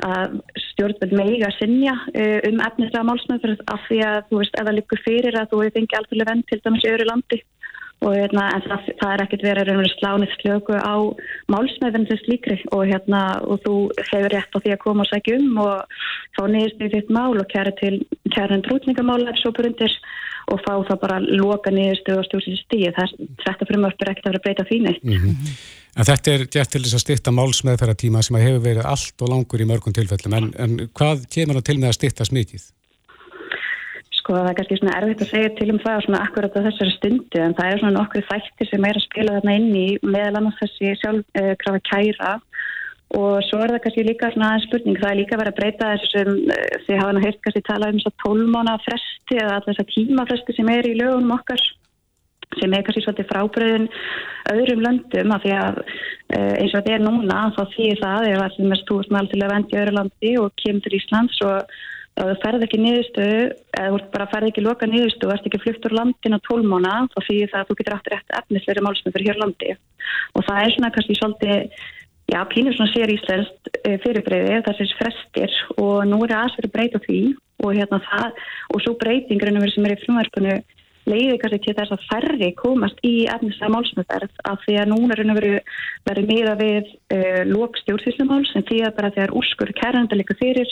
að 0.02 0.38
stjórnveld 0.70 1.14
meiga 1.14 1.50
sinja 1.58 1.94
uh, 1.94 2.38
um 2.48 2.62
efnislega 2.66 3.06
málsmyndir 3.06 3.56
af 3.70 3.82
því 3.88 4.00
að 4.08 4.20
þú 4.30 4.40
veist, 4.40 4.56
ef 4.58 4.66
það 4.66 4.78
likur 4.78 5.02
fyrir 5.04 5.38
að 5.38 5.50
þú 5.50 5.60
hefur 5.62 5.76
fengið 5.78 5.98
alþjóðlega 5.98 6.30
vend 6.32 6.46
til 6.50 6.60
dæmis 6.64 6.86
í 6.86 6.94
öðru 6.94 7.10
landi. 7.10 7.40
Og 8.04 8.12
hérna, 8.18 8.48
en 8.52 8.64
það, 8.66 8.88
það 9.00 9.12
er 9.14 9.22
ekkert 9.22 9.44
verið 9.46 9.68
að 9.72 9.86
slánið 9.94 10.32
slöku 10.34 10.74
á 10.76 10.94
málsmeðvenn 11.54 12.08
þess 12.10 12.26
líkri 12.28 12.56
og 12.74 12.82
hérna 12.90 13.20
og 13.46 13.62
þú 13.64 13.76
hefur 14.10 14.34
rétt 14.34 14.58
á 14.58 14.58
því 14.58 14.74
að 14.74 14.82
koma 14.82 15.06
og 15.06 15.08
sækja 15.08 15.38
um 15.38 15.62
og 15.62 16.02
fá 16.36 16.42
niðurst 16.50 16.82
í 16.84 16.90
þitt 16.92 17.14
mál 17.14 17.38
og 17.38 17.48
kæra 17.54 17.72
til 17.78 17.94
kæran 18.34 18.66
trútningamála 18.66 19.32
ef 19.32 19.40
svo 19.40 19.54
burundir 19.56 19.94
og 20.52 20.60
fá 20.66 20.74
það 20.90 21.00
bara 21.06 21.22
loka 21.22 21.72
niðurstu 21.72 22.18
og 22.18 22.26
stjórnstu 22.26 22.58
stíð 22.66 23.00
þetta 23.46 23.70
frumvarp 23.70 24.04
er 24.04 24.12
ekkert 24.12 24.28
að 24.28 24.34
vera 24.34 24.44
breyta 24.48 24.68
því 24.68 24.82
neitt. 24.84 25.06
Mm 25.06 25.80
En 25.94 26.06
þetta 26.06 26.32
er 26.32 26.46
gert 26.50 26.72
til 26.74 26.82
þess 26.82 26.96
að 26.98 27.02
styrta 27.04 27.32
málsmeðferðartíma 27.34 28.22
sem 28.26 28.36
að 28.38 28.48
hefur 28.48 28.62
verið 28.64 28.86
allt 28.90 29.22
og 29.22 29.28
langur 29.30 29.62
í 29.62 29.66
mörgum 29.70 29.94
tilfellum. 29.94 30.34
En, 30.34 30.48
en 30.58 30.88
hvað 30.90 31.28
kemur 31.30 31.60
það 31.60 31.66
til 31.68 31.76
með 31.78 31.92
að 31.92 31.98
styrtast 32.00 32.34
mikið? 32.34 32.64
Sko 34.18 34.34
það 34.34 34.48
er 34.50 34.56
kannski 34.58 34.78
svona 34.80 34.96
erfitt 34.98 35.22
að 35.22 35.30
segja 35.30 35.52
til 35.54 35.68
um 35.70 35.78
það 35.84 36.00
svona 36.06 36.22
akkurat 36.24 36.56
á 36.58 36.64
þessari 36.66 36.94
stundu 36.96 37.42
en 37.44 37.54
það 37.54 37.68
er 37.70 37.82
svona 37.82 37.98
nokkru 37.98 38.24
þættir 38.26 38.70
sem 38.70 38.88
er 38.88 38.98
að 38.98 39.06
spila 39.06 39.36
þarna 39.36 39.54
inn 39.60 39.70
í 39.78 39.86
meðal 40.02 40.40
annars 40.40 40.58
þessi 40.62 40.96
sjálfkrafa 41.02 41.82
uh, 41.82 41.86
kæra. 41.90 42.32
Og 43.14 43.38
svo 43.46 43.60
er 43.62 43.76
það 43.76 43.82
kannski 43.84 44.06
líka 44.08 44.32
svona 44.34 44.50
aðeins 44.50 44.66
spurning 44.66 44.98
það 44.98 45.12
er 45.12 45.20
líka 45.20 45.38
verið 45.38 45.54
að 45.54 45.58
breyta 45.60 45.92
þessu 45.92 46.10
sem 46.10 46.32
uh, 46.34 46.82
þið 46.88 47.00
hafa 47.04 47.14
nú 47.14 47.24
heilt 47.28 47.40
kannski 47.46 47.64
talað 47.70 47.94
um 47.94 48.02
svo 48.02 48.14
tólmána 48.24 48.76
fresti 48.88 49.38
eða 49.38 49.60
alltaf 49.60 49.70
þessa 49.70 49.88
tímafresti 49.92 50.58
sem 50.58 50.74
er 50.74 50.90
í 50.90 50.98
lögunum 50.98 51.36
okkar 51.38 51.68
sem 52.60 52.76
er 52.76 52.84
kannski 52.86 53.04
svolítið 53.04 53.30
frábriðin 53.30 53.88
öðrum 54.52 54.84
löndum 54.84 55.34
af 55.34 55.42
því 55.44 55.56
að 55.60 55.80
uh, 55.80 56.54
eins 56.60 56.74
og 56.74 56.78
þetta 56.78 56.94
er 56.98 57.04
núna 57.06 57.40
þá 57.56 57.62
þýðir 57.74 58.04
það 58.04 58.30
ef 58.30 58.44
að 58.44 58.60
þú 58.60 59.00
ert 59.00 59.16
með 59.16 59.32
til 59.32 59.42
að 59.42 59.52
vendi 59.54 59.76
í 59.76 59.82
öðru 59.82 59.98
landi 59.98 60.36
og 60.42 60.54
kemur 60.62 60.86
til 60.86 60.96
Íslands 61.00 61.42
og 61.48 61.74
þú 62.14 62.34
ferð 62.44 62.64
ekki 62.66 62.78
niðurstöðu 62.78 63.38
eða 63.74 63.88
þú 63.90 63.98
bara 64.14 64.28
ferð 64.30 64.50
ekki 64.50 64.62
loka 64.62 64.86
niðurstöðu 64.86 65.30
og 65.30 65.34
ert 65.34 65.48
ekki 65.48 65.60
flutt 65.64 65.88
úr 65.88 65.96
landin 65.98 66.36
á 66.38 66.46
tólmóna 66.46 66.94
þá 67.10 67.18
þýðir 67.26 67.50
það 67.50 67.60
að 67.60 67.68
þú 67.70 67.76
getur 67.80 67.96
aftur 67.96 68.16
eftir 68.18 68.38
efnisleiri 68.38 68.84
málsmyndur 68.86 69.26
hér 69.26 69.40
landi. 69.42 69.74
Og 70.38 70.46
það 70.46 70.60
er 70.60 70.74
svona 70.74 70.92
kannski 70.94 71.16
svolítið 71.18 71.58
já, 72.30 72.38
pínur 72.52 72.76
svona 72.76 72.92
sér 72.92 73.14
íslenskt 73.16 73.72
eh, 73.82 73.98
fyrirbreyði 74.04 74.62
þessins 74.68 74.94
frestir. 75.00 75.58
Og 75.74 76.06
nú 76.06 76.22
er 76.22 76.36
aðsverju 76.38 76.72
breyta 76.76 77.02
því 77.02 77.20
og 77.64 77.74
hérna 77.74 78.00
það 78.06 78.40
og 78.70 78.84
svo 78.84 78.94
breytingrunum 79.02 79.66
sem 79.72 79.86
er 79.88 79.96
í 79.96 80.00
frumverkunu 80.04 80.56
leiði 81.10 81.38
kannski 81.42 81.60
til 81.64 81.76
þess 81.78 81.94
að 81.94 82.04
færri 82.08 82.50
komast 82.58 83.00
í 83.06 83.14
efnislega 83.30 83.72
málsmyndarð 83.74 84.42
af 84.50 84.64
því 84.64 84.76
að 84.80 84.90
núna 84.92 85.16
er 85.16 85.22
verið 86.08 86.28
meða 86.30 86.56
við 86.60 86.82
uh, 86.82 87.16
eh, 87.18 87.40
lókstjórnfíslumáls 87.50 88.54
en 88.56 88.66
því 88.68 88.82
að 88.86 88.96
bara 88.98 89.14
þegar 89.16 89.36
úrskur 89.40 89.72
kæranda 89.80 90.18
líka 90.18 90.36
fyrir 90.40 90.70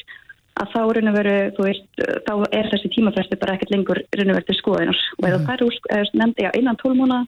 að 0.60 0.68
þá, 0.74 0.80
veru, 1.16 1.36
veist, 1.64 1.86
þá 2.26 2.34
er 2.52 2.68
þessi 2.68 2.90
tímafæsti 2.92 3.38
bara 3.40 3.56
ekkert 3.56 3.72
lengur 3.72 4.02
raunverði 4.12 4.56
skoðinars 4.58 5.00
og 5.16 5.28
eða 5.28 5.40
það 5.46 5.64
er 5.96 6.10
nefndi 6.20 6.44
að 6.48 6.58
innan 6.60 6.80
tólmúna 6.82 7.22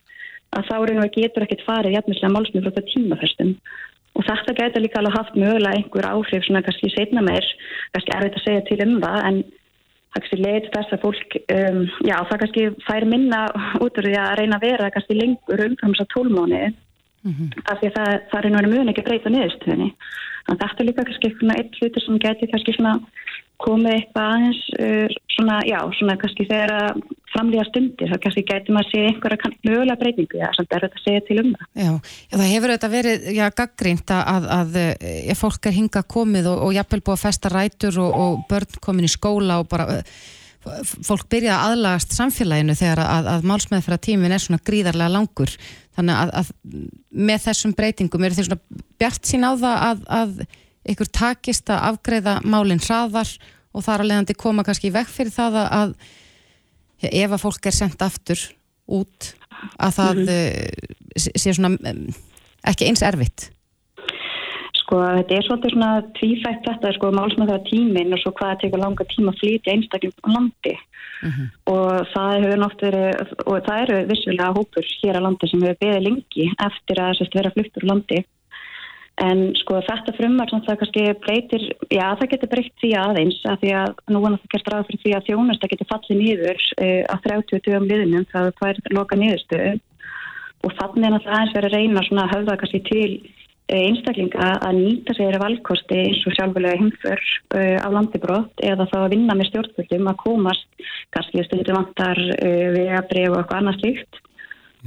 að 0.55 0.69
þá 0.69 1.09
getur 1.15 1.45
ekkert 1.45 1.65
farið 1.65 1.97
jæfnislega 1.97 2.33
málsmið 2.35 2.67
frá 2.67 2.75
það 2.75 2.89
tímafæstum 2.93 3.53
og 4.15 4.27
þetta 4.29 4.55
getur 4.59 4.83
líka 4.85 5.01
alveg 5.01 5.17
haft 5.17 5.37
mögulega 5.39 5.75
einhver 5.79 6.07
áhrif 6.07 6.45
svona 6.45 6.63
kannski 6.65 6.91
setna 6.93 7.23
meir 7.25 7.47
kannski 7.95 8.15
erfitt 8.15 8.39
að 8.39 8.45
segja 8.45 8.65
til 8.69 8.79
um 8.85 8.99
það 9.03 9.19
en 9.29 9.41
kannski 10.15 10.41
leiði 10.41 10.71
þess 10.73 10.95
að 10.95 11.03
fólk 11.05 11.37
um, 11.57 11.81
já 12.07 12.15
það 12.29 12.41
kannski 12.43 12.65
fær 12.87 13.05
minna 13.11 13.41
út 13.83 13.99
úr 13.99 14.09
því 14.09 14.17
að 14.21 14.35
reyna 14.39 14.59
að 14.59 14.67
vera 14.69 14.91
kannski 14.95 15.19
lengur 15.19 15.65
umfram 15.67 15.95
þess 15.95 16.05
að 16.05 16.13
tólmáni 16.15 16.63
mm 16.65 17.33
-hmm. 17.33 17.49
af 17.65 17.79
því 17.79 17.89
að 17.89 17.97
það, 17.97 18.13
það 18.31 18.39
er 18.39 18.45
raunverði 18.45 18.73
mjög 18.73 18.93
ekki 18.93 19.07
breyta 19.09 19.33
niðurstöðinni 19.33 19.89
Þannig 20.45 20.61
að 20.61 20.69
þetta 20.69 20.81
er 20.83 20.87
líka 20.89 21.05
kannski 21.05 21.29
eitthvað 21.29 21.59
eitt 21.59 21.77
hluti 21.79 22.01
sem 22.03 22.19
geti 22.21 22.49
kannski 22.51 22.73
svona 22.75 22.93
komið 23.63 23.93
eitthvað 23.95 24.31
aðeins 24.31 24.61
uh, 24.77 25.15
svona, 25.33 25.55
já, 25.65 25.79
svona 25.97 26.17
kannski 26.21 26.45
þegar 26.49 26.73
að 26.75 26.99
framlýja 27.35 27.65
stundir, 27.67 28.11
þá 28.11 28.21
kannski 28.23 28.45
geti 28.47 28.75
maður 28.75 28.87
að 28.87 28.93
segja 28.93 29.11
einhverja 29.11 29.51
mögulega 29.67 29.99
breytingu, 30.01 30.39
já, 30.41 30.47
sem 30.55 30.69
er 30.69 30.85
þetta 30.85 30.99
að 31.01 31.05
segja 31.05 31.25
til 31.27 31.37
um 31.41 31.51
það. 31.55 31.67
Já, 31.83 31.91
já 32.31 32.37
það 32.37 32.53
hefur 32.53 32.73
þetta 32.75 32.91
verið, 32.95 33.27
já, 33.35 33.45
gaggrínt 33.59 34.15
að, 34.15 34.23
að, 34.35 34.47
að 34.55 34.79
ef 35.35 35.43
fólk 35.43 35.69
er 35.69 35.77
hinga 35.79 36.05
komið 36.15 36.49
og, 36.53 36.63
og 36.69 36.73
jafnvel 36.79 37.03
búið 37.03 37.17
að 37.17 37.25
festa 37.27 37.53
rætur 37.53 38.01
og, 38.05 38.17
og 38.25 38.49
börn 38.49 38.81
komin 38.87 39.09
í 39.09 39.11
skóla 39.11 39.61
og 39.61 39.69
bara 39.71 40.01
fólk 41.05 41.27
byrja 41.29 41.55
að 41.55 41.71
aðlagast 41.71 42.15
samfélaginu 42.15 42.75
þegar 42.77 43.01
að, 43.03 43.27
að 43.35 43.47
málsmeðfra 43.51 43.97
tímin 44.01 44.33
er 44.33 44.41
svona 44.41 44.63
gríðarlega 44.65 45.13
langur 45.13 45.51
þannig 45.95 46.37
að, 46.39 46.51
með 47.29 47.43
þessum 47.45 47.75
breytingum 47.77 48.25
eru 48.25 48.37
þeir 48.37 48.47
svona 48.49 48.85
bjart 49.01 49.29
sín 49.29 49.45
á 49.45 49.51
það 49.61 50.05
að, 50.19 50.33
ykkur 50.93 51.11
takist 51.19 51.71
að 51.73 51.85
afgreða 51.91 52.39
málinn 52.45 52.81
hraðar 52.83 53.29
og 53.75 53.85
þar 53.85 54.03
að 54.03 54.11
leiðandi 54.11 54.37
koma 54.39 54.65
kannski 54.65 54.93
vekk 54.93 55.11
fyrir 55.11 55.35
það 55.35 55.59
að 55.63 55.95
ef 57.01 57.31
að 57.31 57.41
fólk 57.41 57.67
er 57.67 57.75
sendt 57.75 58.01
aftur 58.05 58.39
út 58.85 59.33
að 59.81 59.91
það 59.97 60.15
mm 60.15 60.27
-hmm. 60.27 61.37
sé 61.41 61.53
svona 61.53 61.69
ekki 62.63 62.89
eins 62.89 63.03
erfitt 63.05 63.51
Sko 64.85 64.99
þetta 65.01 65.33
er 65.33 65.45
svolítið 65.47 65.71
svona 65.73 65.91
tvífætt 66.13 66.67
þetta 66.67 66.91
sko 66.93 67.11
málsmaður 67.11 67.63
tímin 67.65 68.13
og 68.13 68.19
svo 68.21 68.31
hvað 68.37 68.51
það 68.51 68.59
tekur 68.61 68.83
langa 68.83 69.05
tíma 69.09 69.31
að 69.31 69.39
flytja 69.39 69.73
einstaklega 69.73 70.21
á 70.21 70.29
landi 70.35 70.75
mhm. 70.75 71.31
-huh. 71.31 71.47
og 71.73 72.07
það 72.13 72.43
hefur 72.43 72.59
nátt 72.61 72.81
verið 72.85 73.33
og 73.49 73.57
það 73.65 73.81
eru 73.81 73.97
vissulega 74.11 74.55
hópur 74.57 74.85
hér 75.01 75.17
á 75.17 75.25
landi 75.25 75.47
sem 75.47 75.63
hefur 75.63 75.81
beðið 75.81 76.05
lengi 76.07 76.45
eftir 76.67 76.97
að 77.01 77.15
sérst, 77.17 77.35
vera 77.35 77.53
fluttur 77.55 77.83
á 77.85 77.91
landi 77.91 78.19
en 79.23 79.43
sko 79.55 79.79
þetta 79.87 80.13
frumar 80.17 80.49
sem 80.51 80.63
það 80.65 80.79
kannski 80.81 81.03
breytir, 81.23 81.65
já 81.87 82.05
það 82.19 82.31
getur 82.33 82.51
breytt 82.51 82.73
því 82.81 82.91
aðeins 82.99 83.37
að 83.47 83.61
því 83.61 83.71
að 83.79 83.93
nú 84.11 84.21
er 84.21 84.35
það 84.35 84.51
gert 84.55 84.71
ráð 84.73 84.87
fyrir 84.89 85.03
því 85.03 85.15
að 85.15 85.29
þjónasta 85.29 85.71
getur 85.71 85.91
fallið 85.91 86.21
nýður 86.21 86.65
uh, 86.83 87.03
á 87.07 87.15
30 87.29 87.63
dögum 87.67 87.89
liðinum 87.91 88.27
það 88.33 88.51
er 88.71 88.81
loka 88.97 89.19
nýðurstöðu 89.21 89.73
og 90.65 90.77
þannig 90.81 91.07
er 91.07 91.23
það 91.23 91.33
aðeins 91.37 91.55
verið 91.55 91.71
að 91.71 91.79
reyna 91.79 92.05
svona 92.09 92.27
að 92.27 92.35
höfða 92.35 92.59
kannski 92.61 92.83
til 92.89 93.09
Eh, 93.65 93.87
einstaklinga 93.87 94.47
að 94.61 94.75
nýta 94.77 95.13
sér 95.17 95.39
valkosti 95.41 95.97
eins 95.97 96.19
og 96.29 96.35
sjálfulega 96.37 96.77
heimför 96.77 97.21
uh, 97.57 97.77
á 97.81 97.87
landibrótt 97.89 98.61
eða 98.61 98.85
þá 98.91 98.97
að 98.99 99.13
vinna 99.15 99.33
með 99.33 99.47
stjórnvöldum 99.49 100.09
að 100.11 100.19
komast 100.21 100.83
kannski 101.15 101.45
stundum 101.47 101.79
vantar 101.79 102.21
uh, 102.35 102.67
við 102.75 102.91
að 102.93 103.07
brefa 103.09 103.39
okkur 103.39 103.57
annað 103.57 103.79
slíkt. 103.79 104.19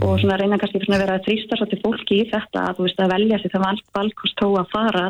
Og 0.05 0.15
svona 0.21 0.39
reyna 0.39 0.59
kannski 0.61 0.81
að 0.85 1.03
vera 1.03 1.19
að 1.19 1.27
þrýsta 1.27 1.59
svolítið 1.59 1.83
fólki 1.85 2.21
í 2.23 2.29
þetta 2.31 2.65
að 2.69 2.79
þú 2.79 2.87
veist 2.87 3.03
að 3.03 3.13
velja 3.15 3.41
sér 3.43 3.55
það 3.55 3.83
valkost 3.99 4.39
tó 4.39 4.49
að 4.61 4.73
fara 4.73 5.05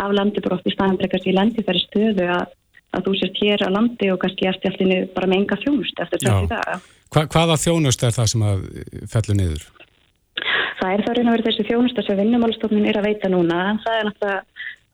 af 0.00 0.14
landibrótt 0.16 0.66
í 0.66 0.74
staðan 0.74 1.00
bregast 1.00 1.28
í 1.28 1.34
lendi 1.36 1.66
þeirri 1.66 1.84
stöðu 1.86 2.30
að, 2.36 2.54
að 2.96 3.04
þú 3.08 3.18
sést 3.18 3.42
hér 3.42 3.66
á 3.66 3.68
landi 3.74 4.12
og 4.12 4.22
kannski 4.22 4.48
eftir 4.50 4.76
allir 4.76 5.10
bara 5.16 5.28
með 5.30 5.42
enga 5.42 5.60
þjónust 5.64 6.02
eftir 6.06 6.24
30 6.24 6.50
daga. 6.54 6.80
Hva, 7.10 7.26
hvaða 7.26 7.58
þjónust 7.58 8.06
er 8.06 8.16
það 8.16 8.32
sem 8.32 8.46
að 8.46 8.66
fellur 9.10 9.40
niður? 9.40 9.68
það 10.80 10.92
er 10.94 11.02
raun 11.06 11.28
og 11.28 11.34
verið 11.36 11.48
þessi 11.50 11.66
þjónusta 11.68 12.04
sem 12.06 12.20
vinnumálstofnun 12.20 12.88
er 12.88 12.98
að 13.00 13.08
veita 13.10 13.30
núna 13.32 13.58
það 13.84 13.96
er 13.96 14.06
náttúrulega, 14.08 14.40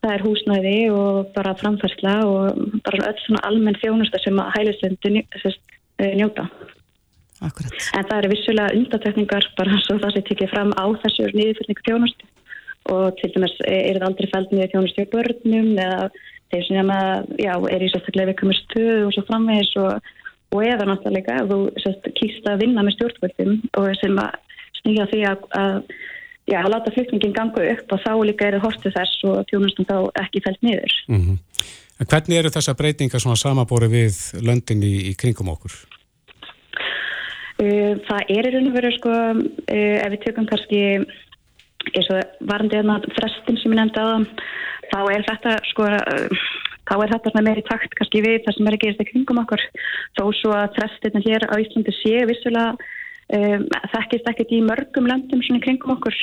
það 0.03 0.15
er 0.15 0.25
húsnæði 0.27 0.79
og 0.95 1.31
bara 1.37 1.55
framfærsla 1.61 2.15
og 2.27 2.65
bara 2.87 3.11
öll 3.11 3.21
svona 3.23 3.45
almenn 3.49 3.79
þjónusta 3.83 4.21
sem 4.23 4.41
að 4.43 4.51
eh, 6.03 6.13
njóta 6.19 6.49
Akkurat. 7.45 7.73
en 7.97 8.07
það 8.09 8.19
eru 8.19 8.33
vissulega 8.33 8.77
undatekningar 8.79 9.51
bara 9.59 9.81
svo 9.85 9.99
það 10.01 10.15
sem 10.15 10.27
tekið 10.31 10.53
fram 10.55 10.71
á 10.73 10.85
þessu 11.03 11.29
nýðfyrningu 11.37 11.87
þjónustu 11.89 12.31
og 12.95 13.19
til 13.19 13.33
dæmis 13.35 13.57
er 13.67 13.99
það 13.99 14.09
aldrei 14.09 14.31
fælt 14.33 14.53
niður 14.55 14.73
þjónustu 14.73 15.05
í 15.05 15.11
börnum 15.13 15.71
eða 15.85 16.11
þeir 16.53 16.67
sem 16.69 16.93
já, 17.43 17.55
er 17.75 17.83
í 17.83 17.89
sérstaklega 17.91 18.31
viðkomur 18.31 18.59
stöðu 18.61 19.07
og 19.07 19.15
svo 19.15 19.25
framvegis 19.29 19.73
og, 19.83 20.11
og 20.55 20.67
eða 20.67 20.89
náttúrulega 20.91 21.41
þú 21.51 21.59
sérst, 21.83 22.11
kýrst 22.19 22.47
að 22.51 22.63
vinna 22.63 22.85
með 22.87 22.97
stjórnvöldum 22.99 23.57
og 23.81 23.89
sem 24.01 24.21
að 24.23 24.37
snýja 24.81 25.09
því 25.11 25.25
að, 25.33 25.49
að, 25.59 25.81
já, 26.47 26.61
að 26.61 26.71
láta 26.75 26.95
flykningin 26.95 27.35
ganga 27.37 27.67
upp 27.73 27.97
og 27.97 28.05
þá 28.05 28.13
líka 28.31 28.49
eru 28.51 28.63
hortið 28.63 28.97
þess 29.01 29.27
og 29.27 29.43
tjónustum 29.51 29.89
þá 29.91 29.97
ekki 30.23 30.45
fælt 30.47 30.63
niður. 30.63 30.97
Mm 31.11 31.21
-hmm. 31.25 31.43
Hvernig 32.07 32.39
eru 32.39 32.53
þessa 32.53 32.77
breytingar 32.77 33.21
svona 33.21 33.41
samabóri 33.41 33.89
við 33.89 34.17
löndin 34.45 34.85
í, 34.85 34.95
í 35.11 35.13
kringum 35.19 35.49
okkur? 35.49 35.75
Uh, 37.57 37.97
það 38.05 38.35
er 38.35 38.49
í 38.51 38.53
raun 38.53 38.69
og 38.69 38.77
veru 38.77 38.93
sko, 38.99 39.15
uh, 39.15 39.97
ef 40.05 40.11
við 40.13 40.23
tökum 40.27 40.49
kannski 40.51 40.83
eins 41.95 42.09
og 42.13 42.47
varandi 42.51 42.77
þarna 42.77 42.99
frestin 43.17 43.59
sem 43.61 43.73
ég 43.73 43.79
nefndi 43.79 44.03
á 44.03 44.07
það, 44.07 44.27
þá 44.91 44.99
er 45.15 45.25
þetta 45.31 45.55
sko, 45.71 45.89
þá 46.87 46.95
er 46.97 47.13
þetta 47.15 47.43
meiri 47.47 47.65
takt 47.67 47.97
kannski 47.99 48.23
við 48.25 48.39
það 48.45 48.57
sem 48.57 48.69
er 48.69 48.77
að 48.77 48.83
gerast 48.85 49.03
í 49.03 49.09
kringum 49.11 49.43
okkur. 49.43 49.65
Þó 50.19 50.25
svo 50.41 50.55
að 50.57 50.77
frestin 50.79 51.25
hér 51.27 51.47
á 51.51 51.55
Íslandi 51.63 51.95
sé 52.01 52.25
vissulega 52.31 52.77
um, 53.37 53.67
þekkist 53.95 54.31
ekkert 54.31 54.55
í 54.55 54.63
mörgum 54.67 55.09
löndum 55.11 55.43
svona 55.43 55.63
í 55.63 55.67
kringum 55.67 55.97
okkur. 55.97 56.17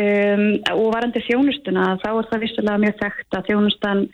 Um, 0.00 0.44
og 0.76 0.92
varandi 0.94 1.22
þjónustuna 1.26 1.96
þá 2.04 2.10
er 2.12 2.28
það 2.30 2.44
vissulega 2.44 2.82
mjög 2.84 2.98
þekkt 3.00 3.36
að 3.36 3.48
þjónustan 3.50 4.04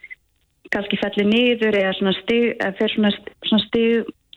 kannski 0.75 0.99
fellir 0.99 1.29
niður 1.29 1.77
eða 1.79 1.97
svona 1.99 2.15
stig, 2.23 2.55
fyrir 2.79 2.95
svona, 2.95 3.11
svona 3.47 3.67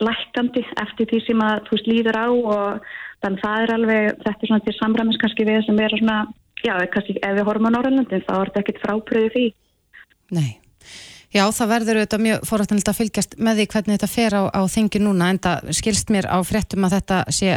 stiglækandi 0.00 0.64
eftir 0.80 1.08
því 1.10 1.20
sem 1.26 1.42
að 1.44 1.66
þú 1.66 1.76
veist 1.76 1.90
líður 1.90 2.16
á 2.16 2.26
og 2.28 2.86
þannig 3.20 3.42
það 3.44 3.64
er 3.64 3.72
alveg, 3.74 4.06
þetta 4.24 4.40
er 4.40 4.48
svona 4.48 4.64
til 4.64 4.76
samræmis 4.78 5.20
kannski 5.20 5.44
við 5.44 5.66
sem 5.66 5.80
er 5.80 5.96
svona, 5.98 6.18
já, 6.64 6.74
kannski 6.92 7.18
ef 7.20 7.36
við 7.36 7.46
horfum 7.46 7.68
á 7.68 7.74
Norrlöndin 7.74 8.24
þá 8.24 8.34
er 8.38 8.50
þetta 8.50 8.60
ekkert 8.64 8.82
frábriðið 8.86 9.36
því 9.36 9.46
Nei 10.30 10.50
Já, 11.30 11.44
það 11.54 11.68
verður 11.70 11.98
auðvitað 12.00 12.22
mjög 12.24 12.40
fórhættanilegt 12.48 12.88
að 12.90 12.96
fylgjast 12.98 13.34
með 13.38 13.60
því 13.60 13.66
hvernig 13.70 13.94
þetta 13.94 14.08
fer 14.10 14.34
á, 14.34 14.42
á 14.50 14.60
þingi 14.66 14.98
núna 14.98 15.28
en 15.30 15.38
það 15.38 15.68
skilst 15.78 16.10
mér 16.10 16.26
á 16.26 16.38
fréttum 16.42 16.86
að 16.88 16.96
þetta 16.96 17.18
sé 17.30 17.52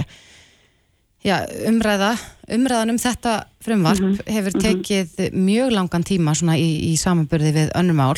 já, 1.26 1.40
umræða, 1.72 2.12
umræðan 2.54 2.94
um 2.94 3.00
þetta 3.02 3.34
frumvarp 3.64 4.04
mm 4.04 4.12
-hmm. 4.14 4.34
hefur 4.36 4.54
mhm. 4.54 4.66
tekið 4.68 5.08
mm 5.18 5.26
-hmm. 5.26 5.46
mjög 5.50 5.72
langan 5.74 6.04
tíma 6.04 6.34
í, 6.54 6.70
í 6.92 6.94
samanbyrði 7.02 7.52
við 7.58 7.74
önnum 7.74 8.04
ál 8.04 8.14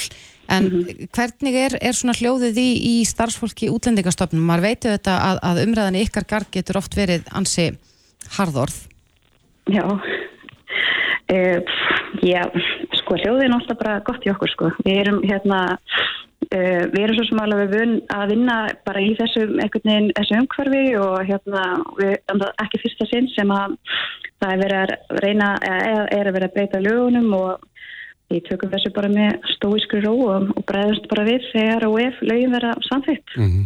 en 0.48 0.64
mm 0.64 0.82
-hmm. 0.82 1.08
hvernig 1.12 1.56
er, 1.56 1.78
er 1.82 1.94
svona 1.94 2.14
hljóðið 2.14 2.58
í, 2.58 2.70
í 2.92 3.06
starfsfólki 3.06 3.70
útlendingastofnum? 3.70 4.46
Mar 4.46 4.62
veitu 4.62 4.90
þetta 4.90 5.18
að, 5.30 5.38
að 5.42 5.64
umræðan 5.66 5.98
í 6.00 6.04
ykkar 6.06 6.26
garg 6.30 6.52
getur 6.52 6.78
oft 6.78 6.96
verið 6.96 7.24
ansi 7.32 7.72
harðorð? 8.38 8.78
Já, 9.66 9.86
uh, 11.34 11.60
já 12.22 12.44
sko 13.00 13.18
hljóðin 13.18 13.52
er 13.52 13.58
alltaf 13.58 13.80
bara 13.80 14.04
gott 14.06 14.26
í 14.26 14.32
okkur 14.34 14.52
sko. 14.52 14.72
Við 14.86 15.00
erum 15.02 15.22
hérna, 15.26 15.78
uh, 16.54 16.84
við 16.94 17.02
erum 17.02 17.18
svo 17.18 17.26
sem 17.30 17.42
alveg 17.42 17.74
vun 17.74 17.96
að 18.14 18.30
vinna 18.34 18.58
bara 18.86 19.02
í 19.02 19.16
þessu, 19.18 19.48
þessu 20.18 20.40
umhverfi 20.42 20.86
og 21.02 21.18
hérna 21.26 21.64
við, 21.98 22.18
ekki 22.64 22.84
fyrsta 22.84 23.10
sinn 23.10 23.28
sem 23.34 23.52
að 23.52 23.78
það 24.42 24.52
er 24.52 24.60
verið 24.64 24.80
að 24.82 25.24
reyna, 25.26 25.56
eða 25.62 26.04
er 26.12 26.28
að 26.28 26.36
vera 26.38 26.50
að 26.50 26.56
breyta 26.58 26.84
lögunum 26.84 27.34
og 27.34 27.72
við 28.36 28.46
tökum 28.50 28.72
þessu 28.74 28.92
bara 28.96 29.10
með 29.12 29.50
stóískri 29.56 30.04
ró 30.04 30.14
og, 30.36 30.52
bregðast 30.68 31.10
bara 31.12 31.26
við 31.28 31.50
þegar 31.54 31.88
og 31.90 31.98
ef 32.04 32.22
lögin 32.22 32.56
vera 32.56 32.76
samþitt. 32.90 33.36
Mm 33.38 33.50
-hmm. 33.50 33.66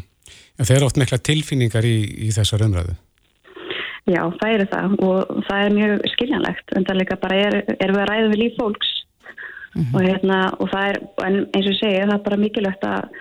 Þeir 0.59 0.78
eru 0.78 0.89
oft 0.89 0.99
mikla 0.99 1.17
tilfinningar 1.24 1.86
í, 1.88 1.97
í 2.28 2.32
þessar 2.36 2.65
umræðu? 2.65 2.95
Já, 4.09 4.24
það 4.39 4.53
eru 4.55 4.65
það 4.72 4.95
og 5.05 5.43
það 5.47 5.65
er 5.65 5.76
mjög 5.76 6.07
skiljanlegt 6.13 6.74
en 6.76 6.88
það 6.88 6.99
líka 6.99 7.20
bara 7.22 7.38
er, 7.45 7.57
er 7.76 7.93
við 7.93 8.01
að 8.01 8.09
ræða 8.09 8.32
við 8.32 8.41
líf 8.41 8.55
fólks 8.57 8.89
mm 9.76 9.84
-hmm. 9.84 9.93
og, 9.93 10.01
hérna, 10.07 10.39
og 10.59 10.72
það 10.74 10.89
er, 10.89 10.97
eins 11.55 11.70
og 11.70 11.78
segi, 11.78 12.01
það 12.01 12.15
er 12.15 12.26
bara 12.28 12.41
mikilvægt 12.43 12.88
að, 12.89 13.20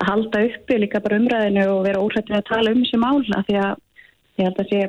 að 0.00 0.10
halda 0.10 0.44
uppi 0.48 0.78
líka 0.78 1.02
bara 1.04 1.18
umræðinu 1.20 1.66
og 1.74 1.84
vera 1.84 2.02
óhættið 2.04 2.38
að 2.38 2.48
tala 2.52 2.72
um 2.72 2.82
þessi 2.84 3.02
mál 3.04 3.20
því 3.26 3.58
að 3.66 3.74
ég 4.38 4.46
held 4.46 4.60
að 4.62 4.70
sé, 4.70 4.80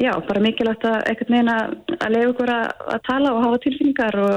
já, 0.00 0.12
bara 0.28 0.44
mikilvægt 0.46 0.84
að 0.90 0.98
eitthvað 1.06 1.34
meina 1.36 1.56
að 2.00 2.12
leiða 2.14 2.30
okkur 2.32 2.54
að, 2.56 2.66
að 2.94 3.00
tala 3.10 3.34
og 3.34 3.42
hafa 3.44 3.62
tilfinningar 3.64 4.20
og, 4.26 4.36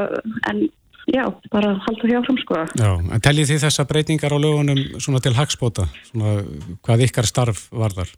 en 0.49 0.63
já, 1.11 1.23
bara 1.51 1.73
halda 1.85 2.07
því 2.07 2.17
áfram 2.19 2.37
sko. 2.41 2.59
Já, 2.79 2.91
en 2.99 3.23
teljið 3.23 3.53
þið 3.53 3.63
þessa 3.65 3.87
breytingar 3.89 4.35
á 4.35 4.37
lögunum 4.39 4.83
svona 5.03 5.23
til 5.23 5.33
hagspóta, 5.37 5.87
svona 6.09 6.43
hvað 6.85 7.07
ykkar 7.07 7.27
starf 7.29 7.65
varðar? 7.71 8.13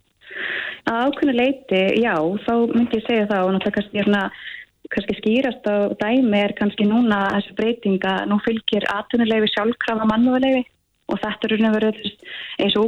Að 0.86 1.02
ákveðinu 1.08 1.38
leiti, 1.40 1.82
já, 2.04 2.14
þá 2.46 2.54
myndi 2.76 3.00
ég 3.00 3.08
segja 3.08 3.30
það 3.32 3.48
og 3.48 3.56
náttúrulega 3.56 3.76
kannski 3.80 4.06
svona, 4.06 4.24
kannski 4.94 5.18
skýrast 5.18 5.66
á 5.66 5.76
dæmi 6.04 6.38
er 6.44 6.54
kannski 6.60 6.86
núna 6.86 7.24
þessu 7.34 7.58
breytinga, 7.58 8.16
nú 8.30 8.38
fylgir 8.46 8.86
atvinnuleifi 8.94 9.50
sjálfkrafa 9.56 10.06
mannúðuleifi 10.12 10.66
og 11.10 11.20
þetta 11.22 11.48
er 11.48 11.54
og 11.68 11.76
veru 11.76 11.90
eins 12.62 12.78
og 12.78 12.88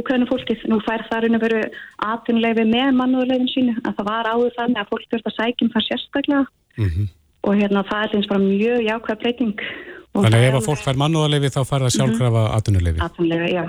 úkrænu 0.00 0.26
fólkið, 0.28 0.64
nú 0.68 0.80
fær 0.84 1.04
það 1.08 1.24
raun 1.24 1.38
og 1.38 1.44
veru 1.44 1.60
atvinnuleifi 2.04 2.66
með 2.68 2.90
mannúðuleifin 2.98 3.52
sínu, 3.54 3.76
að 3.84 3.94
það 4.00 4.10
var 4.10 4.28
áður 4.32 4.56
þannig 4.58 4.82
að 4.82 4.90
fólk 4.90 5.14
verður 5.14 5.30
að 5.30 5.38
sækjum 5.38 5.72
það 5.74 5.86
sérstaklega 5.86 6.42
mm 6.76 6.88
-hmm. 6.88 7.08
Og 7.46 7.54
hérna 7.56 7.84
það 7.88 8.06
er 8.06 8.16
eins 8.18 8.30
bara 8.30 8.42
mjög 8.44 8.82
jákvæð 8.88 9.22
breyting. 9.22 9.62
Þannig 10.10 10.40
að 10.40 10.48
ef 10.48 10.58
að 10.58 10.66
fólk 10.66 10.82
fær 10.84 10.98
mannúðuleifi 11.00 11.52
þá 11.54 11.60
fær 11.68 11.84
það 11.86 11.94
sjálfkrafa 11.96 12.42
atvinnuleifi? 12.56 13.02
Atvinnuleifi, 13.06 13.54
já. 13.54 13.64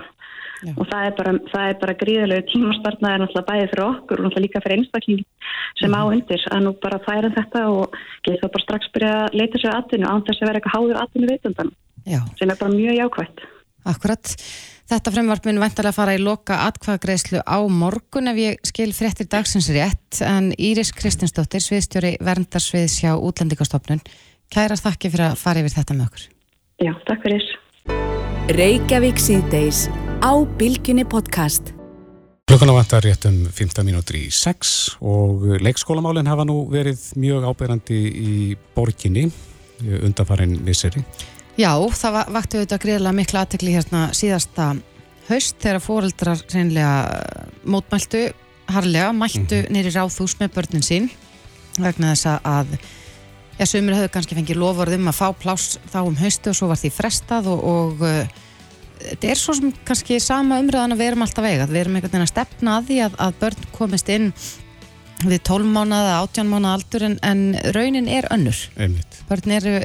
Já. 0.61 0.75
og 0.77 0.85
það 0.91 1.05
er 1.07 1.13
bara, 1.17 1.31
bara 1.81 1.93
gríðilegu 1.97 2.43
tímaspartnaði 2.51 3.21
náttúrulega 3.23 3.47
bæðið 3.47 3.71
fyrir 3.71 3.83
okkur 3.87 4.19
og 4.19 4.25
náttúrulega 4.27 4.43
líka 4.45 4.61
fyrir 4.61 4.77
einstakling 4.77 5.23
sem 5.79 5.95
á 5.97 6.01
undir 6.05 6.43
að 6.53 6.61
nú 6.67 6.73
bara 6.83 6.99
færa 7.01 7.31
þetta 7.33 7.63
og 7.71 7.95
getur 8.27 8.43
það 8.43 8.51
bara 8.53 8.65
strax 8.67 8.91
byrja 8.93 9.15
að 9.23 9.39
leita 9.41 9.61
sér 9.61 9.77
aðtunu 9.79 10.11
án 10.11 10.21
þess 10.27 10.43
að 10.43 10.51
vera 10.51 10.61
eitthvað 10.61 10.75
háður 10.75 11.01
aðtunu 11.01 11.31
veitundan 11.31 11.73
sem 12.37 12.53
er 12.53 12.61
bara 12.61 12.75
mjög 12.75 12.99
jákvægt 12.99 13.43
Akkurat, 13.89 14.35
þetta 14.91 15.13
fremvart 15.13 15.47
mun 15.47 15.61
vantarlega 15.61 15.95
fara 15.95 16.15
í 16.17 16.19
loka 16.21 16.57
atkvæðagreislu 16.67 17.41
á 17.47 17.59
morgun 17.71 18.27
ef 18.31 18.39
ég 18.41 18.59
skil 18.67 18.91
fréttir 18.95 19.29
dagsins 19.31 19.69
rétt 19.71 20.19
en 20.25 20.51
Íris 20.59 20.91
Kristinsdóttir, 20.95 21.63
sviðstjóri 21.63 22.17
Verndarsviðs 22.19 22.99
hjá 23.03 23.13
Útlendikastofnun 23.15 24.03
kærar 24.51 24.79
þakki 24.81 25.13
fyrir 25.13 25.29
að 25.29 25.39
fara 25.39 25.63
yfir 25.63 25.77
þetta 25.77 25.95
með 25.95 26.09
okkur 26.09 26.25
Já, 26.81 26.93
takk 27.07 27.27
fyrir 27.27 27.51
Reykjavík 28.51 29.19
síðdeis 29.21 29.85
á 30.19 30.33
Bilginni 30.59 31.05
podcast. 31.07 31.71
Klukkuna 32.49 32.73
vantar 32.75 33.05
rétt 33.05 33.23
um 33.29 33.45
15 33.47 33.85
mínútur 33.87 34.17
í 34.19 34.25
6 34.33 34.73
og 35.07 35.45
leikskólamálinn 35.63 36.27
hafa 36.27 36.43
nú 36.49 36.65
verið 36.73 37.05
mjög 37.21 37.47
ábyrgandi 37.47 37.99
í 38.11 38.33
borginni 38.75 39.29
undanfarið 39.81 40.57
misseri. 40.65 41.05
Já, 41.61 41.73
það 41.93 42.15
vakti 42.33 42.57
auðvitað 42.57 42.81
greiðilega 42.81 43.17
miklu 43.17 43.39
aðtekli 43.41 43.73
hérna 43.75 44.05
síðasta 44.17 44.71
haust 45.27 45.59
þegar 45.61 45.83
fóreldrar 45.83 46.39
reynlega 46.49 46.93
mótmæltu 47.69 48.21
harlega, 48.71 49.11
mæltu 49.13 49.59
mm 49.59 49.65
-hmm. 49.65 49.73
neyri 49.75 49.91
ráðhús 49.93 50.37
með 50.39 50.53
börnin 50.55 50.85
sín 50.85 51.09
vegna 51.77 52.15
þess 52.15 52.39
að 52.41 52.71
já, 53.59 53.65
sömur 53.65 53.95
höfðu 53.95 54.13
kannski 54.15 54.35
fengið 54.35 54.61
lofvarðum 54.63 55.11
að 55.11 55.19
fá 55.19 55.27
pláss 55.37 55.77
þá 55.91 55.99
um 56.07 56.17
haustu 56.17 56.49
og 56.49 56.55
svo 56.55 56.67
var 56.71 56.81
því 56.81 56.91
frestað 56.95 57.47
og, 57.47 57.63
og 57.63 57.93
þetta 58.97 59.27
er 59.27 59.37
svo 59.37 59.53
sem 59.53 59.73
kannski 59.85 60.19
sama 60.19 60.59
umröðan 60.59 60.95
að 60.95 61.01
við 61.03 61.07
erum 61.11 61.21
alltaf 61.21 61.45
eigað, 61.45 61.69
við 61.69 61.81
erum 61.81 61.95
einhvern 61.95 62.11
veginn 62.11 62.27
að 62.27 62.33
stefna 62.33 62.77
að 62.77 62.85
því 62.89 62.99
að, 63.05 63.13
að 63.19 63.39
börn 63.39 63.71
komist 63.71 64.09
inn 64.09 64.33
við 65.21 65.41
12 65.45 65.65
mánuða, 65.69 66.21
18 66.25 66.49
mánuða 66.49 66.73
aldur 66.73 67.03
en, 67.03 67.19
en 67.21 67.41
raunin 67.75 68.07
er 68.07 68.25
önnur 68.33 68.57
Einmitt. 68.77 69.21
börn 69.29 69.51
eru 69.51 69.81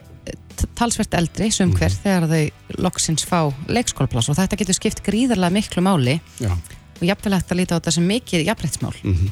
talsvert 0.79 1.15
eldri 1.19 1.51
sem 1.55 1.73
hver 1.73 1.91
mm. 1.93 2.03
þegar 2.03 2.29
þau 2.31 2.83
loksins 2.87 3.27
fá 3.29 3.41
leikskólaplass 3.69 4.31
og 4.33 4.39
þetta 4.39 4.59
getur 4.61 4.79
skipt 4.79 5.03
gríðarlega 5.07 5.57
miklu 5.59 5.85
máli. 5.85 6.21
Já. 6.41 6.53
og 6.97 7.05
jafnveg 7.05 7.35
að 7.53 7.59
líta 7.61 7.77
á 7.77 7.79
þetta 7.79 7.93
sem 7.93 8.07
mikið 8.09 8.47
jafnrættsmál 8.47 8.95
mm 9.03 9.15
-hmm. 9.15 9.31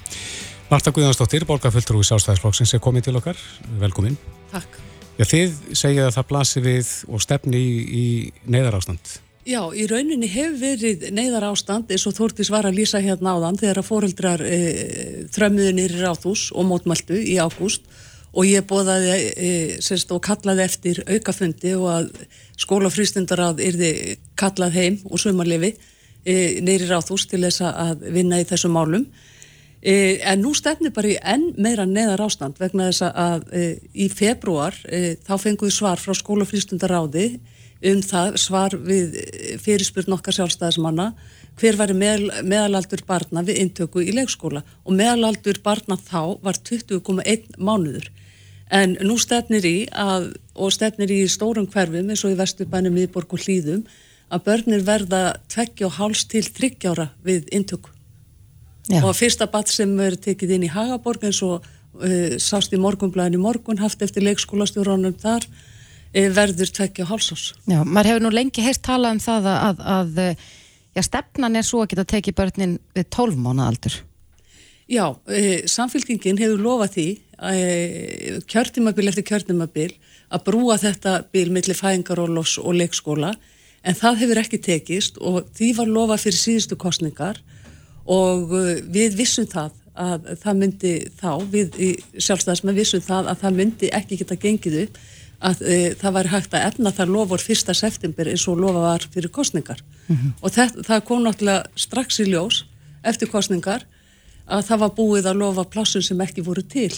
Marta 0.70 0.90
Guðansdóttir, 0.90 1.44
borgarfulltrú 1.44 2.00
í 2.00 2.06
Sástæðisflokksins 2.08 2.74
er 2.74 2.80
komið 2.80 3.04
til 3.04 3.16
okkar, 3.16 3.36
velkomin. 3.78 4.16
Takk. 4.50 4.78
Já, 5.18 5.24
þið 5.24 5.52
segja 5.76 6.06
að 6.08 6.14
það 6.16 6.28
blasi 6.30 6.62
við 6.64 6.88
og 7.08 7.22
stefni 7.22 7.60
í, 7.60 7.74
í 7.84 8.04
neyðarástand. 8.50 9.12
Já, 9.44 9.60
í 9.76 9.84
rauninni 9.86 10.26
hefur 10.32 10.56
verið 10.56 11.04
neyðar 11.12 11.50
ástand 11.50 11.92
eins 11.92 12.06
og 12.08 12.16
Þórtís 12.16 12.48
var 12.50 12.64
að 12.64 12.78
lýsa 12.78 13.02
hérna 13.04 13.36
áðan 13.36 13.60
þegar 13.60 13.82
að 13.82 13.88
fóreldrar 13.90 14.44
e, 14.48 14.58
þrömmuðu 15.36 15.74
nýri 15.76 16.00
ráðhús 16.00 16.46
og 16.56 16.64
mótmæltu 16.70 17.18
í 17.20 17.36
ágúst 17.36 17.84
og 18.34 18.48
ég 18.48 18.64
bóðaði 18.66 19.12
e, 19.14 19.50
sérst, 19.84 20.10
og 20.14 20.22
kallaði 20.24 20.64
eftir 20.66 21.02
aukafundi 21.06 21.74
og 21.78 21.90
að 21.92 22.08
skólafrýstundarað 22.64 23.62
yrði 23.62 23.92
kallað 24.38 24.78
heim 24.78 24.98
og 25.06 25.22
sumarlefi 25.22 25.74
e, 26.26 26.60
nýri 26.64 26.88
ráðhús 26.90 27.28
til 27.30 27.44
þess 27.46 27.62
að 27.68 28.08
vinna 28.14 28.40
í 28.42 28.48
þessum 28.48 28.74
málum. 28.74 29.06
E, 29.84 30.18
en 30.24 30.42
nú 30.42 30.54
stefnir 30.56 30.94
bara 30.96 31.12
í 31.12 31.18
enn 31.20 31.52
meira 31.60 31.86
neðar 31.86 32.24
ástand 32.26 32.58
vegna 32.58 32.90
þess 32.90 33.10
að 33.12 33.50
í 33.92 34.08
februar 34.10 34.76
þá 35.26 35.34
fenguðu 35.38 35.74
svar 35.76 36.02
frá 36.02 36.16
skólafrýstundaráði 36.18 37.28
um 37.84 38.00
það 38.00 38.36
svar 38.40 38.74
við 38.80 39.18
fyrirspurn 39.60 40.16
okkar 40.16 40.38
sjálfstæðismanna 40.38 41.10
hver 41.60 41.76
var 41.78 41.92
meðal, 41.94 42.30
meðalaldur 42.42 43.04
barna 43.06 43.44
við 43.46 43.60
intöku 43.62 44.02
í 44.02 44.14
leikskóla 44.16 44.64
og 44.84 44.96
meðalaldur 44.96 45.60
barna 45.62 45.98
þá 46.00 46.40
var 46.42 46.58
20,1 46.64 47.58
mánuður 47.60 48.08
en 48.74 48.96
nú 49.06 49.16
stefnir 49.22 49.66
í 49.68 49.76
að, 49.90 50.32
og 50.54 50.72
stefnir 50.74 51.12
í 51.14 51.22
stórum 51.30 51.68
hverfum 51.70 52.10
eins 52.10 52.24
og 52.26 52.34
í 52.34 52.38
Vesturbænum, 52.38 52.98
Íborg 53.04 53.36
og 53.36 53.44
Hlýðum 53.44 53.84
að 54.34 54.46
börnir 54.48 54.86
verða 54.86 55.22
tveggja 55.52 55.88
og 55.88 55.98
háls 55.98 56.24
til 56.30 56.42
þryggjára 56.46 57.10
við 57.26 57.50
intöku 57.54 57.92
Já. 58.90 59.00
og 59.04 59.14
fyrsta 59.16 59.46
bat 59.48 59.70
sem 59.70 59.92
verður 59.96 60.24
tekið 60.30 60.56
inn 60.56 60.66
í 60.66 60.72
Hagaborg 60.72 61.24
eins 61.28 61.40
og 61.46 61.62
uh, 61.64 62.34
sást 62.42 62.74
í 62.74 62.80
morgunblæðin 62.80 63.38
í 63.38 63.44
morgun 63.44 63.80
haft 63.80 64.02
eftir 64.04 64.26
leikskólastjóranum 64.26 65.16
þar 65.22 65.46
E, 66.14 66.28
verður 66.30 66.70
tveggja 66.70 67.08
hálsás. 67.08 67.48
Já, 67.66 67.80
maður 67.82 68.12
hefur 68.12 68.22
nú 68.22 68.30
lengi 68.30 68.62
heist 68.62 68.84
talað 68.86 69.16
um 69.16 69.22
það 69.24 69.48
að, 69.50 69.80
að, 69.94 70.18
að 70.20 70.44
já, 70.94 71.02
stefnan 71.08 71.58
er 71.58 71.66
svo 71.66 71.80
að 71.82 71.88
geta 71.90 72.04
tekið 72.12 72.36
börnin 72.38 72.76
við 72.94 73.08
12 73.16 73.40
mánu 73.42 73.64
aldur. 73.66 73.96
Já, 74.90 75.16
e, 75.28 75.64
samfélkingin 75.70 76.36
hefur 76.36 76.60
lofað 76.60 76.90
því 76.96 77.06
e, 77.48 78.40
kjörtimabil 78.50 79.08
eftir 79.08 79.24
kjörtimabil 79.24 79.94
að 80.28 80.44
brúa 80.44 80.76
þetta 80.80 81.22
bil 81.32 81.48
millir 81.54 81.78
fæðingarólós 81.78 82.58
og 82.60 82.76
leikskóla 82.76 83.32
en 83.84 83.96
það 83.96 84.20
hefur 84.24 84.40
ekki 84.42 84.60
tekist 84.60 85.16
og 85.24 85.48
því 85.56 85.70
var 85.78 85.88
lofað 85.88 86.26
fyrir 86.26 86.40
síðustu 86.42 86.76
kostningar 86.76 87.40
og 88.04 88.52
e, 88.52 88.82
við 88.84 89.16
vissum 89.22 89.48
það 89.48 89.80
að 89.94 90.28
það 90.42 90.60
myndi 90.60 90.92
þá, 91.16 91.30
við 91.48 91.76
sjálfstæðismenn 92.18 92.76
vissum 92.76 93.04
það 93.04 93.30
að 93.30 93.42
það 93.44 93.58
myndi 93.60 93.92
ekki 93.94 94.18
geta 94.20 94.40
gengið 94.42 94.78
upp 94.82 95.00
að 95.44 95.64
e, 95.64 95.78
það 96.00 96.16
var 96.18 96.30
hægt 96.32 96.54
að 96.56 96.68
efna 96.68 96.92
þar 96.92 97.12
lofur 97.14 97.42
fyrsta 97.42 97.74
september 97.76 98.28
eins 98.28 98.44
og 98.50 98.60
lofa 98.60 98.84
var 98.84 99.08
fyrir 99.14 99.32
kostningar 99.32 99.80
mm 99.80 100.16
-hmm. 100.16 100.30
og 100.42 100.52
það, 100.52 100.78
það 100.86 101.04
kom 101.08 101.24
náttúrulega 101.24 101.64
strax 101.76 102.20
í 102.20 102.28
ljós 102.28 102.64
eftir 103.04 103.32
kostningar 103.32 103.86
að 104.46 104.64
það 104.68 104.82
var 104.84 104.94
búið 104.98 105.28
að 105.30 105.40
lofa 105.40 105.64
plassun 105.72 106.04
sem 106.04 106.20
ekki 106.20 106.44
voru 106.44 106.62
til 106.62 106.92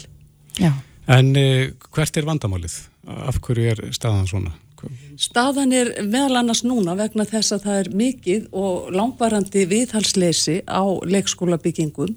Já. 0.57 0.72
En 1.07 1.34
e, 1.38 1.72
hvert 1.94 2.16
er 2.18 2.26
vandamálið? 2.26 2.76
Af 3.07 3.38
hverju 3.44 3.66
er 3.70 3.82
staðan 3.94 4.26
svona? 4.26 4.55
Staðan 5.16 5.72
er 5.72 5.92
meðal 6.05 6.42
annars 6.42 6.62
núna 6.66 6.97
vegna 6.99 7.24
þess 7.28 7.55
að 7.55 7.66
það 7.66 7.78
er 7.80 7.92
mikið 8.03 8.49
og 8.57 8.90
langvarandi 8.94 9.64
viðhalsleysi 9.70 10.59
á 10.68 10.84
leikskóla 11.07 11.59
byggingum 11.62 12.12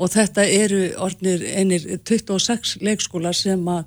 og 0.00 0.12
þetta 0.14 0.46
eru 0.48 0.84
orðnir 1.02 1.44
einir 1.44 1.84
26 2.08 2.78
leikskólar 2.86 3.36
sem 3.36 3.66
að 3.68 3.84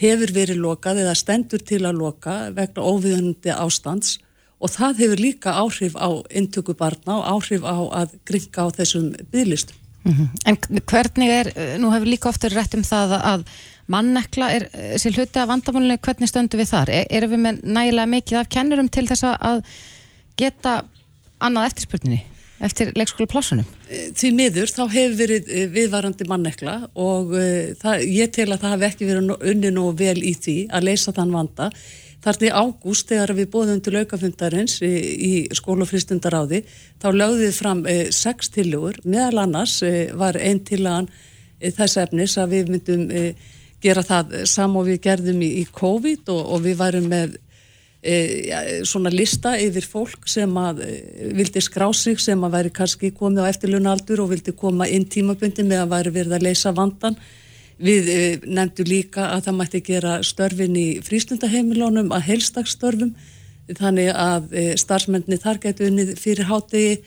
hefur 0.00 0.34
verið 0.34 0.58
lokað 0.64 1.04
eða 1.04 1.14
stendur 1.18 1.62
til 1.62 1.84
að 1.84 2.00
loka 2.00 2.34
vegna 2.56 2.82
óviðundi 2.82 3.54
ástands 3.54 4.18
og 4.58 4.72
það 4.74 5.04
hefur 5.04 5.22
líka 5.22 5.54
áhrif 5.60 5.94
á 5.94 6.10
intöku 6.34 6.74
barna 6.74 7.20
og 7.20 7.30
áhrif 7.36 7.62
á 7.62 7.78
að 8.02 8.18
gringa 8.26 8.66
á 8.66 8.68
þessum 8.74 9.12
bygglistum. 9.30 9.83
Mm 10.04 10.12
-hmm. 10.12 10.28
En 10.46 10.56
hvernig 10.86 11.28
er, 11.30 11.78
nú 11.78 11.90
hefur 11.90 12.06
líka 12.06 12.28
ofta 12.28 12.48
rétt 12.48 12.74
um 12.74 12.82
það 12.82 13.20
að 13.20 13.44
mannekla 13.86 14.50
er 14.52 14.68
sér 14.96 15.16
hluti 15.16 15.38
af 15.38 15.48
vandamálunni, 15.48 15.98
hvernig 15.98 16.28
stöndu 16.28 16.58
við 16.58 16.68
þar? 16.68 16.88
Er, 16.90 17.06
erum 17.10 17.30
við 17.30 17.40
með 17.40 17.64
nægilega 17.64 18.06
mikið 18.06 18.38
af 18.38 18.48
kennurum 18.48 18.88
til 18.88 19.06
þess 19.06 19.24
að 19.24 19.64
geta 20.36 20.84
annað 21.40 21.66
eftirspurninni? 21.66 22.24
eftir 22.64 22.92
leikskóla 22.96 23.28
plássunum? 23.30 23.66
Eh, 23.88 24.10
því 24.16 24.30
miður 24.36 24.72
þá 24.72 24.82
hefur 24.92 25.16
verið 25.18 25.50
eh, 25.50 25.66
viðvarandi 25.72 26.28
mannekla 26.30 26.76
og 26.94 27.34
uh, 27.34 27.74
það, 27.80 28.06
ég 28.14 28.32
tel 28.34 28.48
að 28.52 28.64
það 28.64 28.74
hef 28.76 28.86
ekki 28.90 29.08
verið 29.10 29.34
unni 29.52 29.72
nú 29.74 29.88
vel 29.98 30.16
í 30.22 30.34
því 30.38 30.56
að 30.74 30.88
leysa 30.90 31.14
þann 31.16 31.34
vanda. 31.34 31.70
Þarna 32.24 32.48
í 32.48 32.52
ágúst 32.54 33.10
þegar 33.10 33.34
við 33.36 33.50
bóðum 33.52 33.82
til 33.84 33.98
aukafundarins 34.00 34.78
í, 34.84 34.92
í 35.28 35.32
skólafristundaráði 35.54 36.62
þá 37.02 37.08
lögðum 37.12 37.42
við 37.44 37.54
fram 37.58 37.84
e, 37.86 37.96
sex 38.14 38.52
tilugur, 38.54 39.00
meðal 39.04 39.44
annars 39.44 39.80
e, 39.84 40.10
var 40.16 40.38
einn 40.40 40.62
tilagan 40.64 41.10
e, 41.60 41.70
þess 41.70 42.00
efnis 42.06 42.36
að 42.40 42.56
við 42.56 42.74
myndum 42.74 43.08
gera 43.84 44.04
það 44.06 44.36
sam 44.48 44.78
og 44.80 44.88
við 44.88 45.02
gerðum 45.04 45.42
í, 45.44 45.50
í 45.60 45.64
COVID 45.68 46.30
og, 46.32 46.44
og 46.56 46.62
við 46.64 46.78
varum 46.80 47.10
með 47.12 47.34
ja, 48.04 48.60
svona 48.84 49.12
lista 49.12 49.54
yfir 49.60 49.84
fólk 49.88 50.26
sem 50.28 50.50
að 50.60 50.82
vildi 51.36 51.60
skrá 51.64 51.86
sig 51.96 52.20
sem 52.20 52.40
að 52.44 52.56
væri 52.58 52.72
kannski 52.76 53.12
komið 53.16 53.44
á 53.44 53.50
eftirlunaldur 53.52 54.24
og 54.24 54.32
vildi 54.32 54.52
koma 54.56 54.88
inn 54.88 55.04
tímabundi 55.08 55.64
með 55.64 55.84
að 55.84 55.92
væri 55.92 56.14
verið 56.18 56.36
að 56.36 56.46
leysa 56.48 56.72
vandan 56.76 57.16
Við 57.78 58.08
e, 58.08 58.18
nefndu 58.46 58.86
líka 58.86 59.28
að 59.34 59.48
það 59.48 59.56
mætti 59.58 59.80
gera 59.88 60.14
störfin 60.22 60.76
í 60.78 60.88
frístundaheimilónum 61.02 62.12
að 62.14 62.26
helstagsstörfum 62.28 63.14
þannig 63.74 64.12
að 64.14 64.52
e, 64.54 64.64
starfsmenni 64.78 65.38
þar 65.42 65.58
getur 65.62 65.90
unnið 65.90 66.14
fyrir 66.20 66.46
hátegi 66.46 67.00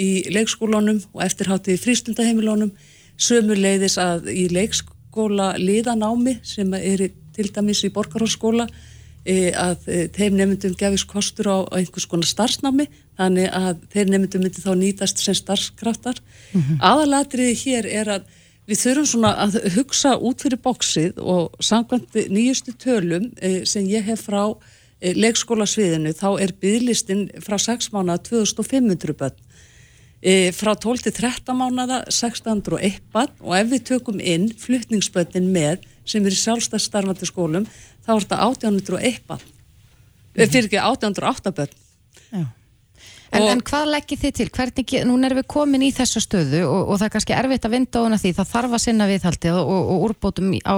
í 0.00 0.08
leikskólónum 0.32 1.02
og 1.12 1.20
eftir 1.26 1.50
hátegi 1.52 1.76
í 1.76 1.82
frístundaheimilónum 1.82 2.72
sömur 3.20 3.60
leiðis 3.60 3.98
að 4.00 4.30
í 4.32 4.46
leikskóla 4.54 5.54
liðanámi 5.60 6.38
sem 6.42 6.72
er 6.78 7.10
til 7.34 7.50
dæmis 7.52 7.82
í 7.84 7.92
borgarhósskóla 7.92 8.64
e, 9.28 9.52
að 9.52 9.84
þeim 10.16 10.38
nefndum 10.38 10.78
gefis 10.78 11.04
kostur 11.04 11.50
á 11.52 11.58
einhvers 11.76 12.08
konar 12.08 12.30
starfsnámi 12.30 12.88
þannig 13.18 13.50
að 13.52 13.84
þeir 13.92 14.14
nefndum 14.14 14.46
myndi 14.46 14.64
þá 14.64 14.72
nýtast 14.78 15.20
sem 15.20 15.36
starfskraftar. 15.36 16.16
Mm 16.54 16.60
-hmm. 16.62 16.80
Aðalatriði 16.80 17.54
hér 17.60 17.90
er 17.92 18.12
að 18.16 18.32
Við 18.64 18.80
þurfum 18.80 19.08
svona 19.08 19.30
að 19.44 19.58
hugsa 19.74 20.14
út 20.16 20.40
fyrir 20.44 20.60
bóksið 20.64 21.18
og 21.20 21.56
samkvæmt 21.60 22.16
nýjustu 22.32 22.72
tölum 22.80 23.28
eh, 23.36 23.60
sem 23.68 23.84
ég 23.90 24.06
hef 24.08 24.24
frá 24.24 24.40
eh, 25.00 25.12
leikskólasviðinu 25.18 26.14
þá 26.16 26.28
er 26.40 26.54
bygglistin 26.62 27.26
frá 27.44 27.58
6 27.60 27.90
mánuða 27.92 28.22
2500 28.30 29.18
börn. 29.20 29.36
Eh, 30.24 30.48
frá 30.56 30.72
12-13 30.80 31.52
mánuða 31.52 32.00
601 32.08 33.02
börn 33.12 33.36
og 33.44 33.58
ef 33.58 33.68
við 33.74 33.84
tökum 33.92 34.24
inn 34.24 34.48
fluttningsbörnin 34.56 35.52
með 35.52 35.84
sem 36.08 36.24
er 36.24 36.32
í 36.32 36.40
sjálfstæðsstarfandi 36.40 37.28
skólum 37.28 37.68
þá 38.06 38.14
er 38.16 38.24
þetta 38.24 38.42
1801 38.48 39.24
börn. 39.28 39.44
Mm 39.44 40.40
-hmm. 40.40 40.48
Fyrir 40.48 40.70
ekki 40.70 40.80
1808 40.80 41.52
börn. 41.52 41.80
Já. 42.32 42.46
En, 43.34 43.46
en 43.50 43.62
hvað 43.66 43.88
leggir 43.90 44.20
þið 44.20 44.34
til? 44.38 44.48
Hvernig, 44.54 44.92
núna 45.08 45.28
erum 45.28 45.40
við 45.40 45.48
komin 45.54 45.86
í 45.86 45.92
þessu 45.94 46.22
stöðu 46.22 46.64
og, 46.68 46.82
og 46.88 47.00
það 47.00 47.06
er 47.06 47.14
kannski 47.16 47.36
erfitt 47.36 47.66
að 47.68 47.74
vinda 47.76 48.04
hana 48.04 48.20
því 48.20 48.34
það 48.36 48.52
þarf 48.52 48.76
að 48.76 48.84
sinna 48.84 49.08
viðhaldi 49.10 49.54
og, 49.54 49.72
og, 49.74 49.88
og 49.94 50.04
úrbótum 50.08 50.52
á 50.62 50.76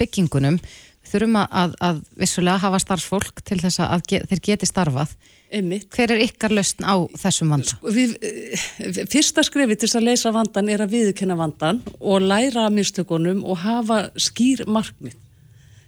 byggingunum. 0.00 0.60
Þurfum 1.08 1.38
að, 1.40 1.74
að 1.80 2.00
vissulega 2.20 2.60
hafa 2.60 2.80
starfsfólk 2.84 3.42
til 3.48 3.58
þess 3.62 3.80
að 3.80 4.04
þeir 4.28 4.42
geti 4.44 4.68
starfað. 4.68 5.14
Einmitt. 5.48 5.86
Hver 5.94 6.12
er 6.12 6.20
ykkar 6.26 6.52
lausn 6.52 6.84
á 6.84 7.08
þessum 7.16 7.54
vanda? 7.54 7.72
Sko, 7.72 7.92
við, 7.94 8.18
eh, 8.20 8.98
fyrsta 9.08 9.40
skrifið 9.46 9.80
til 9.80 9.88
að 9.96 10.08
leysa 10.10 10.32
vandan 10.34 10.68
er 10.68 10.84
að 10.84 10.92
viðkenna 10.92 11.38
vandan 11.38 11.80
og 12.00 12.20
læra 12.20 12.66
mistökunum 12.68 13.40
og 13.48 13.62
hafa 13.64 14.10
skýr 14.20 14.66
markmið 14.68 15.16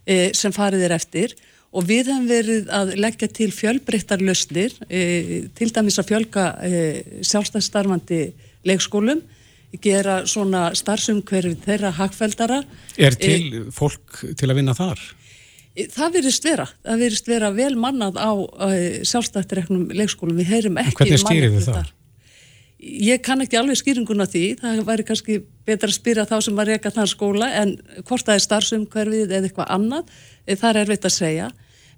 e, 0.07 0.33
sem 0.33 0.55
farið 0.55 0.87
er 0.89 0.97
eftir 0.97 1.37
og 1.71 1.87
við 1.87 2.11
hefum 2.11 2.27
verið 2.31 2.71
að 2.75 2.95
leggja 2.99 3.29
til 3.31 3.51
fjölbreyttar 3.55 4.23
lausnir, 4.25 4.75
e, 4.89 5.47
til 5.55 5.71
dæmis 5.75 6.01
að 6.03 6.09
fjölga 6.11 6.47
e, 6.67 6.81
sjálfstæðstarfandi 7.27 8.23
leikskólum, 8.67 9.23
gera 9.79 10.25
svona 10.27 10.71
starfsumhverfið 10.75 11.63
þeirra 11.63 11.93
hagfældara. 12.01 12.61
Er 12.99 13.15
e, 13.15 13.21
til 13.21 13.41
e, 13.47 13.63
fólk 13.75 14.25
til 14.39 14.51
að 14.51 14.59
vinna 14.59 14.75
þar? 14.75 15.03
E, 15.77 15.87
það 15.93 16.19
verist 16.19 16.51
vera, 16.51 16.67
það 16.83 17.07
verist 17.07 17.31
vera 17.31 17.53
vel 17.55 17.73
mannað 17.79 18.19
á 18.19 18.31
e, 18.67 18.83
sjálfstættireknum 19.07 19.87
leikskólum, 19.95 20.39
við 20.43 20.51
heyrum 20.57 20.83
ekki 20.83 20.99
Hvernig 21.05 21.23
stýrir 21.23 21.55
við 21.55 21.71
það? 21.71 21.95
Ég 22.81 23.21
kann 23.23 23.45
ekki 23.45 23.59
alveg 23.61 23.77
skýringuna 23.77 24.25
því, 24.27 24.45
það 24.63 24.87
væri 24.89 25.05
kannski 25.07 25.43
betra 25.71 25.89
að 25.89 25.97
spyrja 25.97 26.27
þá 26.29 26.37
sem 26.45 26.59
var 26.59 26.69
reyka 26.69 26.93
þann 26.93 27.11
skóla 27.11 27.49
en 27.63 27.77
hvort 28.03 28.27
það 28.27 28.37
er 28.37 28.45
starfsumhverfið 28.47 29.33
eða 29.39 29.49
eitthvað 29.49 29.73
annað, 29.79 30.13
það 30.51 30.71
er 30.71 30.83
erfitt 30.83 31.09
að 31.09 31.17
segja. 31.17 31.49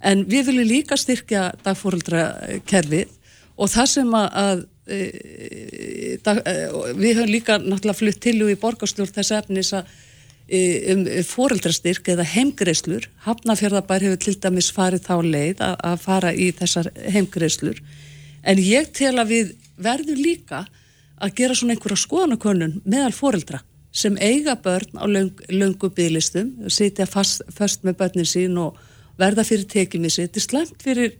En 0.03 0.25
við 0.29 0.49
viljum 0.51 0.71
líka 0.71 0.99
styrkja 0.99 1.49
dagfóruldrakerfið 1.65 3.19
og 3.57 3.71
það 3.71 3.91
sem 3.93 4.15
að, 4.19 4.29
að 4.43 4.63
e, 4.87 6.17
dag, 6.25 6.41
e, 6.43 6.55
við 6.99 7.19
höfum 7.21 7.31
líka 7.31 7.59
náttúrulega 7.61 7.99
flutt 8.01 8.23
til 8.25 8.39
og 8.45 8.53
í 8.53 8.59
borgarstjórn 8.61 9.15
þess 9.15 9.35
efnis 9.39 9.73
að 9.77 9.91
e, 10.49 10.61
um 10.95 11.05
fóreldrastyrk 11.29 12.13
eða 12.15 12.27
heimgreislur 12.33 13.09
Hafnafjörðabær 13.27 14.07
hefur 14.09 14.23
til 14.25 14.37
dæmis 14.43 14.73
farið 14.75 15.07
þá 15.07 15.15
leið 15.27 15.65
að 15.71 15.99
fara 16.03 16.33
í 16.35 16.51
þessar 16.59 16.91
heimgreislur 17.15 17.83
en 18.43 18.63
ég 18.63 18.91
tel 18.97 19.15
að 19.23 19.35
við 19.37 19.53
verðum 19.83 20.23
líka 20.23 20.65
að 21.23 21.37
gera 21.39 21.57
svona 21.57 21.77
einhverja 21.77 22.03
skoðanakönnun 22.03 22.81
meðal 22.85 23.13
fóreldra 23.15 23.63
sem 23.93 24.17
eiga 24.21 24.57
börn 24.57 24.97
á 24.97 25.05
löng, 25.05 25.37
löngu 25.53 25.91
bygglistum, 25.93 26.55
sitja 26.73 27.07
fast, 27.07 27.45
fast 27.53 27.85
með 27.85 27.99
börnin 28.01 28.29
sín 28.29 28.57
og 28.61 28.79
verða 29.21 29.45
fyrir 29.45 29.69
tekjumissi, 29.69 30.25
þetta 30.25 30.41
er 30.41 30.47
slemt 30.47 30.83
fyrir 30.83 31.13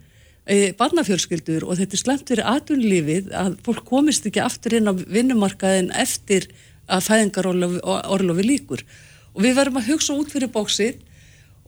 e, 0.49 0.73
barnafjölskyldur 0.79 1.67
og 1.67 1.79
þetta 1.79 1.99
er 1.99 2.03
slemt 2.03 2.33
fyrir 2.33 2.49
atvinnlífið 2.49 3.33
að 3.37 3.59
fólk 3.67 3.85
komist 3.89 4.27
ekki 4.29 4.43
aftur 4.43 4.79
inn 4.79 4.89
á 4.89 4.97
vinnumarkaðin 4.97 5.93
eftir 5.93 6.49
að 6.89 7.07
fæðingarorlofi 7.11 8.47
líkur 8.47 8.87
og 9.33 9.45
við 9.45 9.59
verðum 9.61 9.81
að 9.83 9.93
hugsa 9.93 10.17
út 10.17 10.33
fyrir 10.33 10.51
bóksið 10.53 11.05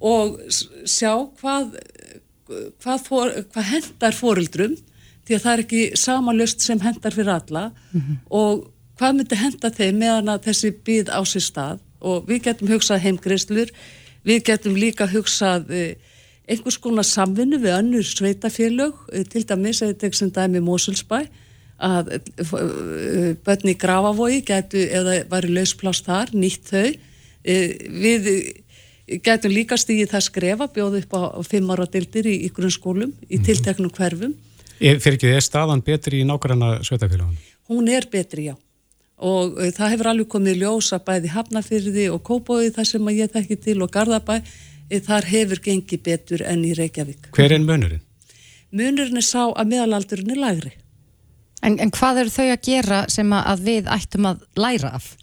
og 0.04 0.40
sjá 0.88 1.12
hvað, 1.40 1.76
hvað, 2.82 3.06
for, 3.06 3.36
hvað 3.52 3.70
hendar 3.74 4.16
fórildrum 4.16 4.74
því 5.24 5.36
að 5.36 5.42
það 5.44 5.52
er 5.52 5.64
ekki 5.64 5.82
sama 5.96 6.32
löst 6.36 6.64
sem 6.64 6.80
hendar 6.80 7.14
fyrir 7.14 7.32
alla 7.34 7.64
mm 7.70 8.00
-hmm. 8.00 8.16
og 8.30 8.70
hvað 8.98 9.16
myndi 9.18 9.38
henda 9.38 9.70
þeim 9.70 9.98
meðan 9.98 10.32
að 10.34 10.48
þessi 10.48 10.72
byð 10.86 11.10
á 11.10 11.20
sér 11.26 11.44
stað 11.44 11.78
og 12.04 12.26
við 12.28 12.42
getum 12.48 12.68
hugsað 12.68 13.04
heimgreislur, 13.04 13.70
við 14.24 14.42
getum 14.50 14.76
líka 14.76 15.08
hugsað 15.10 15.70
eh, 15.74 15.94
einhvers 16.48 16.78
konar 16.78 17.06
samvinnu 17.08 17.60
við 17.62 17.78
önnur 17.78 18.04
sveitafélög, 18.04 18.94
eh, 19.12 19.24
til 19.24 19.44
dæmis 19.48 19.82
eða 19.82 19.94
þetta 19.94 20.20
sem 20.20 20.30
dæmi 20.30 20.62
Mosulsbæ 20.64 21.24
að 21.84 22.12
eh, 22.14 23.34
börni 23.44 23.74
Grafavogi 23.74 24.44
getu, 24.46 24.78
eða 24.84 25.24
var 25.30 25.48
í 25.48 25.54
lausplás 25.56 26.04
þar, 26.04 26.34
nýtt 26.36 26.70
þau 26.70 26.94
við 27.44 28.28
getum 29.20 29.52
líka 29.52 29.76
stíðið 29.76 30.14
það 30.14 30.22
skrefa, 30.24 30.68
bjóðu 30.72 31.02
upp 31.02 31.16
á 31.18 31.20
fimm 31.44 31.68
ára 31.74 31.84
dildir 31.84 32.28
í, 32.30 32.38
í 32.46 32.48
grunnskólum, 32.54 33.12
í 33.28 33.36
mhm. 33.36 33.44
tilteknum 33.44 33.92
hverfum. 33.92 34.32
Fyrir 34.84 35.16
ekki, 35.16 35.32
er 35.32 35.44
staðan 35.44 35.80
betri 35.84 36.20
í 36.20 36.28
nákvæmna 36.28 36.82
sveitafélagun? 36.84 37.38
Hún 37.72 37.88
er 37.88 38.04
betri, 38.12 38.50
já 38.50 38.56
og 39.24 39.58
uh, 39.58 39.70
það 39.74 39.94
hefur 39.94 40.10
alveg 40.10 40.30
komið 40.32 40.62
ljósa 40.64 41.00
bæði 41.04 41.32
Hafnafyrði 41.34 42.06
og 42.12 42.22
Kópói 42.26 42.70
þar 42.74 42.88
sem 42.88 43.10
ég 43.14 43.32
þekki 43.32 43.58
til 43.62 43.80
og 43.84 43.92
Garðabæ 43.94 44.40
uh, 44.40 45.00
þar 45.08 45.28
hefur 45.30 45.62
gengið 45.64 46.02
betur 46.04 46.44
enn 46.44 46.64
í 46.66 46.74
Reykjavík. 46.76 47.30
Hver 47.36 47.54
er 47.54 47.62
munurinn? 47.62 48.02
Munurinn 48.74 49.20
er 49.20 49.26
sá 49.26 49.46
að 49.46 49.70
meðalaldurinn 49.70 50.34
er 50.34 50.40
lægri. 50.42 50.72
En, 51.64 51.78
en 51.80 51.92
hvað 51.94 52.24
eru 52.24 52.34
þau 52.34 52.48
að 52.50 52.64
gera 52.66 53.04
sem 53.08 53.30
að 53.32 53.68
við 53.68 53.86
ættum 53.92 54.26
að 54.28 54.42
læra 54.58 54.96
af? 54.98 55.14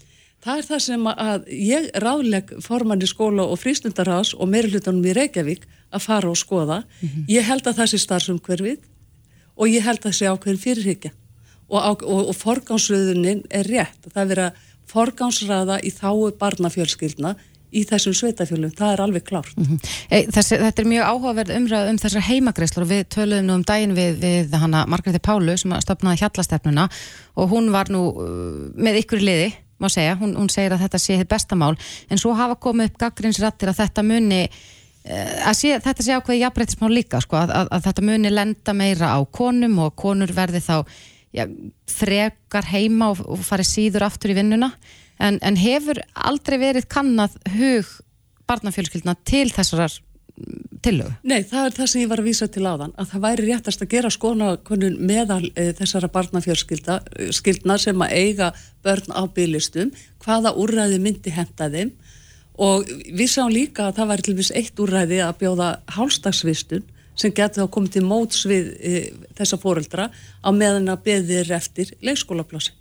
Það 0.41 0.57
er 0.57 0.65
það 0.65 0.79
sem 0.87 1.03
að 1.11 1.49
ég 1.53 1.89
ráðleg 2.01 2.53
formann 2.65 3.03
í 3.03 3.09
skóla 3.09 3.43
og 3.45 3.59
frístundarhás 3.61 4.31
og 4.33 4.49
meirulutunum 4.49 5.05
í 5.05 5.13
Reykjavík 5.13 5.67
að 5.91 6.05
fara 6.07 6.31
og 6.31 6.39
skoða. 6.39 6.79
Mm 7.01 7.09
-hmm. 7.09 7.25
Ég 7.29 7.45
held 7.45 7.67
að 7.67 7.77
það 7.77 7.91
sé 7.91 7.99
starfsumhverfið 8.01 8.79
og 9.57 9.69
ég 9.69 9.85
held 9.85 10.01
að 10.01 10.09
það 10.09 10.17
sé 10.17 10.31
ákveðin 10.31 10.63
fyrirhyggja 10.65 11.11
og, 11.71 12.03
og, 12.03 12.27
og 12.31 12.35
forgánsröðunin 12.35 13.45
er 13.49 13.69
rétt. 13.69 14.11
Það 14.11 14.35
er 14.35 14.43
að 14.47 14.67
forgánsraða 14.91 15.79
í 15.87 15.93
þáu 15.95 16.33
barnafjölskyldna 16.39 17.35
í 17.71 17.85
þessum 17.87 18.15
sveitafjölum, 18.15 18.71
það 18.75 18.93
er 18.93 19.01
alveg 19.05 19.23
klárt. 19.27 19.55
Mm 19.55 19.65
-hmm. 19.67 20.31
Þessi, 20.35 20.57
þetta 20.59 20.81
er 20.81 20.89
mjög 20.91 21.05
áhugaverð 21.07 21.55
umræð 21.55 21.89
um 21.91 21.99
þessar 22.01 22.27
heimagreislur 22.27 22.83
og 22.83 22.89
við 22.91 23.03
töluðum 23.15 23.47
nú 23.47 23.53
um 23.53 23.63
daginn 23.63 23.95
við, 23.95 24.17
við 24.19 24.55
hana 24.59 24.85
Margreði 24.91 25.21
Pálu 25.23 25.57
sem 25.57 25.75
stopnaði 25.79 26.19
hjallastefnuna 26.19 26.89
og 27.35 27.49
hún 27.49 27.71
var 27.71 27.87
nú 27.89 28.01
uh, 28.11 28.71
með 28.75 28.99
ykkur 29.05 29.23
liði, 29.23 29.53
má 29.79 29.87
segja, 29.89 30.17
hún, 30.19 30.35
hún 30.35 30.49
segir 30.49 30.73
að 30.73 30.83
þetta 30.83 30.99
sé 30.99 31.17
hitt 31.17 31.31
bestamál, 31.31 31.77
en 32.09 32.17
svo 32.17 32.33
hafa 32.33 32.55
komið 32.55 32.91
upp 32.91 32.97
gaggrinsrættir 32.97 33.71
að 33.71 33.79
þetta 33.85 34.03
muni 34.03 34.49
að 35.05 35.55
sé, 35.57 35.77
þetta 35.81 36.05
sé 36.05 36.17
ákveði 36.17 36.43
jafnbreytismál 36.43 36.91
líka, 36.93 37.21
sko, 37.23 37.39
að, 37.41 37.55
að, 37.57 37.71
að 37.73 37.87
þetta 37.87 38.05
muni 38.05 38.33
lenda 38.33 38.75
meira 38.77 39.15
á 39.17 39.19
konum 39.33 39.79
og 39.87 39.95
konur 39.97 40.33
verði 40.35 40.61
þá 40.61 40.75
já, 41.33 41.47
frekar 41.89 42.67
heima 42.69 43.11
og, 43.13 43.23
og 43.25 43.41
farið 43.45 43.71
síður 43.71 44.07
aftur 44.07 44.35
í 44.35 44.37
vinnuna 44.37 44.71
en, 45.21 45.39
en 45.41 45.57
hefur 45.59 46.01
aldrei 46.13 46.59
verið 46.61 46.87
kannad 46.91 47.33
hug 47.55 47.89
barnafjölskyldna 48.49 49.15
til 49.25 49.47
þessar 49.53 49.97
tillögu? 50.81 51.13
Nei, 51.27 51.41
það 51.47 51.67
er 51.67 51.75
það 51.75 51.89
sem 51.91 52.03
ég 52.03 52.11
var 52.11 52.21
að 52.21 52.29
vísa 52.29 52.47
til 52.51 52.63
áðan, 52.65 52.93
að 52.99 53.11
það 53.11 53.25
væri 53.25 53.47
réttast 53.47 53.83
að 53.83 53.91
gera 53.93 54.13
skonakonun 54.13 54.97
meðal 55.07 55.43
e, 55.53 55.67
þessara 55.77 56.09
barnafjölskyldna 56.13 57.77
sem 57.81 58.05
að 58.05 58.15
eiga 58.17 58.51
börn 58.85 59.13
á 59.13 59.21
byglistum, 59.33 59.91
hvaða 60.23 60.55
úrræði 60.61 61.01
myndi 61.03 61.33
henda 61.35 61.69
þeim 61.73 61.93
og 62.59 62.89
við 62.89 63.29
sáum 63.31 63.51
líka 63.53 63.87
að 63.87 63.99
það 63.99 64.11
væri 64.11 64.27
til 64.27 64.37
viss 64.39 64.55
eitt 64.55 64.81
úrræði 64.81 65.21
að 65.23 65.37
bjóða 65.43 65.69
hálstagsvistun 65.95 66.83
sem 67.21 67.33
getur 67.35 67.65
þá 67.65 67.73
komið 67.75 67.95
til 67.97 68.03
móts 68.07 68.43
við 68.49 68.73
e, 68.79 68.97
þessa 69.37 69.59
fóreldra 69.61 70.09
á 70.11 70.49
meðan 70.55 70.91
að 70.91 71.05
beðir 71.07 71.51
eftir 71.55 71.93
leikskólaplási. 72.01 72.73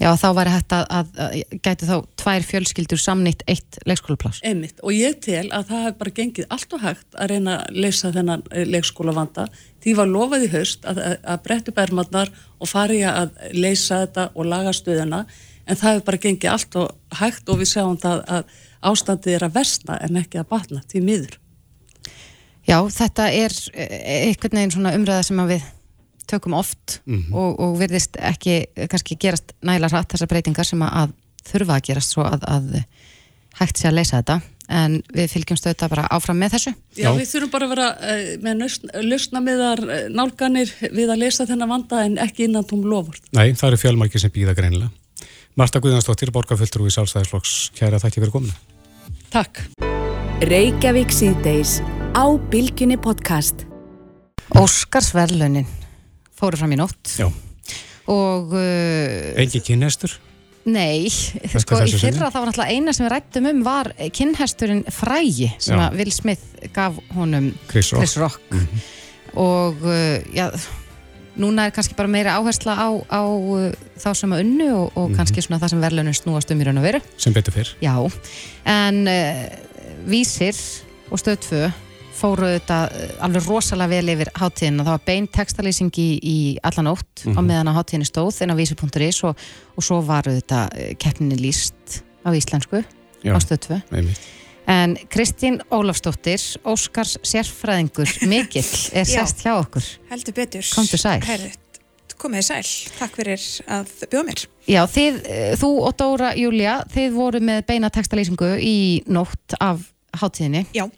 Já, 0.00 0.08
þá 0.18 0.26
væri 0.34 0.50
hægt 0.50 0.72
að, 0.74 0.84
að, 0.90 1.10
að 1.22 1.34
gæti 1.62 1.86
þá 1.86 1.94
tvær 2.18 2.46
fjölskyldur 2.48 2.98
samnýtt 2.98 3.44
eitt 3.50 3.78
leikskólapláss. 3.86 4.40
Einmitt 4.42 4.82
og 4.82 4.90
ég 4.90 5.20
tel 5.22 5.46
að 5.54 5.68
það 5.70 5.84
hef 5.86 5.98
bara 6.00 6.14
gengið 6.16 6.48
allt 6.56 6.74
og 6.74 6.82
hægt 6.82 7.06
að 7.14 7.30
reyna 7.30 7.54
að 7.62 7.78
leysa 7.84 8.10
þennan 8.16 8.42
eh, 8.50 8.66
leikskólavanda. 8.66 9.46
Því 9.84 9.94
var 10.00 10.10
lofað 10.10 10.48
í 10.48 10.50
haust 10.56 10.88
að, 10.90 11.00
að, 11.22 11.42
brettu 11.46 11.74
bermarnar 11.76 12.32
og 12.58 12.70
fari 12.70 13.04
að 13.06 13.36
leysa 13.54 14.02
þetta 14.02 14.28
og 14.34 14.50
laga 14.50 14.74
stöðuna 14.74 15.22
en 15.64 15.78
það 15.80 15.90
hefur 15.90 16.06
bara 16.08 16.22
gengið 16.26 16.52
allt 16.52 16.76
og 16.80 17.18
hægt 17.20 17.48
og 17.48 17.60
við 17.60 17.70
sjáum 17.72 17.96
það 18.00 18.22
að 18.36 18.52
ástandið 18.84 19.38
er 19.38 19.46
að 19.46 19.56
versna 19.56 19.98
en 20.04 20.20
ekki 20.20 20.40
að 20.40 20.50
batna 20.52 20.82
til 20.90 21.04
miður. 21.04 21.38
Já, 22.64 22.78
þetta 22.88 23.28
er 23.32 23.54
eh, 23.74 24.28
einhvern 24.30 24.58
veginn 24.58 24.74
svona 24.74 24.94
umræða 24.96 25.26
sem 25.28 25.44
við 25.48 25.66
tökum 26.28 26.56
oft 26.56 27.00
og, 27.04 27.58
og 27.60 27.76
virðist 27.80 28.16
ekki 28.16 28.62
eh, 28.64 28.88
kannski 28.88 29.18
gerast 29.20 29.52
nægilega 29.60 29.92
hratt 29.98 30.14
þessar 30.14 30.30
breytingar 30.32 30.68
sem 30.68 30.80
að, 30.86 31.12
þurfa 31.44 31.76
að 31.76 31.86
gerast 31.90 32.16
svo 32.16 32.24
að, 32.24 32.46
að 32.48 32.70
hægt 33.60 33.80
sé 33.80 33.90
að 33.90 33.98
leysa 33.98 34.20
þetta 34.22 34.40
en 34.72 34.96
við 35.12 35.28
fylgjumst 35.28 35.66
auðvitað 35.68 35.92
bara 35.92 36.06
áfram 36.14 36.38
með 36.40 36.54
þessu. 36.56 36.72
Já, 36.96 37.04
Já. 37.04 37.10
við 37.18 37.30
þurfum 37.34 37.52
bara 37.52 37.66
að 37.66 37.72
vera 37.74 37.88
uh, 37.92 38.22
með 38.40 38.62
lausna 39.10 39.42
meðar 39.44 39.82
uh, 39.84 39.96
nálganir 40.08 40.72
við 40.88 41.12
að 41.12 41.20
leysa 41.20 41.46
þennan 41.48 41.72
vanda 41.74 42.04
en 42.06 42.16
ekki 42.24 42.48
innan 42.48 42.64
tóm 42.68 42.86
lofur. 42.88 43.18
Nei, 43.36 43.52
það 43.52 43.68
eru 43.70 43.80
fjölmarki 43.82 44.22
sem 44.22 44.32
býða 44.32 44.56
greinilega. 44.56 44.92
Marta 45.54 45.78
Guðnarsdóttir, 45.78 46.32
borgarfulltrú 46.34 46.88
í 46.88 46.92
Sálstæðisflokks, 46.94 47.52
kæra 47.78 48.00
þakki 48.02 48.22
fyrir 48.24 48.32
komuna. 48.34 48.56
Takk. 49.30 49.60
Reykjavík 50.50 51.14
síðdeis 51.14 51.76
á 52.18 52.26
Bilginni 52.50 52.96
podcast. 52.98 53.62
Óskarsverlunin 54.58 55.68
fóru 56.34 56.58
fram 56.58 56.74
í 56.74 56.78
nótt 56.78 57.14
Já. 57.16 57.28
og 58.10 58.50
uh, 58.58 59.38
Engi 59.40 59.62
kynnestur? 59.64 60.12
nei, 60.64 61.06
sko 61.12 61.78
í 61.84 61.92
fyrra 62.00 62.30
þá 62.32 62.38
var 62.40 62.48
náttúrulega 62.50 62.74
eina 62.74 62.92
sem 62.96 63.04
við 63.06 63.12
rættum 63.14 63.48
um 63.50 63.62
var 63.66 63.90
kinnhesturinn 64.16 64.82
Frægi 64.92 65.50
sem 65.58 65.78
Já. 65.78 65.86
að 65.86 65.98
Will 66.00 66.12
Smith 66.14 66.68
gaf 66.74 66.98
honum 67.16 67.50
Chris 67.70 67.92
Rock. 67.94 68.02
Chris 68.02 68.16
Rock 68.20 69.36
og 69.38 69.86
uh, 69.86 70.18
já, 70.34 70.50
núna 71.40 71.66
er 71.68 71.74
kannski 71.74 71.96
bara 71.98 72.10
meira 72.10 72.36
áhersla 72.38 72.74
á, 72.78 72.88
á 73.10 73.22
uh, 73.26 73.70
þá 74.00 74.10
sem 74.18 74.34
að 74.34 74.44
unnu 74.44 74.68
og, 74.74 74.98
og 74.98 75.14
kannski 75.16 75.42
svona 75.44 75.60
það 75.62 75.74
sem 75.74 75.84
verðlunum 75.84 76.16
snúast 76.16 76.52
um 76.54 76.60
í 76.60 76.66
raun 76.68 76.80
og 76.80 76.86
veru 76.86 77.00
Sem 77.20 77.34
betur 77.34 77.56
fyrr. 77.56 77.72
Já, 77.82 77.94
en 78.70 79.00
uh, 79.10 79.40
Vísir 80.10 80.58
og 81.10 81.22
Stöð 81.22 81.40
2 81.48 81.64
fóru 82.14 82.52
þetta 82.52 82.78
uh, 82.90 83.16
alveg 83.26 83.48
rosalega 83.48 83.96
vel 83.96 84.14
yfir 84.14 84.30
hátíðin 84.38 84.78
og 84.78 84.86
það 84.88 84.96
var 84.96 85.06
bein 85.10 85.28
textalýsing 85.38 85.98
í, 85.98 86.08
í 86.22 86.38
allan 86.62 86.92
ótt 86.94 87.26
á 87.26 87.40
meðan 87.42 87.72
að 87.72 87.80
hátíðinni 87.80 88.10
stóð 88.10 88.42
inn 88.44 88.54
á 88.54 88.58
vísir.is 88.60 89.24
og, 89.26 89.44
og 89.74 89.88
svo 89.90 90.00
var 90.06 90.30
þetta 90.30 90.68
keppninni 91.02 91.40
líst 91.42 92.00
á 92.22 92.30
íslensku 92.30 92.84
Já. 93.24 93.34
á 93.34 93.38
Stöð 93.42 93.66
2 93.74 93.82
Einmitt. 93.90 94.22
En 94.66 94.96
Kristín 95.12 95.58
Ólafsdóttir, 95.70 96.40
Óskars 96.64 97.18
sérfræðingur 97.20 98.08
mikill, 98.30 98.70
er 98.96 99.04
sest 99.14 99.44
hjá 99.44 99.52
okkur. 99.58 99.84
Heldur 100.08 100.36
betur. 100.36 100.64
Komdu 100.72 101.00
sæl. 101.00 101.20
Herðu, 101.26 101.50
komið 102.20 102.46
sæl. 102.48 102.64
Takk 102.96 103.18
fyrir 103.20 103.48
að 103.68 103.92
bjóða 104.08 104.26
mér. 104.30 104.44
Já, 104.70 104.80
þið, 104.88 105.18
eh, 105.28 105.50
þú 105.60 105.70
og 105.84 105.96
Dóra 106.00 106.32
Júlia, 106.38 106.78
þið 106.94 107.18
voru 107.18 107.42
með 107.44 107.66
beina 107.68 107.92
textalýsingu 107.92 108.54
í 108.64 108.76
nótt 109.12 109.56
af 109.60 109.84
hátíðinni. 110.16 110.64
Já. 110.72 110.88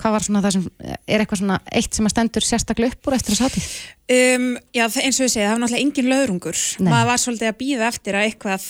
Hvað 0.00 0.14
var 0.14 0.24
svona 0.24 0.40
það 0.40 0.54
sem, 0.54 0.68
er 0.80 1.20
eitthvað 1.20 1.40
svona 1.42 1.56
eitt 1.76 1.96
sem 1.96 2.06
að 2.06 2.12
stendur 2.14 2.44
sérstaklega 2.46 2.94
upp 2.94 3.08
úr 3.10 3.16
eftir 3.18 3.34
þess 3.34 3.42
hátíð? 3.44 3.66
Um, 4.10 4.46
já, 4.72 4.86
eins 4.86 5.18
og 5.18 5.26
við 5.26 5.32
segja, 5.34 5.48
það 5.50 5.52
var 5.52 5.60
náttúrulega 5.64 5.84
engin 5.84 6.08
löðrungur. 6.14 6.62
Nei. 6.78 6.88
Maður 6.88 7.10
var 7.10 7.20
svolítið 7.20 7.50
að 7.50 7.58
býða 7.58 7.90
eftir 7.90 8.16
að 8.16 8.28
eitthvað 8.30 8.68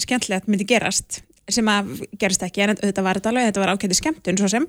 skemmtilegt 0.00 0.48
myndi 0.48 0.68
gerast 0.70 1.20
sem 1.54 1.68
að 1.70 1.92
gerist 2.20 2.42
ekki, 2.46 2.62
en 2.64 2.76
þetta 2.78 3.04
var 3.04 3.18
þetta 3.20 3.30
alveg, 3.32 3.48
þetta 3.50 3.62
var 3.62 3.72
ákveði 3.74 3.98
skemmtun 3.98 4.40
svo 4.40 4.50
sem. 4.52 4.66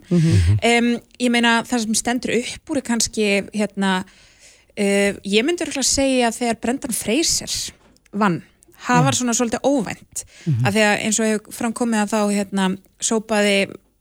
um, 0.71 0.89
ég 1.21 1.33
meina, 1.33 1.53
það 1.67 1.85
sem 1.85 1.97
stendur 1.99 2.35
upp 2.37 2.71
úr 2.73 2.81
er 2.81 2.85
kannski, 2.87 3.27
hérna, 3.53 3.91
uh, 4.05 5.11
ég 5.23 5.45
myndi 5.47 5.65
örugglega 5.65 5.85
að 5.85 5.91
segja 5.91 6.29
að 6.29 6.39
þegar 6.39 6.61
Brendan 6.65 6.97
Fraser 6.97 7.57
vann, 8.11 8.41
það 8.81 9.05
var 9.07 9.19
svona 9.19 9.35
svolítið 9.37 9.67
óvænt, 9.67 10.23
að 10.65 10.71
því 10.77 10.85
að 10.87 10.95
eins 11.05 11.19
og 11.19 11.29
hefur 11.29 11.57
framkomið 11.59 12.03
að 12.03 12.13
þá, 12.13 12.21
hérna, 12.35 12.69
sópaði 13.01 13.57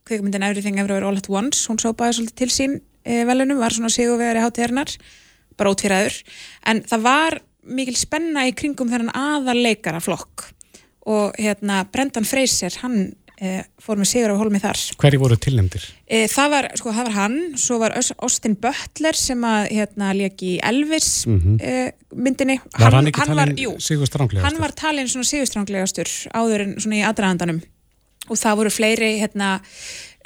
kvikmyndin 0.08 0.46
Everything 0.46 0.80
Everywhere 0.80 1.06
All 1.06 1.20
At 1.20 1.28
Once, 1.30 1.66
hún 1.70 1.78
sópaði 1.78 2.16
svolítið 2.18 2.38
til 2.40 2.50
sín 2.50 2.78
uh, 2.80 3.24
velunum, 3.28 3.60
var 3.60 3.76
svona 3.76 3.92
sigurvegari 3.92 4.42
hátíðarinnar, 4.42 4.96
bara 5.60 5.74
útfýraður, 5.74 6.16
en 6.70 6.80
það 6.88 7.04
var 7.04 7.40
mikil 7.70 7.96
spenna 7.98 8.46
í 8.48 8.54
kringum 8.56 8.88
þennan 8.90 9.12
aðal 9.12 9.58
leikara 9.60 10.00
flokk 10.00 10.48
og 11.10 11.34
hérna 11.40 11.82
Brendan 11.90 12.26
Fraser, 12.28 12.76
hann 12.84 13.00
eh, 13.40 13.64
fór 13.82 13.98
með 14.00 14.10
sigur 14.12 14.34
á 14.36 14.40
holmi 14.40 14.60
þar. 14.62 14.78
Hverju 15.00 15.20
voru 15.22 15.38
tilnefndir? 15.40 15.86
E, 16.06 16.26
það, 16.30 16.50
var, 16.54 16.68
sko, 16.80 16.92
það 16.96 17.08
var 17.08 17.16
hann, 17.16 17.38
svo 17.60 17.78
var 17.82 17.96
Aus- 17.98 18.12
Austin 18.20 18.54
Butler 18.60 19.18
sem 19.18 19.42
að 19.48 19.70
hérna 19.78 20.12
leki 20.18 20.54
í 20.56 20.60
Elvis 20.70 21.10
mm 21.26 21.58
myndinni. 22.10 22.56
Mhm. 22.58 22.72
Var 22.74 22.96
hann, 22.98 23.06
ekki 23.06 23.22
var, 23.22 23.36
talin 23.46 23.60
jú, 23.62 23.74
sigur 23.78 24.08
stránglega? 24.10 24.42
hann 24.42 24.58
var 24.58 24.72
talin 24.74 25.06
svona 25.06 25.28
sigurstranglegastur 25.28 26.08
áður 26.34 26.64
en 26.64 26.96
í 26.96 27.04
aðdraðandanum 27.06 27.60
og 28.30 28.36
það 28.38 28.56
voru 28.58 28.72
fleiri 28.74 29.10
hérna 29.20 29.60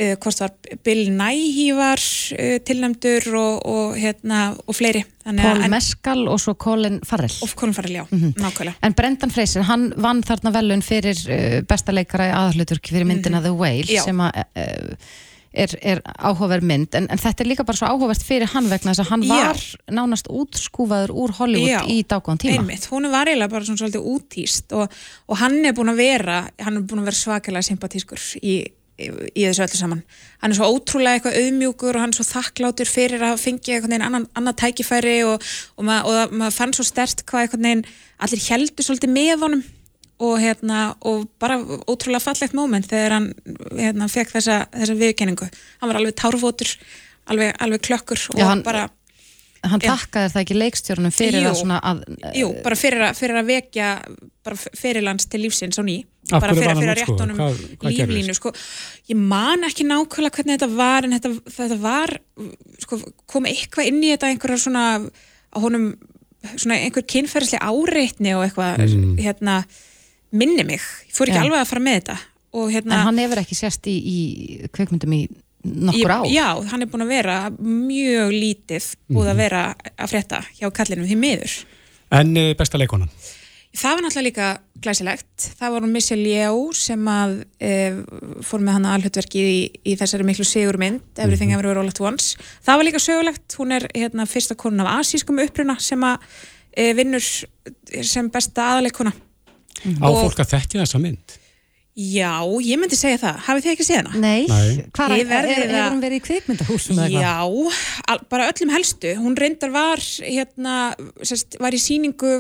uh, 0.01 0.15
hvort 0.23 0.41
var 0.43 0.53
Bill 0.85 1.11
Nighy 1.15 1.69
var 1.77 2.01
uh, 2.39 2.57
tilnæmdur 2.67 3.29
og, 3.41 3.67
og 3.75 3.99
hérna 4.01 4.41
og 4.67 4.75
fleiri 4.79 5.05
Þannig 5.25 5.43
Paul 5.47 5.63
en- 5.65 5.71
Mescal 5.73 6.25
og 6.29 6.41
svo 6.43 6.55
Colin 6.61 7.01
Farrell. 7.07 7.37
og 7.43 7.55
Colin 7.57 7.75
Farrell, 7.77 8.01
já, 8.03 8.07
nákvæmlega 8.13 8.75
En 8.83 8.95
Brendan 8.99 9.31
Fraser, 9.33 9.63
hann 9.69 9.93
vann 9.97 10.23
þarna 10.27 10.53
velun 10.59 10.83
fyrir 10.85 11.17
uh, 11.29 11.61
besta 11.69 11.93
leikara 11.95 12.31
í 12.33 12.35
aðhluturki 12.41 12.93
fyrir 12.97 13.09
myndina 13.09 13.41
The 13.45 13.55
Whale 13.55 13.87
Já. 13.89 14.03
sem 14.05 14.21
að 14.21 14.43
uh, 14.45 15.15
er, 15.55 15.71
er 15.87 16.01
áhugaverð 16.19 16.65
mynd 16.67 16.97
en, 16.99 17.05
en 17.15 17.21
þetta 17.23 17.45
er 17.45 17.49
líka 17.53 17.63
bara 17.65 17.79
svo 17.79 17.87
áhugavert 17.87 18.25
fyrir 18.27 18.51
hann 18.51 18.67
vegna 18.67 18.91
þess 18.91 19.05
að 19.05 19.11
hann 19.13 19.23
Já. 19.23 19.35
var 19.39 19.61
nánast 19.95 20.27
útskúfaður 20.35 21.13
úr 21.15 21.35
Hollywood 21.39 21.71
Já, 21.71 21.83
í 21.87 22.01
dágóðan 22.11 22.41
tíma. 22.43 22.57
Einmitt, 22.59 22.89
hún 22.91 23.07
var 23.13 23.31
eiginlega 23.31 23.53
bara 23.53 23.69
svona 23.69 23.79
svolítið 23.85 24.09
útýst 24.17 24.75
og, 24.75 24.91
og 25.31 25.39
hann 25.39 25.61
er 25.65 25.77
búin 25.79 25.93
að 25.95 26.01
vera 26.03 26.41
hann 26.59 26.81
er 26.81 26.89
búin 26.91 27.05
að 27.05 27.13
vera 27.13 27.21
svakalega 27.21 27.69
sympatískur 27.71 28.25
í, 28.43 28.57
í, 28.99 29.09
í 29.35 29.45
þessu 29.47 29.65
öllu 29.67 29.79
saman. 29.81 30.03
Hann 30.43 30.53
er 30.55 30.59
svo 30.59 30.69
ótrúlega 30.75 31.19
eitthvað 31.19 31.39
auðmjúkur 31.41 31.97
og 31.99 32.05
hann 32.05 32.13
er 32.15 32.19
svo 32.21 32.27
þakklátur 32.29 32.91
fyrir 32.91 33.25
að 33.27 33.41
fengja 33.43 33.77
einhvern 33.79 33.95
veginn 33.95 34.07
annan, 34.09 34.27
annað 34.39 34.59
tækifæri 34.63 35.17
og, 35.29 35.47
og, 35.77 35.87
mað, 35.89 36.11
maður 36.35 36.59
fann 36.59 36.75
svo 36.77 36.87
stert 36.87 37.25
hvað 37.29 37.47
einhvern 37.47 37.69
veginn 37.69 37.85
allir 38.25 38.45
heldur 38.49 38.87
svolítið 38.89 39.15
með 39.17 39.47
honum 39.47 39.65
og, 40.25 40.35
hérna, 40.39 40.83
og 41.03 41.25
bara 41.43 41.57
ótrúlega 41.91 42.23
fallegt 42.23 42.55
moment 42.55 42.87
þegar 42.91 43.17
hann 43.17 43.31
hérna, 43.75 44.07
fekk 44.09 44.37
þessa, 44.37 44.61
þessa 44.73 44.95
viðkenningu 45.01 45.49
hann 45.51 45.91
var 45.91 45.99
alveg 45.99 46.15
tárfótur 46.21 46.71
alveg, 47.33 47.51
alveg 47.65 47.83
klökkur 47.89 48.23
og 48.31 48.39
Já, 48.39 48.47
hann- 48.53 48.63
bara 48.65 48.87
Hann 49.65 49.81
Já. 49.81 49.95
þakkaði 49.95 50.31
það 50.35 50.43
ekki 50.45 50.57
leikstjórnum 50.61 51.13
fyrir 51.15 51.43
Jú. 51.43 51.51
að 51.51 51.61
svona 51.63 51.79
að 51.83 52.01
Jú, 52.37 52.49
bara 52.65 52.77
fyrir 52.77 53.05
að, 53.09 53.15
fyrir 53.17 53.39
að 53.41 53.47
vekja 53.49 53.89
bara 54.45 54.57
fyrirlands 54.77 55.27
til 55.33 55.41
lífsins 55.41 55.79
á 55.81 55.83
ný 55.87 56.05
Af 56.33 56.41
bara 56.41 56.55
fyrir, 56.57 56.69
hann 56.69 56.81
fyrir 56.81 56.93
að 56.93 56.99
rétt 56.99 57.09
útskúfaður? 57.09 57.21
honum 57.21 57.37
Hvað- 57.37 57.79
hvað 57.81 57.97
líflínu 57.99 58.35
sko. 58.35 58.53
ég 59.09 59.17
man 59.17 59.65
ekki 59.69 59.85
nákvæmlega 59.89 60.37
hvernig 60.37 60.59
þetta 60.59 60.69
var 60.77 61.05
en 61.05 61.13
þetta, 61.19 61.33
þetta 61.57 61.79
var 61.81 62.13
sko, 62.81 63.01
kom 63.27 63.45
eitthvað 63.45 63.87
inn 63.89 64.03
í 64.05 64.13
þetta 64.13 64.31
einhverja 64.33 64.61
svona 64.65 64.85
honum 65.55 65.95
svona 66.57 66.77
einhver 66.85 67.05
kynferðislega 67.09 67.65
áreitni 67.65 68.35
og 68.37 68.45
eitthvað 68.49 68.85
Mm. 68.85 69.17
hérna 69.19 69.65
minni 70.33 70.65
mig, 70.65 70.81
ég 71.09 71.13
fór 71.15 71.29
ekki 71.29 71.41
Já. 71.41 71.45
alveg 71.45 71.61
að 71.63 71.67
fara 71.71 71.81
með 71.81 72.01
þetta 72.01 72.19
og 72.55 72.69
en 72.69 72.75
hérna 72.75 73.03
hann 73.05 73.19
hefur 73.19 73.39
ekki 73.41 73.55
sérst 73.57 73.87
í, 73.87 73.97
í 74.05 74.69
kveikmyndum 74.73 75.13
í 75.15 75.29
nokkur 75.65 76.11
ár. 76.11 76.25
ég, 76.27 76.35
já, 76.37 76.49
hann 76.71 76.83
er 76.83 76.87
búin 76.93 77.05
að 77.07 77.13
vera 77.15 77.39
mjög 77.59 78.31
lítið 78.35 78.91
búið 79.11 79.25
Mhm. 79.25 79.33
að 79.33 79.37
vera 79.43 79.63
að 79.99 80.11
frétta 80.13 80.43
hjá 80.61 80.71
kallinum 80.73 81.07
því 81.09 81.17
miður 81.17 81.65
En 82.15 82.37
uh, 82.37 82.53
besta 82.55 82.79
leikonan? 82.79 83.09
Það 83.75 83.95
var 83.97 84.03
náttúrulega 84.05 84.29
líka 84.29 84.49
glæsilegt. 84.85 85.47
Það 85.59 85.71
var 85.73 85.81
hún 85.83 85.91
Michelle 85.91 86.29
Yeoh 86.31 86.73
sem 86.79 87.09
að 87.11 87.33
e, 87.59 87.71
fór 88.47 88.61
með 88.63 88.73
hana 88.77 88.93
alhutverkið 88.95 89.49
í, 89.51 89.57
í 89.91 89.97
þessari 89.99 90.23
miklu 90.29 90.45
sigurmynd, 90.47 91.01
Everything 91.19 91.51
Everywhere 91.51 91.81
All 91.81 91.89
At 91.91 91.99
Once. 91.99 92.37
Það 92.63 92.77
var 92.79 92.85
líka 92.87 93.01
sögulegt. 93.03 93.57
Hún 93.59 93.73
er 93.75 93.89
hérna, 93.97 94.29
fyrsta 94.31 94.55
konun 94.55 94.85
af 94.87 95.01
asískum 95.01 95.41
uppruna 95.43 95.75
sem 95.83 95.99
að 96.07 96.23
e, 96.77 96.93
vinnur 96.95 97.25
sem 98.07 98.31
besta 98.31 98.63
aðaleikona. 98.77 99.11
Á 99.99 100.07
Og- 100.07 100.23
fólk 100.31 100.45
að 100.45 100.53
þekkja 100.55 100.85
þessa 100.85 101.01
mynd? 101.03 101.35
Já, 101.95 102.43
ég 102.59 102.79
myndi 102.81 102.97
segja 102.99 103.21
það. 103.23 103.37
Hafið 103.47 103.65
þið 103.65 103.73
ekki 103.73 103.85
séð 103.87 103.99
hana? 104.01 104.13
Nei, 104.19 104.47
Nei. 104.51 104.87
hvað 104.97 105.13
er, 105.15 105.29
verðið 105.31 105.53
er, 105.55 105.61
að- 105.63 105.75
hefur 105.75 105.93
hún 105.93 106.01
verið 106.03 106.17
í 106.17 106.23
kveikmyndahúsum 106.25 106.97
eða 106.99 107.05
eitthvað? 107.07 107.23
Já, 107.23 108.09
al, 108.11 108.19
bara 108.35 108.49
öllum 108.51 108.73
helstu. 108.75 109.13
Hún 109.21 109.37
reyndar 109.39 109.71
var, 109.71 110.03
hérna, 110.27 110.75
sest, 111.23 111.55
var 111.63 111.77
í 111.77 111.79
síningu 111.79 112.33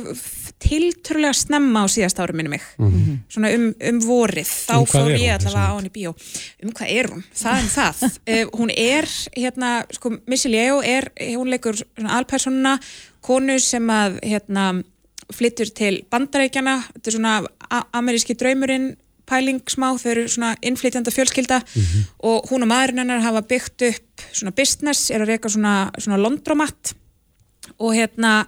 tiltrúlega 0.65 1.35
snemma 1.39 1.85
á 1.85 1.87
síðast 1.91 2.19
ári 2.23 2.35
minni 2.35 2.51
mig 2.55 2.63
svona 3.29 3.51
um, 3.55 3.69
um 3.75 4.01
vorið 4.05 4.49
þá 4.49 4.75
Um 4.79 4.87
hvað 4.89 5.07
fór 5.07 5.15
ég 5.19 5.35
allavega 5.35 5.67
á 5.71 5.75
hann 5.77 5.89
í 5.89 5.93
bíó 5.93 6.15
um 6.65 6.73
hvað 6.73 6.93
er 6.95 7.11
hún? 7.13 7.25
Það 7.35 7.61
er 7.61 7.71
það 7.75 8.03
uh, 8.09 8.43
hún 8.59 8.73
er, 8.75 9.11
hérna, 9.37 9.71
sko 9.95 10.15
Missy 10.31 10.51
Leo 10.51 10.81
er, 10.83 11.11
hún 11.35 11.51
leikur 11.53 11.79
svona 11.79 12.19
alpersonuna, 12.19 12.75
konu 13.25 13.59
sem 13.63 13.87
að 13.93 14.19
hérna, 14.25 14.67
flyttur 15.35 15.71
til 15.75 16.03
bandarækjana, 16.13 16.79
þetta 16.97 17.11
er 17.11 17.19
svona 17.19 17.35
ameríski 17.97 18.37
draumurinn 18.39 18.93
pæling 19.29 19.63
smá, 19.71 19.93
þau 20.01 20.11
eru 20.13 20.27
svona 20.29 20.55
innflytjanda 20.65 21.13
fjölskylda 21.15 21.61
og 22.29 22.51
hún 22.51 22.67
og 22.67 22.71
maðurinn 22.71 23.05
hennar 23.05 23.25
hafa 23.25 23.45
byggt 23.49 23.87
upp 23.89 24.27
svona 24.31 24.55
business, 24.57 25.11
er 25.11 25.25
að 25.25 25.35
reyka 25.35 25.53
svona, 25.53 25.91
svona 25.99 26.21
londromat 26.21 26.95
og 27.79 27.95
hérna 27.97 28.45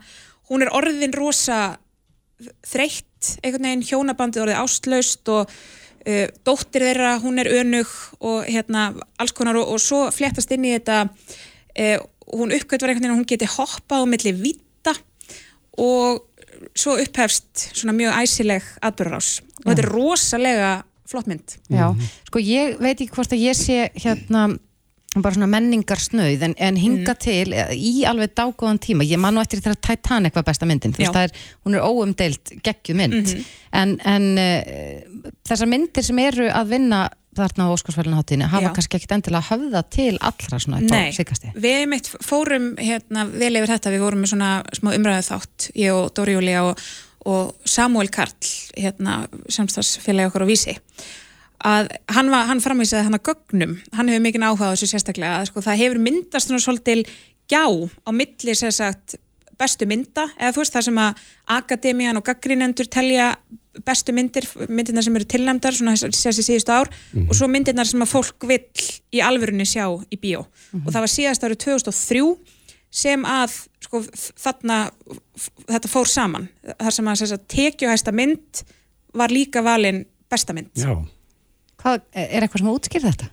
hún 0.51 0.63
er 0.63 0.73
orðin 0.75 1.17
rosa 1.17 1.79
þreytt, 2.67 3.39
einhvern 3.43 3.65
veginn 3.65 3.87
hjónabandið 3.89 4.45
orðið 4.45 4.61
ástlaust 4.61 5.31
og 5.33 5.49
uh, 5.49 6.27
dóttir 6.47 6.85
þeirra, 6.85 7.17
hún 7.25 7.41
er 7.43 7.51
önug 7.63 7.91
og 8.21 8.45
hérna 8.45 8.91
alls 9.19 9.35
konar 9.37 9.59
og, 9.61 9.73
og 9.75 9.83
svo 9.83 10.07
fléttast 10.15 10.53
inn 10.55 10.69
í 10.69 10.75
þetta 10.77 11.07
uh, 11.07 11.99
hún 12.35 12.55
uppgötvar 12.55 12.93
einhvern 12.93 13.07
veginn 13.07 13.15
að 13.15 13.21
hún 13.23 13.31
geti 13.33 13.51
hoppað 13.57 14.05
á 14.05 14.11
milli 14.13 14.35
vita 14.37 14.95
og 15.81 16.25
svo 16.77 16.97
upphefst 17.03 17.71
svona 17.77 17.95
mjög 17.97 18.19
æsileg 18.23 18.63
atbyrðarás 18.83 19.31
og 19.65 19.71
þetta 19.71 19.83
er 19.85 19.91
rosalega 19.93 20.71
flott 21.07 21.29
mynd 21.31 21.57
Já, 21.71 21.91
sko 22.29 22.41
ég 22.43 22.79
veit 22.83 22.97
ekki 23.01 23.13
hvort 23.15 23.33
að 23.37 23.45
ég 23.47 23.59
sé 23.59 23.91
hérna 23.95 24.49
bara 25.17 25.33
svona 25.33 25.47
menningar 25.49 25.97
snöð 26.03 26.43
en, 26.45 26.55
en 26.61 26.77
hinga 26.77 27.15
Mm. 27.15 27.21
til 27.25 27.53
eh, 27.57 27.71
í 27.73 27.93
alveg 28.05 28.35
dágóðan 28.37 28.77
tíma 28.85 29.05
ég 29.09 29.17
man 29.23 29.33
nú 29.35 29.41
eftir 29.41 29.63
þegar 29.65 29.79
Titanic 29.81 30.35
var 30.37 30.45
besta 30.45 30.67
myndin 30.69 30.93
þú. 30.93 30.99
Mhm. 30.99 31.07
veist 31.07 31.15
það 31.17 31.29
er, 31.31 31.33
hún 31.65 31.75
er 31.79 31.87
óumdeild 31.87 32.53
geggju 32.67 32.97
mynd 32.99 33.31
en, 33.73 33.95
en 34.05 34.27
uh, 34.37 35.31
þessar 35.49 35.71
myndir 35.73 36.05
sem 36.05 36.19
eru 36.21 36.51
að 36.53 36.69
vinna 36.75 37.01
þarna 37.39 37.67
á 37.69 37.75
Óskarsvælunaháttíðinu 37.75 38.49
hafa 38.53 38.71
Já. 38.71 38.73
kannski 38.77 38.99
ekkit 38.99 39.15
endilega 39.17 39.49
höfða 39.51 39.83
til 39.97 40.15
allra 40.21 40.61
svona 40.63 40.81
Nei, 40.85 41.13
síkasti 41.17 41.53
við 41.55 41.85
mitt 41.91 42.11
fórum 42.25 42.73
hérna 42.81 43.27
vel 43.31 43.53
yfir 43.59 43.75
þetta, 43.75 43.93
við 43.95 44.05
vorum 44.07 44.25
með 44.25 44.33
svona 44.33 44.51
smá 44.77 44.93
umræðu 44.95 45.29
þátt, 45.29 45.69
ég 45.83 45.97
og 45.97 46.11
Dóri 46.17 46.37
Júlia 46.37 46.65
og, 46.67 46.83
og 47.29 47.69
Samuel 47.69 48.11
Karl 48.15 48.51
hérna 48.77 49.21
samstagsfélagi 49.53 50.31
okkur 50.31 50.47
á 50.47 50.51
Vísi. 50.51 50.77
Að 51.67 51.89
hann, 52.13 52.29
var, 52.31 52.45
hann 52.51 52.61
framvísaði 52.61 53.07
hann 53.07 53.17
að 53.17 53.31
gögnum, 53.31 53.79
hann 53.97 54.11
hefur 54.13 54.27
mikið 54.27 54.45
áhuga 54.45 54.69
á 54.69 54.73
þessu 54.75 54.91
sérstaklega, 54.91 55.39
að 55.41 55.49
sko 55.51 55.65
það 55.65 55.81
hefur 55.83 56.03
myndast 56.05 56.51
svona 56.51 56.63
svolítil 56.63 57.01
gjá 57.51 57.65
á 57.65 58.11
milli 58.13 58.55
sem 58.59 58.75
sagt 58.75 59.17
bestu 59.61 59.89
mynda, 59.89 60.27
eða 60.37 60.55
þú 60.55 60.63
veist 60.63 60.75
það 60.77 60.87
sem 60.89 60.99
að 61.03 61.23
akademían 61.57 62.21
og 62.21 62.27
gaggrínendur 62.27 62.91
telja 62.93 63.31
bestu 63.87 64.13
myndir, 64.17 64.47
myndirnar 64.73 65.05
sem 65.05 65.17
eru 65.19 65.29
tilnæmdar 65.29 65.77
svona 65.77 65.97
þessi 65.97 66.45
síðustu 66.45 66.73
ár 66.73 66.89
og 67.27 67.33
svo 67.37 67.49
myndirnar 67.53 67.89
sem 67.89 68.01
að 68.05 68.13
fólk 68.15 68.47
vill 68.49 68.87
í 69.13 69.21
alvörunni 69.25 69.67
sjá 69.69 69.85
í 70.09 70.21
bíó. 70.21 70.47
Og 70.81 70.89
það 70.89 71.03
var 71.05 71.13
síðast 71.13 71.45
árið 71.45 71.61
2003 71.67 72.23
sem 72.97 73.27
að 73.29 73.59
sko, 73.85 74.01
þarna 74.41 74.79
þetta 75.69 75.93
fór 75.93 76.09
saman. 76.09 76.49
Þar 76.79 76.97
sem 76.97 77.13
að 77.13 77.27
að 77.37 77.45
tekjuhæsta 77.53 78.17
mynd 78.17 78.65
var 79.17 79.35
líka 79.35 79.61
valin 79.65 80.05
besta 80.33 80.57
mynd. 80.57 80.73
Já, 80.81 80.97
Hvað, 81.87 82.07
er 82.17 82.43
eitthvað 82.43 82.63
sem 82.63 82.73
útskýr 82.73 83.05
þetta? 83.05 83.29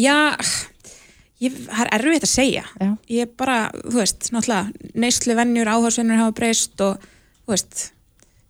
Já, 0.00 0.16
ég, 1.44 1.58
það 1.66 1.82
er 1.88 1.92
erfitt 1.98 2.28
að 2.28 2.32
segja 2.32 2.64
Já. 2.80 2.92
ég 3.18 3.34
bara, 3.38 3.58
þú 3.82 3.98
veist, 4.00 4.30
náttúrulega 4.32 4.94
neyslu 5.06 5.36
vennjur, 5.38 5.74
áhersvennur 5.74 6.22
hafa 6.22 6.36
breyst 6.38 6.80
og, 6.86 7.04
þú 7.44 7.54
veist, 7.56 7.84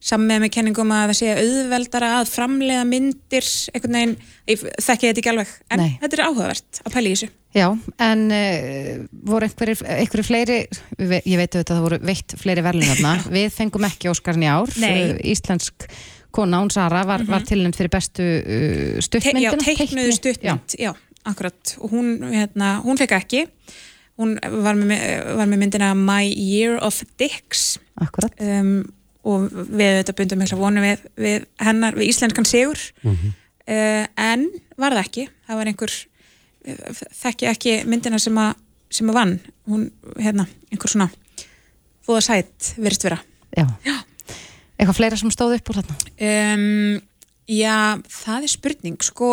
sammið 0.06 0.44
með 0.44 0.52
kenningum 0.54 0.92
að 0.94 1.08
það 1.10 1.18
sé 1.18 1.30
auðveldara 1.40 2.10
að 2.20 2.28
framleiða 2.30 2.84
myndir, 2.86 3.46
einhvern 3.72 3.96
veginn 3.96 4.12
ég 4.46 4.60
þekki 4.62 5.08
þetta 5.08 5.22
ekki 5.22 5.32
alveg, 5.32 5.54
en 5.74 5.82
Nei. 5.82 5.88
þetta 6.02 6.18
er 6.18 6.22
áhugavert 6.28 6.80
að 6.84 6.94
pæla 6.94 7.08
í 7.10 7.14
þessu. 7.16 7.30
Já, 7.56 7.66
en 8.04 8.22
uh, 8.36 8.90
voru 9.26 9.48
einhverjir, 9.48 9.80
einhverjir 9.96 10.28
fleiri, 10.28 10.58
ég 11.00 11.40
veit 11.40 11.56
auðvitað 11.56 11.64
að 11.64 11.72
það 11.72 11.86
voru 11.88 11.98
veitt 12.04 12.36
fleiri 12.38 12.64
verðlunarna, 12.68 13.14
við 13.38 13.48
fengum 13.56 13.88
ekki 13.88 14.12
Óskarn 14.12 14.44
í 14.44 14.50
ár, 14.52 14.76
Nei. 14.82 14.92
Uh, 14.92 15.18
íslensk 15.32 15.88
kona, 16.36 16.60
hún 16.60 16.70
Sara, 16.70 17.00
var, 17.08 17.24
var 17.26 17.46
tilnæmt 17.48 17.78
fyrir 17.80 17.90
bestu 17.96 18.22
uh, 18.22 19.00
Te, 19.00 19.06
stuttmyndina. 19.08 19.56
já, 19.56 19.78
teiknuðu 19.80 20.16
stuttmynd, 20.20 20.76
já. 20.78 20.92
Akkurat, 21.26 21.76
og 21.82 21.92
hún, 21.92 22.12
hérna, 22.32 22.76
hún 22.84 22.98
fekk 23.00 23.16
ekki, 23.18 23.44
hún 24.20 24.36
var 24.64 24.78
með, 24.78 25.02
var 25.36 25.50
með 25.50 25.62
myndina 25.64 25.92
My 25.98 26.28
Year 26.30 26.78
of 26.84 27.02
Dicks, 27.20 27.76
akkurat. 28.00 28.34
um, 28.40 28.78
og 29.26 29.48
við 29.50 30.00
þetta 30.00 30.14
bundum 30.20 30.42
mikla 30.42 30.60
vonu 30.60 30.84
við, 30.84 31.06
við 31.18 31.48
hennar, 31.66 31.96
við 31.98 32.12
íslenskan 32.12 32.46
sigur. 32.46 32.78
Uh, 33.02 34.04
en 34.14 34.46
var 34.78 34.94
það 34.94 35.02
ekki. 35.02 35.24
Það 35.48 35.58
var 35.58 35.70
einhver 35.72 35.96
þekki 37.16 37.48
ekki 37.50 37.74
myndina 37.90 38.20
sem 38.22 38.38
að 38.38 38.54
sem 38.96 39.08
að 39.10 39.16
vann, 39.18 39.32
hún, 39.66 39.88
hérna 40.22 40.46
einhver 40.70 40.90
svona 40.92 41.08
fóða 42.06 42.22
sætt 42.22 42.72
virðist 42.78 43.06
vera. 43.08 43.18
Já. 43.56 43.66
Já. 43.82 43.96
Eitthvað 44.76 44.98
fleira 45.00 45.18
sem 45.18 45.32
stóð 45.34 45.56
upp 45.56 45.72
úr 45.72 45.80
þarna? 45.80 45.96
um, 46.28 47.00
já, 47.50 47.78
það 48.12 48.46
er 48.46 48.52
spurning 48.52 49.02
sko 49.04 49.30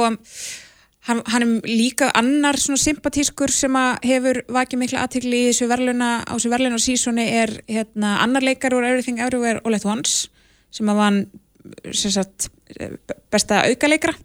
hann, 1.07 1.21
hann 1.27 1.43
er 1.43 1.67
líka 1.67 2.09
annar 2.15 2.57
svona 2.59 2.79
sympatískur 2.81 3.51
sem 3.51 3.75
að 3.75 4.07
hefur 4.07 4.41
vakið 4.55 4.81
mikla 4.81 5.03
aðtikli 5.03 5.41
í 5.41 5.47
þessu 5.51 5.69
verðluna 5.71 6.11
á 6.23 6.31
þessu 6.31 6.51
verðluna 6.53 6.81
sísoni 6.81 7.25
er 7.41 7.55
hérna 7.67 8.17
annar 8.23 8.45
leikar 8.45 8.75
úr 8.77 8.87
Everything 8.87 9.19
Everywhere 9.19 9.61
All 9.63 9.75
at 9.75 9.87
Once 9.87 10.29
sem 10.73 10.89
að 10.89 11.01
vann 11.01 11.19
sem 11.95 12.11
sagt, 12.11 12.49
besta 13.31 13.61
aukaleikara. 13.69 14.15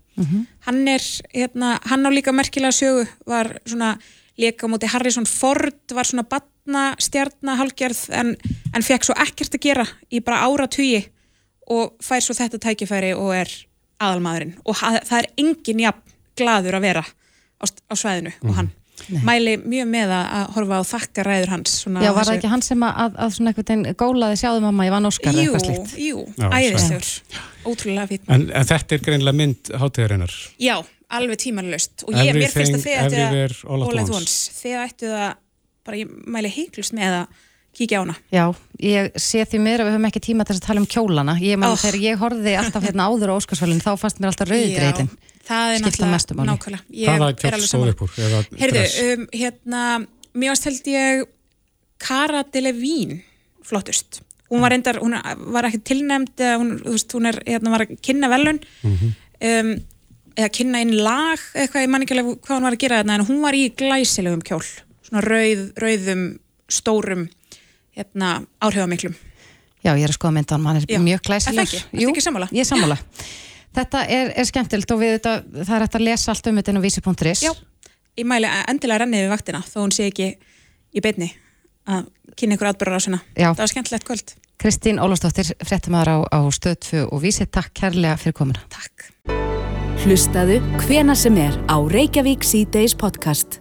Hann 0.66 0.88
er 0.90 1.02
hérna, 1.30 1.76
hann 1.86 2.06
á 2.06 2.10
líka 2.10 2.32
merkilega 2.34 2.74
sögu 2.74 3.04
var 3.26 3.60
svona 3.64 3.92
leika 4.38 4.66
á 4.66 4.70
móti 4.70 4.90
Harrison 4.90 5.26
Ford 5.26 5.94
var 5.94 6.06
svona 6.06 6.26
batna 6.26 6.96
stjarna 6.98 7.54
hálgerð 7.60 8.10
en, 8.10 8.34
en 8.74 8.82
fekk 8.82 9.06
svo 9.06 9.14
ekkert 9.14 9.54
að 9.54 9.62
gera 9.62 9.86
í 10.10 10.20
bara 10.20 10.42
áratugi 10.46 11.04
og 11.70 11.94
fær 12.02 12.24
svo 12.24 12.34
þetta 12.34 12.58
tækifæri 12.58 13.14
og 13.14 13.34
er 13.36 13.52
aðalmaðurinn. 14.02 14.56
Og 14.66 14.74
það 14.78 15.18
er 15.20 15.30
engin 15.38 15.84
jafn 15.86 16.17
gladur 16.38 16.78
að 16.78 16.86
vera 16.88 17.04
á, 17.04 17.64
á 17.66 17.94
svæðinu 17.98 18.32
og 18.44 18.54
hann 18.58 18.70
mæli 19.22 19.52
mjög 19.62 19.86
með 19.92 20.10
að 20.10 20.30
að 20.38 20.46
horfa 20.56 20.78
á 20.78 20.82
þakka 20.88 21.24
ræður 21.28 21.52
hans 21.54 21.74
svona 21.84 22.02
Já, 22.02 22.10
var 22.16 22.26
það 22.26 22.38
ekki 22.40 22.50
hann 22.50 22.64
sem 22.66 22.82
að, 22.82 22.96
að, 23.04 23.18
að 23.24 23.34
svona 23.36 23.52
einhvern 23.52 23.68
veginn 23.84 23.98
gólaði 24.02 24.38
sjáðu 24.40 24.62
mamma, 24.64 24.86
ég 24.88 24.94
vann 24.96 25.06
Óskar 25.08 25.38
Jú, 25.38 25.44
eitthvað 25.44 25.66
slíkt? 25.68 25.92
jú, 26.02 26.24
æðislegur 26.42 27.10
ótrúlega 27.68 28.06
fín 28.10 28.32
en, 28.34 28.46
en 28.58 28.68
þetta 28.72 28.96
er 28.96 29.04
greinlega 29.06 29.38
mynd 29.38 29.70
hátíðarinnar. 29.82 30.34
Já, 30.62 30.76
alveg 31.14 31.40
tímanlaust 31.44 32.04
og 32.08 32.18
ég, 32.18 32.34
mér 32.36 32.54
finnst 32.54 32.74
að 32.78 32.86
þið 32.88 32.96
ættu 33.04 33.22
at 33.22 33.92
once. 33.94 34.16
once 34.18 34.56
þið 34.58 34.76
ættu 34.82 35.12
það, 35.14 35.38
bara 35.86 36.00
ég 36.02 36.16
mæli 36.34 36.52
heiklust 36.58 36.96
með 36.98 37.20
að 37.22 37.38
kíkja 37.78 38.00
á 38.00 38.02
hana 38.02 38.16
Já, 38.34 38.44
ég 38.82 39.10
sé 39.20 39.44
því 39.46 39.62
mér 39.62 39.84
að 39.84 39.88
við 39.92 39.94
höfum 39.96 40.10
ekki 40.10 40.24
tíma 40.26 40.46
til 40.48 40.56
þess 40.56 40.64
að 40.64 40.68
tala 40.72 40.82
um 40.82 40.90
kjólana. 40.90 41.34
Ég 41.38 41.60
man 41.60 41.70
Oh. 41.70 41.78
þegar 41.78 42.00
ég 42.02 42.18
horfði 42.18 42.54
alltaf 42.58 42.82
hérna 42.88 43.06
áður 43.06 43.30
á 43.30 43.38
Óskarsvælun, 43.38 43.82
þá 43.84 43.92
fannst 44.00 44.18
mér 44.18 44.32
alltaf 44.32 44.50
rauðdreitin. 44.50 45.10
Það 45.48 45.74
er 45.74 45.82
náttúrulega 45.84 46.46
nákvæmlega 46.48 46.80
Ég 46.92 47.08
Hvaða 47.08 47.28
er 47.48 47.54
alveg 47.56 47.64
stóð 47.64 47.72
saman. 47.72 47.88
upp 47.94 48.00
úr? 48.04 48.10
eða 48.18 48.40
Heyrðu, 48.60 48.78
dress? 48.78 48.96
um, 49.02 49.26
hérna 49.32 49.82
mér 50.34 50.64
held 50.68 50.90
ég 50.92 51.22
Cara 51.98 52.42
Delevingne 52.52 53.22
flottust 53.64 54.20
hún 54.50 54.60
var 54.64 54.70
reyndar, 54.72 54.96
hún 55.02 55.12
var 55.52 55.66
ekki 55.68 55.80
tilnæmd 55.84 56.34
eða 56.40 56.58
hún, 56.60 56.70
veist, 56.84 57.12
hún 57.12 57.26
er, 57.28 57.36
hérna 57.46 57.70
var 57.74 57.84
að 57.86 57.96
kynna 58.00 58.28
velun 58.32 58.60
Mhm. 58.82 59.14
um, 59.40 59.72
eða 60.38 60.50
kynna 60.54 60.80
inn 60.84 60.94
lag 61.04 61.38
eitthvað, 61.54 61.82
ég 61.84 61.88
man 61.90 62.02
ekki 62.04 62.14
alveg 62.16 62.38
hvað 62.40 62.56
hún 62.56 62.62
var 62.68 62.72
að 62.76 62.78
gera 62.84 63.00
þarna 63.02 63.14
en 63.18 63.26
hún 63.26 63.40
var 63.42 63.52
í 63.58 63.64
glæsilegum 63.74 64.40
kjól 64.42 64.64
svona 65.08 65.20
rauð, 65.24 65.72
rauðum, 65.76 66.38
stórum 66.68 67.28
hérna, 67.96 68.46
áhrifamiklum 68.62 69.14
Já, 69.84 69.92
ég 69.94 70.04
er 70.04 70.10
að 70.10 70.16
skoða 70.18 70.32
myndan, 70.34 70.64
hann 70.66 70.76
er 70.76 70.86
Já. 70.88 70.98
mjög 70.98 71.20
Er 71.28 71.40
það 71.40 71.60
ekki? 71.62 71.82
Ertu 71.92 72.08
ekki 72.10 72.22
sammála? 72.24 72.48
Ég 72.50 72.60
er 72.64 72.66
sammála. 72.66 72.96
Þetta 73.76 74.04
er, 74.08 74.32
er 74.36 74.48
skemmtilt 74.48 74.90
og 74.94 75.02
við 75.02 75.18
þetta, 75.18 75.34
það 75.58 75.74
er 75.76 75.84
hægt 75.84 75.98
að 75.98 76.06
lesa 76.06 76.32
allt 76.32 76.48
um 76.50 76.60
þetta 76.60 76.72
inn 76.72 76.80
á 76.80 76.86
vísi.is. 76.86 77.42
Já, 77.44 77.52
ég 78.18 78.28
mæli 78.28 78.50
endilega 78.68 79.04
rennið 79.04 79.26
við 79.26 79.34
vaktina 79.34 79.62
þó 79.66 79.78
hún 79.82 79.94
sé 79.94 80.08
ekki 80.10 80.32
í 80.94 81.04
beinni 81.04 81.30
að 81.88 82.08
kynna 82.38 82.58
ykkur 82.58 82.70
atbyrðar 82.72 83.00
á 83.00 83.04
sinna 83.04 83.20
Já. 83.32 83.50
það 83.52 83.64
var 83.64 83.72
skemmtilegt 83.72 84.08
kvöld 84.08 84.34
Kristín 84.58 84.98
Ólafsdóttir, 84.98 85.52
fréttamaður 85.62 86.10
á, 86.10 86.16
á 86.34 86.40
stöð 86.50 86.80
2 86.88 87.04
og 87.14 87.22
vísi, 87.22 87.46
takk 87.46 87.70
kærlega 87.78 88.18
fyrir 88.18 88.34
komuna. 88.34 88.64
Takk 88.74 89.06
Hlustaðu 90.02 90.58
hvena 90.82 91.14
sem 91.18 91.38
er 91.38 91.54
á 91.70 91.78
Reykjavík 91.78 92.46
C-Days 92.46 92.98
podcast. 92.98 93.60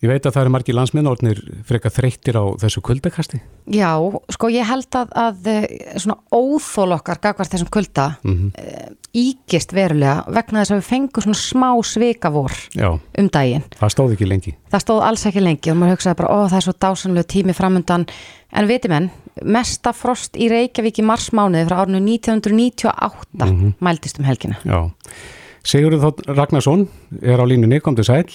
Ég 0.00 0.08
veit 0.08 0.24
að 0.24 0.32
það 0.32 0.40
eru 0.46 0.50
margir 0.54 0.74
landsmiðnórnir 0.78 1.40
frekar 1.68 1.92
þreyttir 1.92 2.38
á 2.40 2.44
þessu 2.62 2.80
kuldakasti. 2.80 3.40
Já, 3.68 3.90
sko 4.32 4.48
ég 4.48 4.64
held 4.64 4.96
að, 4.96 5.10
að 5.12 5.50
eh, 5.52 5.66
svona 6.00 6.16
óþól 6.32 6.94
okkar 6.96 7.20
gagvart 7.20 7.52
þessum 7.52 7.68
kulda 7.74 8.06
mm 8.24 8.96
ígist 9.10 9.72
verulega 9.74 10.20
vegna 10.30 10.60
þess 10.62 10.70
að 10.70 10.78
við 10.78 10.84
fengum 10.86 11.24
svona 11.24 11.38
smá 11.40 11.70
svikavor 11.82 12.52
Já, 12.78 12.92
um 13.18 13.28
daginn. 13.34 13.64
það 13.74 13.90
stóð 13.90 14.12
ekki 14.14 14.28
lengi. 14.30 14.52
Það 14.70 14.84
stóð 14.84 15.00
alls 15.02 15.24
ekki 15.26 15.42
lengi 15.42 15.72
og 15.72 15.78
maður 15.80 15.96
hugsaði 15.96 16.18
bara, 16.20 16.30
ó 16.30 16.38
það 16.46 16.58
er 16.60 16.66
svo 16.68 16.74
dásanlega 16.86 17.28
tími 17.34 17.56
framundan 17.58 18.04
en 18.54 18.68
viti 18.70 18.90
menn, 18.92 19.08
mesta 19.42 19.90
frost 19.98 20.38
í 20.38 20.46
Reykjavík 20.52 21.02
í 21.02 21.06
marsmániði 21.10 21.66
frá 21.66 21.80
árinu 21.82 21.98
1998 22.06 23.50
Mhm. 23.50 23.74
mældist 23.82 24.18
um 24.20 24.24
helgina. 24.30 24.56
Já. 24.64 24.92
Sigurður 25.64 26.00
Þótt 26.06 26.22
Ragnarsson 26.36 26.86
er 27.20 27.36
á 27.42 27.44
línunni, 27.44 27.80
kom 27.82 27.96
til 27.96 28.04
sæl. 28.04 28.30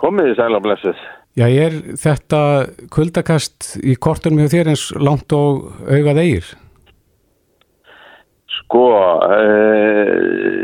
Komið 0.00 0.30
þið 0.30 0.36
sæl 0.40 0.58
á 0.58 0.60
blessuð. 0.64 1.00
Já, 1.36 1.46
er 1.52 1.74
þetta 2.00 2.40
kuldakast 2.92 3.74
í 3.84 3.96
kortunum 4.00 4.40
hjá 4.44 4.54
þér 4.54 4.72
eins 4.72 4.86
langt 4.96 5.32
og 5.36 5.68
augað 5.84 6.22
eigir? 6.22 6.46
Sko, 8.56 8.86
uh, 9.20 10.56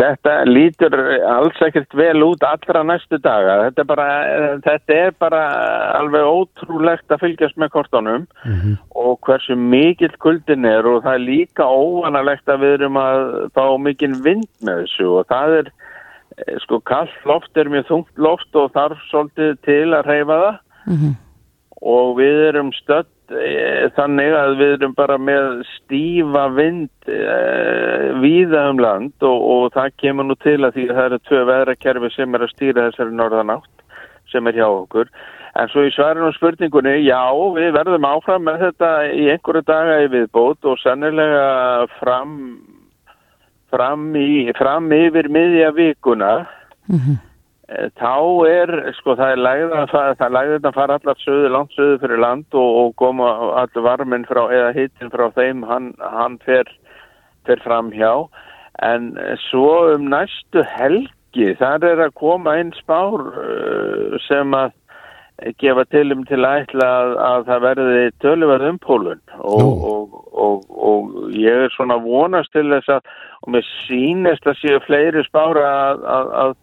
þetta 0.00 0.32
lítur 0.48 0.94
alls 1.28 1.60
ekkert 1.64 1.94
vel 1.96 2.22
út 2.24 2.42
allra 2.46 2.82
næstu 2.86 3.18
daga. 3.22 3.56
Þetta 3.68 3.82
er 3.82 3.88
bara, 3.88 4.08
þetta 4.66 4.96
er 4.96 5.14
bara 5.22 5.42
alveg 6.00 6.28
ótrúlegt 6.28 7.14
að 7.14 7.22
fylgjast 7.24 7.60
með 7.60 7.72
kortunum 7.76 8.26
og 8.98 9.18
hversu 9.26 9.56
mikill 9.56 10.12
kuldin 10.22 10.68
er 10.68 10.86
og 10.88 11.04
það 11.06 11.18
er 11.18 11.26
líka 11.26 11.64
óvanalegt 11.66 12.48
að 12.48 12.64
við 12.64 12.76
erum 12.78 13.00
að 13.00 13.22
fá 13.56 13.64
mikinn 13.78 14.18
vind 14.24 14.48
með 14.66 14.84
þessu 14.84 15.06
og 15.20 15.30
það 15.30 15.56
er, 15.60 15.72
sko, 16.64 16.80
kallt 16.86 17.24
loft 17.28 17.56
er 17.58 17.70
mjög 17.72 17.88
þungt 17.88 18.22
loft 18.22 18.58
og 18.58 18.72
þarf 18.76 19.00
svolítið 19.10 19.56
til 19.66 19.86
að 19.96 20.06
reyfa 20.10 20.38
það. 20.44 20.60
og 21.80 22.16
við 22.18 22.38
erum 22.50 22.70
stödd 22.76 23.08
e, 23.32 23.88
þannig 23.96 24.34
að 24.36 24.50
við 24.58 24.72
erum 24.76 24.94
bara 24.94 25.16
með 25.18 25.62
stífa 25.76 26.46
vind 26.52 26.90
e, 27.08 27.20
víða 28.20 28.66
um 28.70 28.82
land 28.82 29.14
og, 29.24 29.38
og 29.54 29.72
það 29.72 29.94
kemur 30.02 30.28
nú 30.28 30.36
til 30.44 30.58
að 30.60 30.74
því 30.76 30.88
að 30.88 30.96
það 30.96 31.06
eru 31.08 31.20
tvö 31.28 31.44
veðrakerfi 31.50 32.10
sem 32.14 32.34
er 32.34 32.44
að 32.44 32.52
stýra 32.54 32.88
þessari 32.90 33.16
norðanátt 33.16 33.86
sem 34.30 34.46
er 34.46 34.60
hjá 34.60 34.68
okkur 34.68 35.08
en 35.58 35.70
svo 35.72 35.86
í 35.86 35.94
svarinu 35.94 36.28
og 36.28 36.36
spurningunni 36.36 37.00
já, 37.02 37.22
við 37.56 37.72
verðum 37.74 38.06
áfram 38.06 38.44
með 38.46 38.66
þetta 38.66 38.90
í 39.10 39.24
einhverju 39.32 39.64
daga 39.66 39.96
í 40.04 40.10
viðbót 40.12 40.68
og 40.68 40.78
sannilega 40.82 41.88
fram 41.98 42.36
fram, 43.70 44.12
í, 44.18 44.50
fram 44.58 44.90
yfir 44.94 45.30
miðja 45.32 45.72
vikuna 45.76 46.34
Eh, 47.70 47.86
þá 48.00 48.14
er, 48.50 48.70
sko, 48.98 49.14
það 49.14 49.32
er 49.32 49.42
lægð 49.44 49.74
að 49.78 49.92
það 50.18 50.32
lægð 50.34 50.54
að 50.66 50.76
fara 50.78 50.96
allar 50.98 51.20
söðu, 51.22 51.50
langt 51.54 51.76
söðu 51.76 51.98
fyrir 52.02 52.22
land 52.24 52.58
og, 52.58 52.70
og 52.80 52.96
koma 52.98 53.28
allir 53.60 53.84
varminn 53.86 54.26
frá, 54.26 54.42
eða 54.50 54.72
hittin 54.74 55.12
frá 55.12 55.28
þeim, 55.36 55.62
hann, 55.68 55.92
hann 56.02 56.40
fer, 56.42 56.66
fer 57.46 57.62
fram 57.62 57.92
hjá, 57.94 58.26
en 58.82 59.12
eh, 59.22 59.36
svo 59.46 59.92
um 59.92 60.10
næstu 60.10 60.64
helgi, 60.66 61.52
þar 61.60 61.86
er 61.86 62.04
að 62.08 62.16
koma 62.18 62.56
einn 62.58 62.74
spár 62.74 63.22
uh, 63.38 64.18
sem 64.26 64.50
að 64.56 64.72
gefa 65.60 65.84
til 65.90 66.12
um 66.14 66.24
til 66.28 66.44
ætla 66.44 66.86
að, 67.00 67.12
að 67.26 67.44
það 67.48 67.62
verði 67.64 68.02
töluverð 68.24 68.68
umpólun. 68.74 69.20
Og, 69.38 69.84
og, 69.90 70.18
og, 70.32 70.66
og 70.90 71.30
ég 71.36 71.64
er 71.66 71.74
svona 71.76 71.96
vonast 72.02 72.52
til 72.52 72.66
þess 72.72 72.90
að, 72.96 73.14
og 73.44 73.54
mér 73.54 73.64
sýnist 73.86 74.46
að 74.50 74.58
séu 74.60 74.82
fleiri 74.86 75.24
spára 75.28 75.64
að, 75.94 76.04
að, 76.44 76.54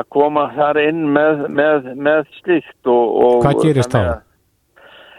að 0.00 0.08
koma 0.16 0.48
þar 0.56 0.80
inn 0.86 1.04
með, 1.12 1.46
með, 1.60 1.90
með 2.08 2.26
slíkt 2.40 2.90
og, 2.90 3.16
og 3.24 3.40
Hvað 3.46 3.64
gerist 3.66 3.96
að- 4.00 4.26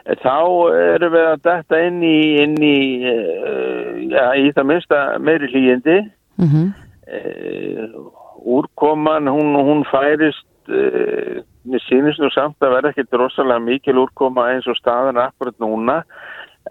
Þá 0.01 0.33
erum 0.73 1.11
við 1.13 1.25
að 1.29 1.41
detta 1.45 1.77
inn 1.85 1.99
í, 2.01 2.19
inn 2.41 2.55
í, 2.65 2.77
uh, 3.05 3.99
já, 4.09 4.23
í 4.41 4.47
það 4.57 4.65
minnsta 4.71 5.01
meiri 5.21 5.51
hlýjindi. 5.53 5.99
Mm 6.41 6.71
Uh, 7.11 8.07
úrkoman, 8.45 9.27
hún, 9.27 9.55
hún 9.67 9.81
færist, 9.91 10.45
uh, 10.69 11.41
mér 11.67 11.83
sýnist 11.85 12.21
nú 12.21 12.29
samt 12.33 12.61
að 12.63 12.75
vera 12.77 12.91
ekkert 12.91 13.17
rosalega 13.19 13.63
mikil 13.63 14.01
úrkoma 14.03 14.49
eins 14.51 14.69
og 14.69 14.77
staðan 14.79 15.21
akkurat 15.21 15.57
núna. 15.63 16.01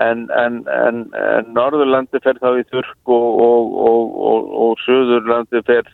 En, 0.00 0.28
en, 0.38 0.60
en, 0.70 1.02
en 1.18 1.48
Norðurlandi 1.50 2.20
fer 2.22 2.38
þá 2.38 2.60
í 2.60 2.66
þurrk 2.70 3.10
og, 3.10 3.40
og, 3.42 3.72
og, 3.90 4.12
og, 4.30 4.52
og 4.64 4.84
Suðurlandi 4.84 5.64
fer 5.66 5.88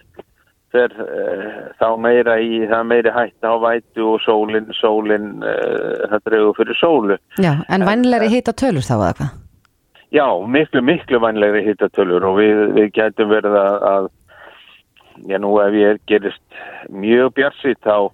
fer 0.75 0.93
uh, 1.01 1.71
þá 1.81 1.89
meira 2.03 2.35
í 2.43 2.61
það 2.69 2.85
meiri 2.91 3.15
hætta 3.15 3.55
á 3.55 3.57
vætu 3.63 4.11
og 4.17 4.21
sólin, 4.27 4.69
sólin 4.77 5.33
uh, 5.41 6.05
það 6.11 6.29
dregur 6.29 6.61
fyrir 6.61 6.81
sólu. 6.83 7.19
Já, 7.41 7.55
en 7.73 7.87
vænlegri 7.89 8.29
hita 8.35 8.53
tölur 8.53 8.85
þá 8.85 8.97
eða 8.99 9.13
hvað? 9.23 9.35
Já, 10.15 10.27
miklu, 10.47 10.83
miklu 10.83 11.19
vænlegri 11.21 11.65
hittatölur 11.67 12.25
og 12.29 12.39
við, 12.39 12.61
við 12.77 12.93
getum 12.95 13.33
verið 13.33 13.57
að, 13.59 13.87
að 13.91 14.07
já 15.27 15.39
nú 15.43 15.51
ef 15.65 15.75
ég 15.75 15.97
er 15.97 16.01
gerist 16.07 16.61
mjög 16.93 17.33
bjarsitt 17.35 17.81
þá, 17.83 18.13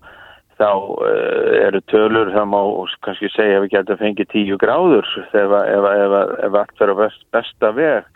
þá 0.62 0.70
uh, 0.70 1.52
eru 1.66 1.80
tölur, 1.90 2.30
það 2.34 2.46
má 2.52 2.60
kannski 3.06 3.30
segja 3.34 3.58
að 3.58 3.64
við 3.66 3.74
getum 3.74 4.00
fengið 4.02 4.30
tíu 4.32 4.58
gráður 4.62 5.08
ef, 5.34 5.56
allt 5.58 6.76
fyrir 6.78 6.98
best, 6.98 7.24
besta 7.34 7.72
veg. 7.76 8.06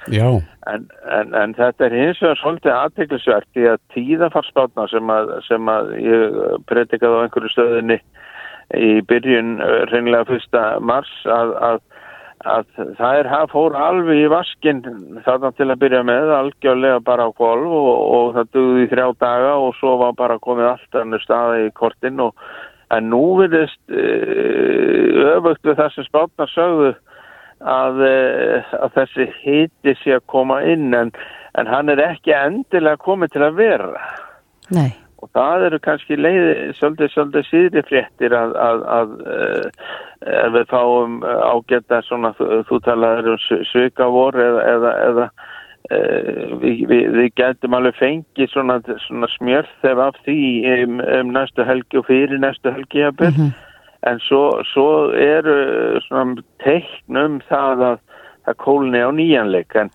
En, 0.71 0.87
en, 1.13 1.35
en 1.39 1.57
þetta 1.59 1.89
er 1.89 1.99
hins 2.01 2.23
vegar 2.23 2.41
svolítið 2.41 2.77
aðteglisvert 2.77 3.51
því 3.55 3.67
að 3.73 3.83
tíðafarspátna 3.95 4.87
sem 4.93 5.13
að, 5.17 5.35
sem 5.47 5.73
að 5.73 5.93
ég 6.03 6.39
predikaði 6.71 7.19
á 7.19 7.23
einhverju 7.27 7.53
stöðinni 7.55 8.01
í 8.75 8.97
byrjun 9.07 9.61
eh, 9.63 9.83
hreinlega 9.91 10.27
fyrsta 10.31 10.65
mars 10.83 11.13
að, 11.31 11.53
að, 11.69 11.85
að 12.45 12.67
það 12.99 13.19
er 13.21 13.49
fór 13.51 13.77
alveg 13.81 14.21
í 14.21 14.29
vaskin 14.31 14.83
þarna 15.25 15.51
til 15.57 15.71
að 15.71 15.81
byrja 15.81 16.03
með 16.07 16.33
algjörlega 16.37 17.01
bara 17.05 17.29
á 17.29 17.31
golf 17.33 17.73
og, 17.73 17.97
og 18.19 18.35
það 18.37 18.51
dugði 18.57 18.85
í 18.85 18.91
þrjá 18.93 19.07
daga 19.23 19.55
og 19.63 19.75
svo 19.79 19.97
var 20.03 20.13
bara 20.19 20.39
komið 20.43 20.71
allt 20.75 20.99
annir 21.01 21.25
staði 21.25 21.67
í 21.67 21.75
kortin 21.77 22.21
og 22.21 22.37
en 22.95 23.09
nú 23.11 23.23
virðist 23.41 23.81
uh, 23.91 25.33
öfugt 25.37 25.65
við 25.67 25.81
það 25.81 25.95
sem 25.95 26.07
spátna 26.07 26.49
sögðu 26.53 26.93
að, 27.65 28.05
uh, 28.05 28.77
að 28.85 29.01
þessi 29.01 29.29
hiti 29.41 29.97
sé 30.03 30.19
að 30.19 30.29
koma 30.31 30.61
inn 30.69 30.93
en, 30.95 31.15
en 31.57 31.73
hann 31.73 31.91
er 31.91 32.05
ekki 32.11 32.37
endilega 32.37 33.01
komið 33.03 33.35
til 33.35 33.47
að 33.49 33.59
vera 33.63 34.07
Nei. 34.77 34.93
Og 35.23 35.31
það 35.33 35.67
eru 35.71 35.79
kannski 35.85 36.19
leiði 36.19 36.55
svolítið, 36.77 37.13
svolítið 37.15 37.47
síðri 37.51 37.83
fréttir 37.89 38.37
að, 38.37 38.55
að, 38.61 38.83
að 38.97 39.13
uh, 39.25 39.85
ef 40.45 40.57
við 40.57 40.67
fáum 40.73 41.21
ágæta 41.25 42.01
svona, 42.05 42.33
þú, 42.37 42.81
talaður 42.85 43.31
um 43.35 43.63
svika-vor 43.71 44.37
eða, 44.41 44.65
eða, 44.75 44.95
eða 45.07 45.29
uh, 45.29 46.57
við, 46.63 46.83
við, 46.91 47.07
við 47.17 47.31
getum 47.41 47.79
alveg 47.79 47.97
fengið 48.01 48.53
svona, 48.53 48.81
svona 49.07 49.31
smjörð 49.37 49.73
þegar 49.85 50.11
af 50.11 50.21
því 50.27 50.41
um, 50.75 51.01
um 51.21 51.33
næstu 51.39 51.65
helgi 51.69 52.03
og 52.03 52.11
fyrir 52.11 52.43
næstu 52.43 52.75
helgi 52.77 53.07
jafnvel. 53.07 53.49
en 54.07 54.21
svo, 54.23 54.43
svo 54.69 54.91
eru 55.17 55.57
svona 56.05 56.45
teikn 56.63 57.23
um 57.23 57.41
það 57.49 57.87
að 57.89 58.61
kólni 58.63 59.01
á 59.03 59.11
nýjanleik 59.11 59.75
en 59.81 59.91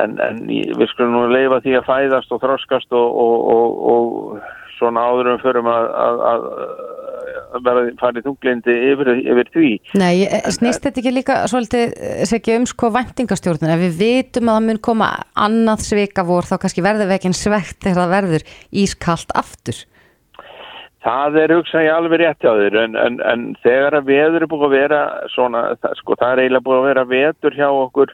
En, 0.00 0.16
en 0.24 0.42
í- 0.48 0.70
við 0.72 0.88
skulum 0.92 1.12
nú 1.16 1.26
leifa 1.32 1.60
því 1.64 1.76
að 1.80 1.88
fæðast 1.90 2.32
og 2.32 2.40
þroskast 2.42 2.94
og, 2.96 3.18
og, 3.24 3.46
og, 3.52 3.78
og 3.92 4.76
svona 4.78 5.04
áðurum 5.10 5.42
förum 5.42 5.68
að, 5.68 5.88
að, 6.04 6.22
að, 6.30 6.46
vera 7.66 7.82
farið 8.00 8.26
þunglindi 8.26 8.74
yfir, 8.92 9.10
yfir 9.20 9.50
því. 9.54 9.70
Nei, 10.00 10.24
snýst 10.56 10.86
þetta 10.86 11.02
ekki 11.02 11.12
líka 11.14 11.38
svolítið, 11.52 11.94
ekki 12.38 12.56
um 12.56 12.66
sko 12.70 12.90
væntingastjórnun, 12.96 13.74
ef 13.74 13.84
við 13.84 14.00
vitum 14.00 14.50
að 14.50 14.58
það 14.58 14.68
mun 14.70 14.82
koma 14.88 15.10
annað 15.36 15.86
svika 15.86 16.24
vor 16.26 16.48
þá 16.48 16.56
kannski 16.64 16.84
verður 16.84 17.12
en 17.18 17.36
svegt 17.36 17.88
það 17.88 18.14
verður 18.16 18.46
ískalt 18.72 19.34
aftur. 19.38 19.84
Það 21.02 21.36
er 21.42 21.52
hugsa 21.56 21.80
ég 21.82 21.96
alveg 21.96 22.20
rétt 22.22 22.44
hjá 22.44 22.52
þér 22.54 22.76
en, 22.84 22.92
en, 22.94 23.16
en 23.26 23.40
þegar 23.64 23.96
að 23.98 24.10
veður 24.12 24.44
er 24.44 24.50
búið 24.52 24.68
að 24.68 24.74
vera 24.76 25.00
svona, 25.34 25.62
sko 25.98 26.14
það 26.14 26.28
er 26.36 26.42
eiginlega 26.44 26.66
búið 26.68 26.78
að 26.78 26.86
vera 26.92 27.04
vetur 27.10 27.56
hjá 27.58 27.66
okkur 27.70 28.12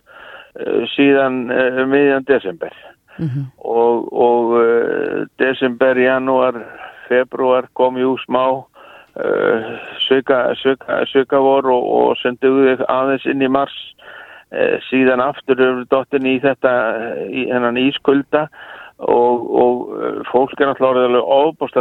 síðan 0.95 1.47
uh, 1.53 1.83
miðjan 1.89 2.27
desember. 2.29 2.75
Og, 3.67 4.09
og 4.15 4.57
uh, 4.59 5.27
desember, 5.43 5.99
janúar, 5.99 6.61
februar 7.09 7.67
kom 7.79 7.99
jú 7.99 8.15
smá 8.23 8.45
uh, 8.55 9.71
söka, 10.07 10.55
söka, 10.63 11.03
söka 11.11 11.43
vor 11.43 11.67
og, 11.67 11.89
og 11.99 12.19
senduðu 12.23 12.79
aðeins 12.87 13.27
inn 13.27 13.43
í 13.43 13.51
mars. 13.51 13.77
Síðan 14.89 15.21
aftur 15.21 15.59
eru 15.61 15.83
dottin 15.93 16.25
í 16.25 16.39
þetta 16.41 16.71
í 17.29 17.43
hennan 17.51 17.77
ískulda 17.77 18.47
og, 18.99 19.43
og 19.63 20.23
fólk 20.31 20.59
er 20.59 20.71
náttúrulega 20.71 21.21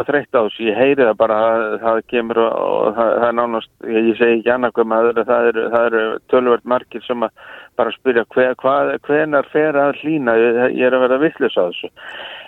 að 0.02 0.10
þreytta 0.10 0.42
á 0.44 0.46
þessu, 0.46 0.66
ég 0.68 0.76
heyri 0.78 1.06
það 1.06 1.16
bara 1.22 1.38
að 1.46 1.78
það 1.86 2.02
kemur 2.12 2.42
og, 2.44 2.90
það, 2.98 3.14
það 3.22 3.28
er 3.30 3.38
nánast, 3.40 3.72
ég, 3.88 4.10
segi 4.20 4.36
ekki 4.38 4.52
annað 4.54 4.76
hvað 4.76 4.90
maður, 4.92 5.24
það 5.32 5.48
eru, 5.52 5.64
það 5.74 5.88
eru 5.90 6.04
tölvöld 6.34 6.68
margir 6.74 7.08
sem 7.08 7.26
að 7.26 7.48
bara 7.78 7.94
spyrja 7.96 8.26
hver, 8.34 8.56
hvað, 8.62 8.94
hvenar 9.08 9.50
fer 9.52 9.78
að 9.78 10.02
hlýna, 10.02 10.36
ég, 10.40 10.80
er 10.88 10.96
að 10.96 11.06
vera 11.06 11.20
vitlis 11.22 11.58
á 11.58 11.68
þessu. 11.68 11.92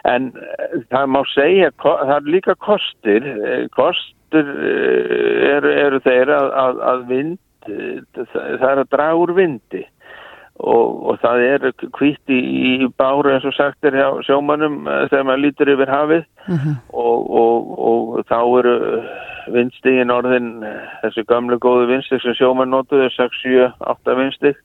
En 0.09 0.31
eh, 0.33 0.79
það 0.91 1.13
má 1.13 1.21
segja, 1.33 1.69
það 1.83 2.15
er 2.15 2.33
líka 2.37 2.55
kostir, 2.63 3.29
eh, 3.35 3.67
kostur 3.75 4.49
eh, 4.55 5.53
eru, 5.53 5.71
eru 5.85 6.01
þeir 6.05 6.33
að, 6.35 6.51
að, 6.63 6.83
að 6.93 7.07
vind, 7.13 7.39
það 7.69 8.69
er 8.71 8.83
að 8.83 8.91
draga 8.91 9.23
úr 9.23 9.33
vindi. 9.37 9.85
Og, 10.59 10.95
og 11.07 11.19
það 11.21 11.41
er 11.45 11.65
hvítt 11.95 12.31
í, 12.35 12.87
báru 12.99 13.31
eins 13.31 13.45
og 13.47 13.53
sagt 13.55 13.85
er 13.87 13.95
hjá 13.95 14.07
sjómanum 14.27 14.81
þegar 15.07 15.27
maður 15.29 15.43
lítur 15.45 15.71
yfir 15.71 15.91
hafið. 15.93 16.25
Og, 16.91 17.29
og, 17.39 17.69
og 17.79 18.17
þá 18.27 18.39
eru 18.59 18.73
vindstigin 19.55 20.11
orðin 20.11 20.49
þessi 21.03 21.23
gamlu 21.29 21.59
góðu 21.63 21.87
vindstig 21.93 22.19
sem 22.23 22.35
sjóman 22.35 22.73
notuðu 22.73 23.07
6, 23.15 23.39
7, 23.45 23.69
8 23.93 24.17
vindstig 24.19 24.59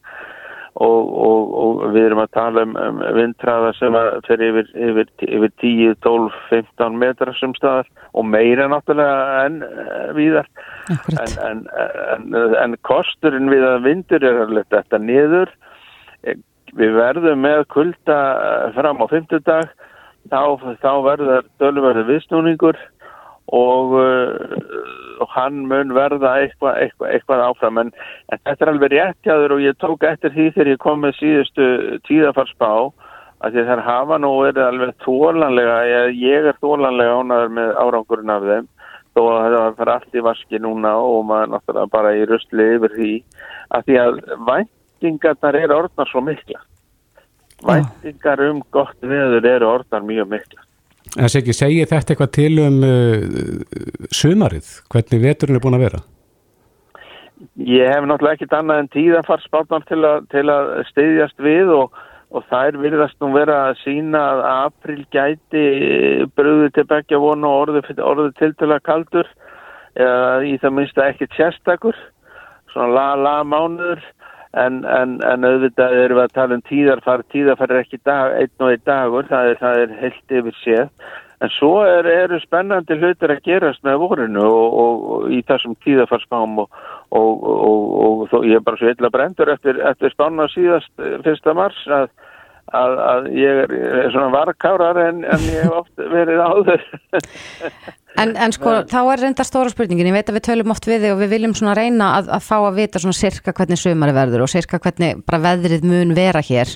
og, 0.82 1.10
og, 1.26 1.52
og 1.64 1.82
við 1.94 2.08
erum 2.08 2.22
að 2.24 2.32
tala 2.34 2.64
um, 2.66 2.72
um 2.80 3.02
vindtraða 3.14 3.70
sem 3.78 3.98
fer 4.26 4.42
yfir, 4.42 4.70
yfir, 4.74 5.12
yfir 5.22 5.52
10, 5.62 5.92
12, 6.02 6.38
15 6.50 6.98
metra 6.98 7.34
sem 7.38 7.54
staðar 7.58 7.90
og 8.14 8.26
meira 8.26 8.66
náttúrulega 8.70 9.44
enn 9.46 9.60
viðar 10.18 10.50
en, 10.90 11.36
en, 11.46 11.62
en, 11.84 12.58
en 12.64 12.76
kosturinn 12.86 13.52
við 13.52 13.68
að 13.68 13.86
vindur 13.86 14.26
er 14.26 14.42
alveg 14.48 14.68
þetta 14.74 15.02
niður. 15.02 15.54
Við 16.74 16.94
verðum 16.96 17.44
með 17.44 17.66
kulda 17.70 18.18
fram 18.74 19.02
á 19.02 19.06
50 19.06 19.46
dag 19.46 19.70
þá, 20.32 20.74
þá 20.82 20.92
verður 21.06 21.46
dölverður 21.62 22.08
vissnúningur 22.08 22.78
og, 23.52 23.96
uh, 24.00 25.24
hann 25.34 25.64
mun 25.68 25.94
verða 25.96 26.36
eitthvað, 26.42 26.78
eitthvað, 26.84 27.08
eitthvað 27.14 27.46
áfram. 27.48 27.80
En, 27.82 27.94
en 28.32 28.42
þetta 28.42 28.64
er 28.64 28.72
alveg 28.72 28.94
réttjáður 28.94 29.56
og 29.56 29.64
ég 29.64 29.80
tók 29.82 30.06
eftir 30.08 30.34
því 30.34 30.50
þegar 30.54 30.72
ég 30.74 30.84
kom 30.84 31.02
með 31.04 31.18
síðustu 31.20 31.66
tíðafarsbá 32.08 32.70
að 33.44 33.56
því 33.56 33.64
þær 33.68 33.82
hafa 33.84 34.18
nú 34.22 34.30
verið 34.40 34.64
alveg 34.64 34.94
tólanlega, 35.04 35.80
ég, 35.90 36.20
ég 36.22 36.48
er 36.50 36.60
tólanlega 36.62 37.18
ánaður 37.20 37.56
með 37.58 37.74
árangurinn 37.82 38.32
af 38.32 38.46
þeim 38.48 38.70
þó 39.14 39.20
að 39.30 39.40
það 39.44 39.56
var 39.56 39.74
fyrir 39.78 39.92
allt 39.94 40.16
í 40.16 40.22
vaski 40.26 40.60
núna 40.62 40.92
og 40.98 41.18
maður 41.28 41.52
náttúrulega 41.52 41.92
bara 41.92 42.14
í 42.18 42.24
rustli 42.30 42.68
yfir 42.76 42.94
því 42.96 43.10
að 43.76 43.88
því 43.88 43.98
að 44.02 44.20
væntingarnar 44.48 45.58
eru 45.60 45.76
orðnar 45.82 46.10
svo 46.10 46.22
mikla 46.24 46.62
væntingar 47.64 48.42
um 48.48 48.62
gott 48.74 48.96
veður 49.00 49.50
eru 49.52 49.70
orðnar 49.70 50.06
mjög 50.08 50.32
mikla 50.34 50.63
En 51.14 51.30
sér 51.30 51.44
ekki, 51.44 51.54
segir 51.54 51.86
þetta 51.86 52.14
eitthvað 52.14 52.32
til 52.34 52.58
um 52.64 52.80
uh, 52.82 54.08
sumarið, 54.10 54.70
hvernig 54.90 55.22
veturinn 55.22 55.58
er 55.60 55.62
búin 55.62 55.78
að 55.78 55.86
vera? 55.86 56.00
Ég 57.60 57.90
hef 57.90 58.06
náttúrulega 58.08 58.38
ekkit 58.38 58.56
annað 58.56 58.80
en 58.82 58.90
tíðanfarsbátnar 58.94 59.86
til, 59.86 60.00
til 60.32 60.44
að 60.50 60.72
steyðjast 60.90 61.44
við 61.44 61.70
og, 61.74 62.00
og 62.34 62.46
þær 62.50 62.80
virðast 62.82 63.20
nú 63.22 63.30
vera 63.34 63.60
að 63.68 63.78
sína 63.84 64.22
að 64.32 64.42
april 64.50 65.04
gæti 65.14 65.64
bröðu 66.34 66.72
til 66.74 66.86
begja 66.90 67.20
vonu 67.22 67.50
og 67.50 67.68
orðu, 67.68 67.84
orðu 68.02 68.30
til 68.40 68.50
til 68.58 68.70
að 68.72 68.84
kaldur 68.88 69.30
eða 69.94 70.42
í 70.42 70.56
það 70.58 70.76
minnsta 70.78 71.08
ekkit 71.12 71.36
sérstakur, 71.38 71.98
svona 72.72 72.90
la-la 72.96 73.36
mánuður 73.46 74.02
en, 74.60 74.80
en, 74.84 75.18
en 75.26 75.46
auðvitað 75.48 75.98
erum 76.04 76.20
við 76.20 76.24
að 76.24 76.38
tala 76.38 76.58
um 76.58 76.64
tíðarfar, 76.68 77.26
tíðarfar 77.34 77.74
er 77.74 77.82
ekki 77.82 78.00
dag, 78.06 78.38
einn 78.38 78.64
og 78.64 78.72
einn 78.72 78.86
dagur, 78.86 79.28
það 79.30 79.50
er, 79.50 79.60
það 79.60 79.82
er 79.82 79.94
heilt 80.00 80.34
yfir 80.38 80.58
séð, 80.62 80.90
en 81.44 81.52
svo 81.52 81.72
er, 81.86 82.08
eru 82.08 82.38
spennandi 82.42 82.96
hlutir 82.98 83.34
að 83.34 83.42
gerast 83.46 83.82
með 83.86 84.00
vorinu 84.04 84.44
og, 84.44 84.76
og, 84.84 85.06
og 85.16 85.32
í 85.34 85.40
þessum 85.48 85.74
tíðarfarspám 85.84 86.60
og, 86.62 86.84
og 87.18 88.24
þó, 88.30 88.38
ég 88.46 88.60
er 88.60 88.64
bara 88.64 88.80
svo 88.80 88.92
illa 88.92 89.10
brendur 89.12 89.52
eftir, 89.52 89.80
eftir 89.90 90.14
spána 90.14 90.48
síðast 90.52 90.90
eh, 91.02 91.18
fyrsta 91.26 91.56
mars 91.56 91.80
að 91.90 92.08
Að, 92.74 92.94
að 93.06 93.26
ég 93.38 93.60
er, 93.64 93.74
er 94.04 94.08
svona 94.10 94.32
varkárar 94.34 94.98
en, 95.04 95.20
en 95.28 95.44
ég 95.46 95.62
hef 95.62 95.76
oft 95.82 96.08
verið 96.14 96.42
áður. 96.42 96.88
En, 98.14 98.30
en 98.38 98.52
sko, 98.54 98.76
þá 98.86 98.98
er 99.10 99.22
reynda 99.24 99.42
stóra 99.42 99.70
spurningin, 99.72 100.06
ég 100.06 100.14
veit 100.14 100.28
að 100.30 100.36
við 100.36 100.44
tölum 100.46 100.70
oft 100.70 100.84
við 100.86 101.02
þig 101.02 101.14
og 101.16 101.22
við 101.24 101.32
viljum 101.32 101.54
svona 101.58 101.72
reyna 101.74 102.12
að, 102.20 102.28
að 102.36 102.44
fá 102.46 102.54
að 102.60 102.76
vita 102.76 103.00
svona 103.02 103.16
sirka 103.18 103.54
hvernig 103.56 103.80
sömari 103.80 104.14
verður 104.14 104.44
og 104.44 104.52
sirka 104.52 104.78
hvernig 104.78 105.24
bara 105.26 105.40
veðrið 105.48 105.86
mun 105.90 106.14
vera 106.14 106.42
hér. 106.46 106.70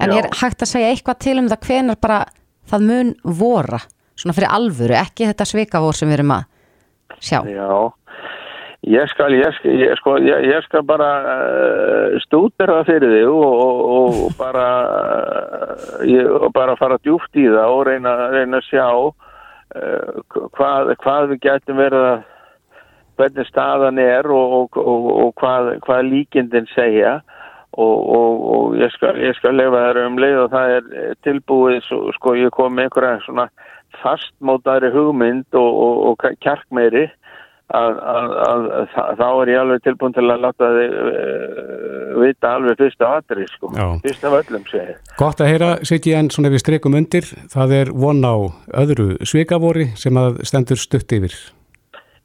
En 0.00 0.14
Já. 0.14 0.22
er 0.22 0.30
hægt 0.40 0.64
að 0.64 0.70
segja 0.70 0.94
eitthvað 0.94 1.18
til 1.26 1.34
um 1.42 1.50
það 1.52 1.68
hvenar 1.68 2.00
bara 2.00 2.22
það 2.72 2.86
mun 2.88 3.12
vora 3.42 3.82
svona 4.16 4.36
fyrir 4.36 4.54
alvöru, 4.56 4.96
ekki 4.96 5.28
þetta 5.28 5.48
svikavór 5.48 5.96
sem 5.96 6.08
við 6.08 6.18
erum 6.18 6.34
að 6.38 6.48
sjá. 7.20 7.38
Já, 7.44 7.68
ég 8.88 9.08
skal 9.12 9.34
ég 9.36 9.56
skal, 9.56 9.72
ég, 9.76 9.96
sko, 10.00 10.18
ég, 10.24 10.46
ég 10.50 10.68
skal 10.68 10.84
bara 10.88 11.10
uh, 11.20 12.20
stútir 12.24 12.70
það 12.72 12.86
fyrir 12.88 13.16
þig 13.16 13.32
og, 13.32 13.64
og, 13.64 13.82
og 13.96 14.38
bara 14.38 14.68
uh, 14.84 16.06
ég, 16.08 16.28
og 16.28 16.52
bara 16.56 16.78
fara 16.80 17.00
djúft 17.04 17.36
í 17.36 17.48
það 17.50 17.74
og 17.74 17.82
reyna, 17.90 18.14
reyna 18.32 18.62
að 18.62 18.70
sjá 18.70 18.88
Eh, 19.70 20.14
hvað, 20.56 20.96
hvað 20.98 21.28
við 21.30 21.42
getum 21.44 21.76
verið 21.78 22.06
að 22.08 22.22
hvernig 23.20 23.46
staðan 23.46 24.00
er 24.02 24.26
og, 24.26 24.54
og, 24.56 24.78
og, 24.82 25.04
og 25.24 25.34
hvað, 25.38 25.76
hvað 25.84 26.08
líkindin 26.08 26.66
segja. 26.74 27.20
Og 27.80 28.74
ég 28.80 28.90
skal, 28.96 29.14
skal 29.38 29.54
lefa 29.54 29.84
þær 29.84 30.00
um 30.02 30.16
leið 30.18 30.38
og 30.42 30.48
það 30.50 30.72
er 30.74 31.12
tilbúið 31.22 31.84
sko 32.16 32.32
ég 32.34 32.50
kom 32.56 32.74
með 32.74 32.88
einhverja 32.88 33.20
svona 33.22 33.44
fastmótaðri 34.00 34.90
hugmynd 34.90 35.54
og 35.60 36.26
kjarkmeiri 36.42 37.04
Að, 37.70 37.98
að, 38.02 38.32
að, 38.42 38.64
að 38.74 39.10
þá 39.20 39.26
er 39.28 39.50
ég 39.52 39.60
alveg 39.60 39.82
tilbúin 39.84 40.14
til 40.16 40.24
að 40.24 40.40
láta 40.42 40.70
þið 40.74 40.96
uh, 40.98 42.16
vita 42.18 42.50
alveg 42.56 42.80
fyrst 42.80 43.04
af 43.06 43.12
aðri 43.20 43.46
sko, 43.46 43.70
fyrst 44.02 44.26
af 44.26 44.34
öllum 44.40 44.64
segir. 44.66 44.96
Gott 45.20 45.42
að 45.44 45.52
heyra, 45.52 45.70
Siggi, 45.86 46.16
en 46.18 46.32
svona 46.34 46.50
við 46.50 46.64
streikum 46.64 46.98
undir, 46.98 47.30
það 47.54 47.76
er 47.78 47.94
von 47.94 48.26
á 48.26 48.34
öðru 48.82 49.08
svikavori 49.22 49.86
sem 50.00 50.18
að 50.18 50.42
stendur 50.50 50.82
stutt 50.82 51.14
yfir. 51.14 51.38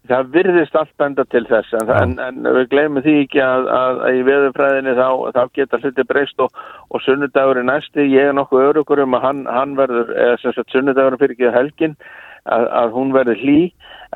Það 0.09 0.27
virðist 0.35 0.75
allt 0.77 0.93
benda 1.01 1.23
til 1.33 1.45
þess, 1.49 1.71
en, 1.77 1.93
en, 1.93 2.19
en 2.21 2.49
við 2.59 2.67
glemum 2.73 3.01
því 3.05 3.15
ekki 3.23 3.41
að 3.41 4.03
í 4.13 4.19
veðurfræðinni 4.27 4.93
þá, 4.97 5.07
þá 5.33 5.41
geta 5.57 5.79
hluti 5.81 6.05
breyst 6.09 6.41
og, 6.45 6.59
og 6.93 7.01
sunnudagur 7.01 7.61
er 7.61 7.65
næsti, 7.65 8.05
ég 8.13 8.29
er 8.29 8.37
nokkuð 8.37 8.67
örugur 8.67 9.01
um 9.01 9.17
að 9.17 9.25
hann, 9.25 9.41
hann 9.49 9.73
verður, 9.79 10.13
eða 10.13 10.37
sem 10.43 10.53
sagt 10.57 10.73
sunnudagur 10.73 11.17
fyrir 11.21 11.37
ekki 11.37 11.53
helginn, 11.53 11.97
að 12.45 12.93
hún 12.93 13.13
verður 13.15 13.41
hlý 13.41 13.59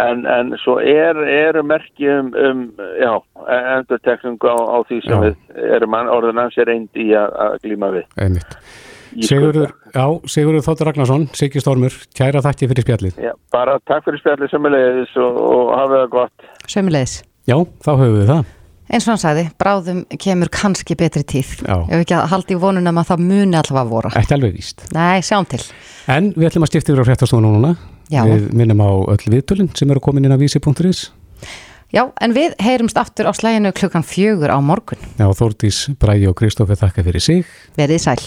en, 0.04 0.26
en 0.30 0.54
svo 0.64 0.78
er, 0.82 1.18
eru 1.30 1.64
merkjum 1.68 2.34
um, 2.34 2.66
já, 3.00 3.14
endurtekningu 3.78 4.52
á, 4.52 4.58
á 4.58 4.78
því 4.90 5.02
sem 5.06 5.16
já. 5.16 5.24
við 5.26 5.74
erum 5.78 5.98
orðinans 6.00 6.60
er 6.60 6.72
reyndi 6.72 7.10
í 7.10 7.18
að, 7.18 7.36
að 7.46 7.58
glíma 7.66 7.92
við. 7.96 8.08
Einmitt. 8.20 8.60
Sigurður, 9.26 9.72
já, 9.96 10.06
Sigurður 10.30 10.64
Þóttur 10.68 10.90
Ragnarsson, 10.92 11.26
Siggi 11.34 11.64
Stormur, 11.64 11.96
kæra 12.18 12.44
þakki 12.46 12.70
fyrir 12.70 12.86
spjallið. 12.86 13.18
Já, 13.26 13.34
bara 13.54 13.80
takk 13.90 14.06
fyrir 14.06 14.22
spjallið 14.22 14.54
sömulegis 14.54 15.18
og, 15.18 15.42
og 15.50 15.74
hafa 15.74 16.04
það 16.04 16.14
gott. 16.14 16.48
Sömulegis. 16.70 17.20
Já, 17.50 17.58
þá 17.82 17.92
höfum 17.96 18.18
við 18.20 18.32
það. 18.36 18.56
Eins 18.90 19.06
og 19.06 19.14
hann 19.14 19.22
sagði, 19.22 19.44
bráðum 19.62 20.00
kemur 20.18 20.50
kannski 20.54 20.96
betri 20.98 21.22
tíð. 21.22 21.60
Já. 21.62 21.76
Ef 21.78 21.92
við 21.94 22.04
ekki 22.08 22.18
að 22.18 22.32
haldi 22.32 22.56
í 22.56 22.62
vonunum 22.62 23.02
að 23.02 23.12
það 23.12 23.26
muni 23.28 23.60
allavega 23.60 23.84
að 23.84 23.92
vora. 23.94 24.12
Ekki 24.18 24.36
alveg 24.38 24.56
víst. 24.56 24.86
Nei, 24.96 25.22
sjáum 25.26 25.46
til. 25.50 25.62
En 26.10 26.32
við 26.34 26.50
ætlum 26.50 26.66
að 26.66 26.72
stifta 26.72 26.94
yfir 26.96 27.06
á 27.06 27.10
hrettastónu 27.10 27.52
núna. 27.54 27.76
Já. 28.10 28.24
Við 28.26 28.50
minnum 28.58 28.82
á 28.82 28.90
öll 29.14 29.26
viðtölinn 29.30 29.70
sem 29.78 29.90
eru 29.90 30.02
komin 30.04 30.26
inn 30.26 30.34
á 30.34 30.40
vísi.is. 30.42 31.12
Já, 31.90 32.04
en 32.22 32.34
við 32.36 32.54
heyrumst 32.62 32.98
aftur 33.02 33.30
á 33.30 33.34
slæginu 33.34 33.72
klukkan 33.74 34.06
fjögur 34.06 34.54
á 34.54 34.58
morgun. 34.62 35.02
Já, 35.18 35.26
Þórtís, 35.34 35.90
Bræi 35.98 36.28
og 36.30 36.38
Kristófi 36.38 36.78
þakka 36.78 37.06
fyrir 37.06 37.24
sig. 37.24 37.46
Verðið 37.78 38.06
sæl. 38.06 38.22